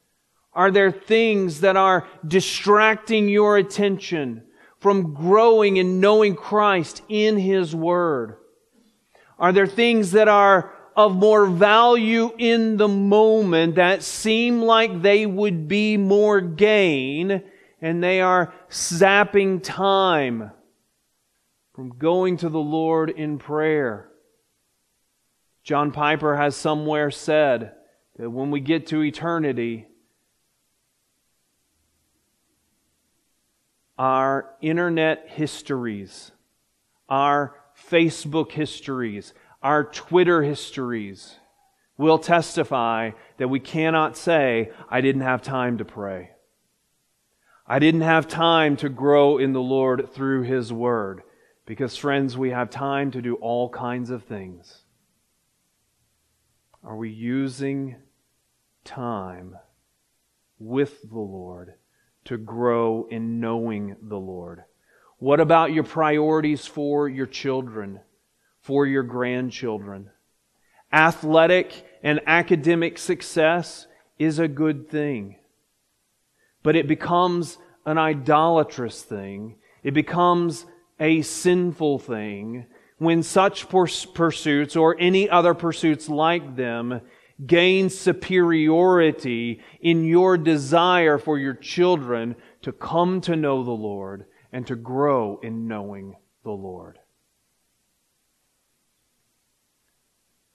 Are 0.53 0.71
there 0.71 0.91
things 0.91 1.61
that 1.61 1.77
are 1.77 2.07
distracting 2.27 3.29
your 3.29 3.57
attention 3.57 4.43
from 4.79 5.13
growing 5.13 5.79
and 5.79 6.01
knowing 6.01 6.35
Christ 6.35 7.01
in 7.07 7.37
His 7.37 7.75
Word? 7.75 8.37
Are 9.39 9.53
there 9.53 9.67
things 9.67 10.11
that 10.11 10.27
are 10.27 10.73
of 10.95 11.15
more 11.15 11.45
value 11.45 12.31
in 12.39 12.77
the 12.77 12.87
moment 12.87 13.75
that 13.75 14.01
seem 14.01 14.63
like 14.63 15.03
they 15.03 15.27
would 15.27 15.67
be 15.67 15.95
more 15.95 16.41
gain 16.41 17.43
and 17.79 18.03
they 18.03 18.19
are 18.19 18.51
zapping 18.71 19.61
time 19.61 20.51
from 21.73 21.89
going 21.99 22.37
to 22.37 22.49
the 22.49 22.57
Lord 22.57 23.11
in 23.11 23.37
prayer. 23.37 24.09
John 25.67 25.91
Piper 25.91 26.37
has 26.37 26.55
somewhere 26.55 27.11
said 27.11 27.73
that 28.17 28.29
when 28.29 28.51
we 28.51 28.61
get 28.61 28.87
to 28.87 29.03
eternity, 29.03 29.85
our 33.97 34.55
internet 34.61 35.25
histories, 35.27 36.31
our 37.09 37.53
Facebook 37.89 38.53
histories, 38.53 39.33
our 39.61 39.83
Twitter 39.83 40.41
histories 40.41 41.35
will 41.97 42.17
testify 42.17 43.11
that 43.35 43.49
we 43.49 43.59
cannot 43.59 44.15
say, 44.15 44.71
I 44.89 45.01
didn't 45.01 45.23
have 45.23 45.41
time 45.41 45.79
to 45.79 45.83
pray. 45.83 46.29
I 47.67 47.79
didn't 47.79 48.07
have 48.07 48.29
time 48.29 48.77
to 48.77 48.87
grow 48.87 49.37
in 49.37 49.51
the 49.51 49.59
Lord 49.59 50.13
through 50.13 50.43
His 50.43 50.71
Word. 50.71 51.23
Because, 51.65 51.97
friends, 51.97 52.37
we 52.37 52.51
have 52.51 52.69
time 52.69 53.11
to 53.11 53.21
do 53.21 53.35
all 53.35 53.67
kinds 53.67 54.11
of 54.11 54.23
things. 54.23 54.83
Are 56.87 56.95
we 56.95 57.09
using 57.09 57.97
time 58.85 59.57
with 60.57 61.01
the 61.01 61.19
Lord 61.19 61.73
to 62.23 62.37
grow 62.37 63.09
in 63.11 63.41
knowing 63.41 63.97
the 64.01 64.17
Lord? 64.17 64.63
What 65.17 65.41
about 65.41 65.73
your 65.73 65.83
priorities 65.83 66.65
for 66.65 67.09
your 67.09 67.25
children, 67.25 67.99
for 68.61 68.85
your 68.85 69.03
grandchildren? 69.03 70.11
Athletic 70.93 71.85
and 72.03 72.21
academic 72.25 72.97
success 72.97 73.85
is 74.17 74.39
a 74.39 74.47
good 74.47 74.89
thing, 74.89 75.35
but 76.63 76.77
it 76.77 76.87
becomes 76.87 77.57
an 77.85 77.97
idolatrous 77.97 79.01
thing. 79.01 79.57
It 79.83 79.93
becomes 79.93 80.65
a 81.01 81.21
sinful 81.21 81.99
thing 81.99 82.65
when 82.97 83.21
such 83.21 83.67
pursuits 83.69 84.75
or 84.75 84.95
any 84.99 85.29
other 85.29 85.53
pursuits 85.53 86.09
like 86.09 86.55
them 86.55 87.01
gain 87.45 87.89
superiority 87.89 89.61
in 89.79 90.03
your 90.03 90.37
desire 90.37 91.17
for 91.19 91.37
your 91.37 91.53
children 91.53 92.35
to 92.63 92.71
come 92.71 93.21
to 93.21 93.35
know 93.35 93.63
the 93.63 93.71
Lord 93.71 94.25
and 94.51 94.65
to 94.67 94.75
grow 94.75 95.39
in 95.43 95.67
knowing 95.67 96.15
the 96.43 96.51
Lord. 96.51 96.97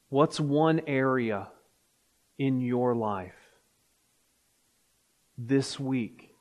What's 0.09 0.41
one 0.41 0.83
area 0.87 1.49
in 2.39 2.61
your 2.61 2.95
life 2.97 3.33
this 5.39 5.79
week 5.79 6.35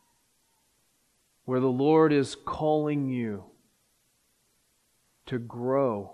where 1.46 1.60
the 1.60 1.68
Lord 1.68 2.12
is 2.12 2.36
calling 2.36 3.08
you 3.08 3.44
to 5.32 5.40
grow 5.40 6.14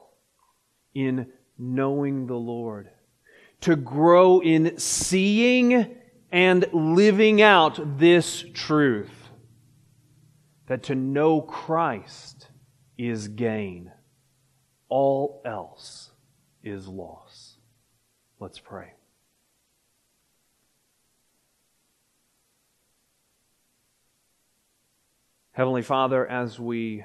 in 0.94 1.26
knowing 1.58 2.28
the 2.28 2.36
Lord, 2.36 2.92
to 3.62 3.76
grow 3.76 4.42
in 4.42 4.78
seeing 4.78 5.96
and 6.32 6.66
living 6.72 7.42
out 7.42 7.98
this 7.98 8.46
truth 8.54 9.32
that 10.68 10.84
to 10.84 10.94
know 10.94 11.42
Christ 11.42 12.50
is 12.96 13.28
gain, 13.28 13.92
all 14.88 15.42
else 15.44 16.12
is 16.62 16.88
loss. 16.88 17.58
Let's 18.40 18.60
pray. 18.60 18.94
Heavenly 25.54 25.82
Father, 25.82 26.24
as 26.28 26.60
we 26.60 27.04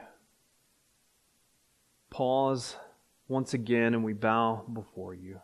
pause 2.13 2.77
once 3.27 3.55
again 3.55 3.95
and 3.95 4.05
we 4.05 4.13
bow 4.13 4.63
before 4.73 5.15
you. 5.15 5.41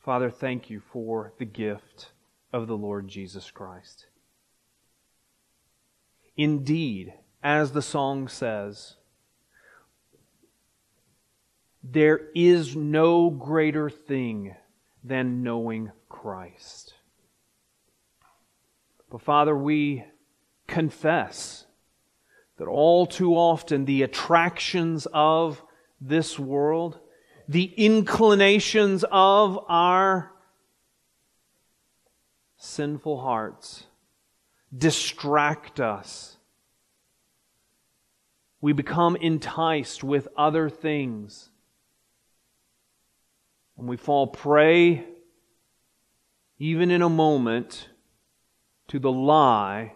Father, 0.00 0.30
thank 0.30 0.70
you 0.70 0.80
for 0.80 1.34
the 1.38 1.44
gift 1.44 2.12
of 2.54 2.66
the 2.66 2.76
Lord 2.76 3.06
Jesus 3.06 3.50
Christ. 3.50 4.06
Indeed, 6.34 7.12
as 7.42 7.72
the 7.72 7.82
song 7.82 8.26
says, 8.28 8.94
there 11.82 12.28
is 12.34 12.74
no 12.74 13.28
greater 13.28 13.90
thing 13.90 14.54
than 15.04 15.42
knowing 15.42 15.92
Christ. 16.08 16.94
But 19.10 19.22
Father, 19.22 19.56
we 19.56 20.04
confess 20.66 21.64
that 22.58 22.66
all 22.66 23.06
too 23.06 23.34
often 23.34 23.84
the 23.84 24.02
attractions 24.02 25.06
of 25.12 25.62
this 26.00 26.38
world, 26.38 26.98
the 27.48 27.72
inclinations 27.76 29.04
of 29.10 29.58
our 29.68 30.32
sinful 32.58 33.20
hearts 33.20 33.84
distract 34.76 35.80
us. 35.80 36.36
We 38.60 38.72
become 38.72 39.16
enticed 39.16 40.02
with 40.02 40.28
other 40.36 40.68
things. 40.68 41.48
And 43.78 43.88
we 43.88 43.96
fall 43.96 44.26
prey, 44.26 45.06
even 46.58 46.90
in 46.90 47.00
a 47.00 47.08
moment, 47.08 47.88
to 48.88 48.98
the 48.98 49.12
lie 49.12 49.94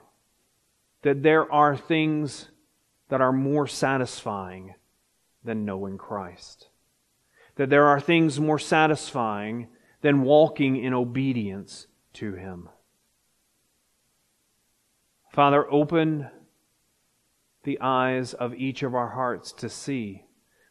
that 1.03 1.23
there 1.23 1.51
are 1.53 1.77
things 1.77 2.49
that 3.09 3.21
are 3.21 3.33
more 3.33 3.67
satisfying 3.67 4.75
than 5.45 5.65
knowing 5.65 5.99
Christ. 5.99 6.69
That 7.57 7.69
there 7.69 7.87
are 7.87 8.01
things 8.01 8.41
more 8.41 8.59
satisfying 8.59 9.69
than 10.01 10.23
walking 10.23 10.77
in 10.77 10.95
obedience 10.95 11.87
to 12.15 12.35
Him. 12.35 12.69
Father, 15.31 15.71
open 15.71 16.29
the 17.65 17.79
eyes 17.81 18.35
of 18.35 18.55
each 18.55 18.83
of 18.83 18.95
our 18.95 19.11
hearts 19.11 19.53
to 19.53 19.69
see 19.69 20.25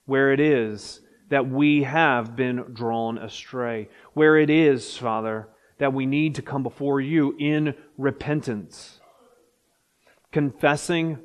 where 0.05 0.31
it 0.31 0.39
is 0.39 1.01
that 1.29 1.47
we 1.47 1.83
have 1.83 2.35
been 2.35 2.57
drawn 2.73 3.17
astray. 3.17 3.87
Where 4.13 4.37
it 4.37 4.49
is, 4.49 4.97
Father, 4.97 5.47
that 5.81 5.93
we 5.93 6.05
need 6.05 6.35
to 6.35 6.43
come 6.43 6.61
before 6.61 7.01
you 7.01 7.35
in 7.39 7.73
repentance, 7.97 8.99
confessing 10.31 11.17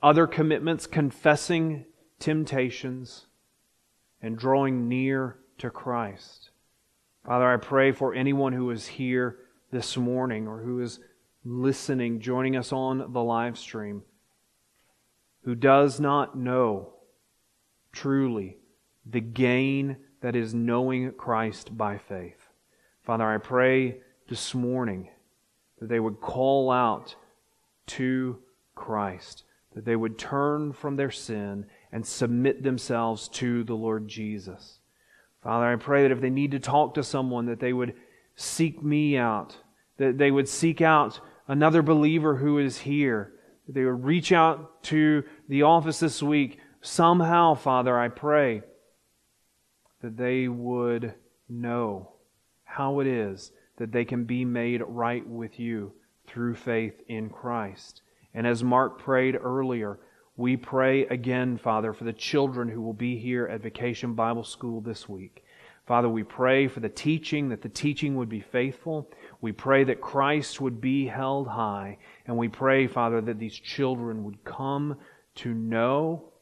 other 0.00 0.28
commitments, 0.28 0.86
confessing 0.86 1.84
temptations, 2.20 3.26
and 4.22 4.38
drawing 4.38 4.88
near 4.88 5.40
to 5.58 5.68
Christ. 5.70 6.50
Father, 7.24 7.52
I 7.52 7.56
pray 7.56 7.90
for 7.90 8.14
anyone 8.14 8.52
who 8.52 8.70
is 8.70 8.86
here 8.86 9.38
this 9.72 9.96
morning 9.96 10.46
or 10.46 10.62
who 10.62 10.80
is 10.80 11.00
listening, 11.44 12.20
joining 12.20 12.54
us 12.54 12.72
on 12.72 13.12
the 13.12 13.24
live 13.24 13.58
stream, 13.58 14.04
who 15.42 15.56
does 15.56 15.98
not 15.98 16.38
know 16.38 16.92
truly 17.90 18.58
the 19.04 19.20
gain 19.20 19.96
that 20.20 20.36
is 20.36 20.54
knowing 20.54 21.12
Christ 21.12 21.76
by 21.76 21.98
faith. 21.98 22.48
Father, 23.02 23.24
I 23.24 23.38
pray 23.38 23.98
this 24.28 24.54
morning 24.54 25.08
that 25.78 25.88
they 25.88 26.00
would 26.00 26.20
call 26.20 26.70
out 26.70 27.14
to 27.86 28.38
Christ, 28.74 29.44
that 29.74 29.84
they 29.84 29.96
would 29.96 30.18
turn 30.18 30.72
from 30.72 30.96
their 30.96 31.10
sin 31.10 31.66
and 31.92 32.06
submit 32.06 32.62
themselves 32.62 33.28
to 33.28 33.62
the 33.64 33.74
Lord 33.74 34.08
Jesus. 34.08 34.80
Father, 35.42 35.66
I 35.66 35.76
pray 35.76 36.02
that 36.02 36.12
if 36.12 36.20
they 36.20 36.30
need 36.30 36.50
to 36.52 36.58
talk 36.58 36.94
to 36.94 37.04
someone, 37.04 37.46
that 37.46 37.60
they 37.60 37.72
would 37.72 37.94
seek 38.34 38.82
me 38.82 39.16
out, 39.16 39.56
that 39.98 40.18
they 40.18 40.30
would 40.30 40.48
seek 40.48 40.80
out 40.80 41.20
another 41.46 41.82
believer 41.82 42.36
who 42.36 42.58
is 42.58 42.78
here, 42.78 43.32
that 43.66 43.74
they 43.74 43.84
would 43.84 44.04
reach 44.04 44.32
out 44.32 44.82
to 44.84 45.22
the 45.48 45.62
office 45.62 46.00
this 46.00 46.22
week. 46.22 46.58
Somehow, 46.80 47.54
Father, 47.54 47.98
I 47.98 48.08
pray 48.08 48.62
that 50.02 50.16
they 50.16 50.48
would 50.48 51.14
know 51.48 52.10
how 52.64 53.00
it 53.00 53.06
is 53.06 53.52
that 53.76 53.92
they 53.92 54.04
can 54.04 54.24
be 54.24 54.44
made 54.44 54.82
right 54.86 55.26
with 55.26 55.60
you 55.60 55.92
through 56.26 56.54
faith 56.54 57.00
in 57.08 57.28
Christ. 57.28 58.02
And 58.34 58.46
as 58.46 58.64
Mark 58.64 58.98
prayed 58.98 59.36
earlier, 59.40 59.98
we 60.36 60.56
pray 60.56 61.06
again, 61.06 61.56
Father, 61.56 61.92
for 61.92 62.04
the 62.04 62.12
children 62.12 62.68
who 62.68 62.82
will 62.82 62.92
be 62.92 63.18
here 63.18 63.46
at 63.46 63.62
Vacation 63.62 64.14
Bible 64.14 64.44
School 64.44 64.80
this 64.80 65.08
week. 65.08 65.44
Father, 65.86 66.08
we 66.08 66.24
pray 66.24 66.66
for 66.66 66.80
the 66.80 66.88
teaching, 66.88 67.48
that 67.50 67.62
the 67.62 67.68
teaching 67.68 68.16
would 68.16 68.28
be 68.28 68.40
faithful. 68.40 69.08
We 69.40 69.52
pray 69.52 69.84
that 69.84 70.00
Christ 70.00 70.60
would 70.60 70.80
be 70.80 71.06
held 71.06 71.46
high. 71.46 71.98
And 72.26 72.36
we 72.36 72.48
pray, 72.48 72.88
Father, 72.88 73.20
that 73.20 73.38
these 73.38 73.54
children 73.54 74.24
would 74.24 74.42
come 74.44 74.96
to 75.36 75.54
know 75.54 76.32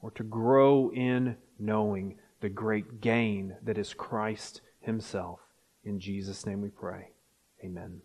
or 0.00 0.10
to 0.12 0.22
grow 0.22 0.90
in 0.92 1.36
knowing 1.58 2.16
the 2.46 2.50
great 2.50 3.00
gain 3.00 3.56
that 3.64 3.76
is 3.76 3.92
Christ 3.92 4.60
Himself. 4.78 5.40
In 5.82 5.98
Jesus' 5.98 6.46
name 6.46 6.60
we 6.60 6.68
pray. 6.68 7.08
Amen. 7.64 8.02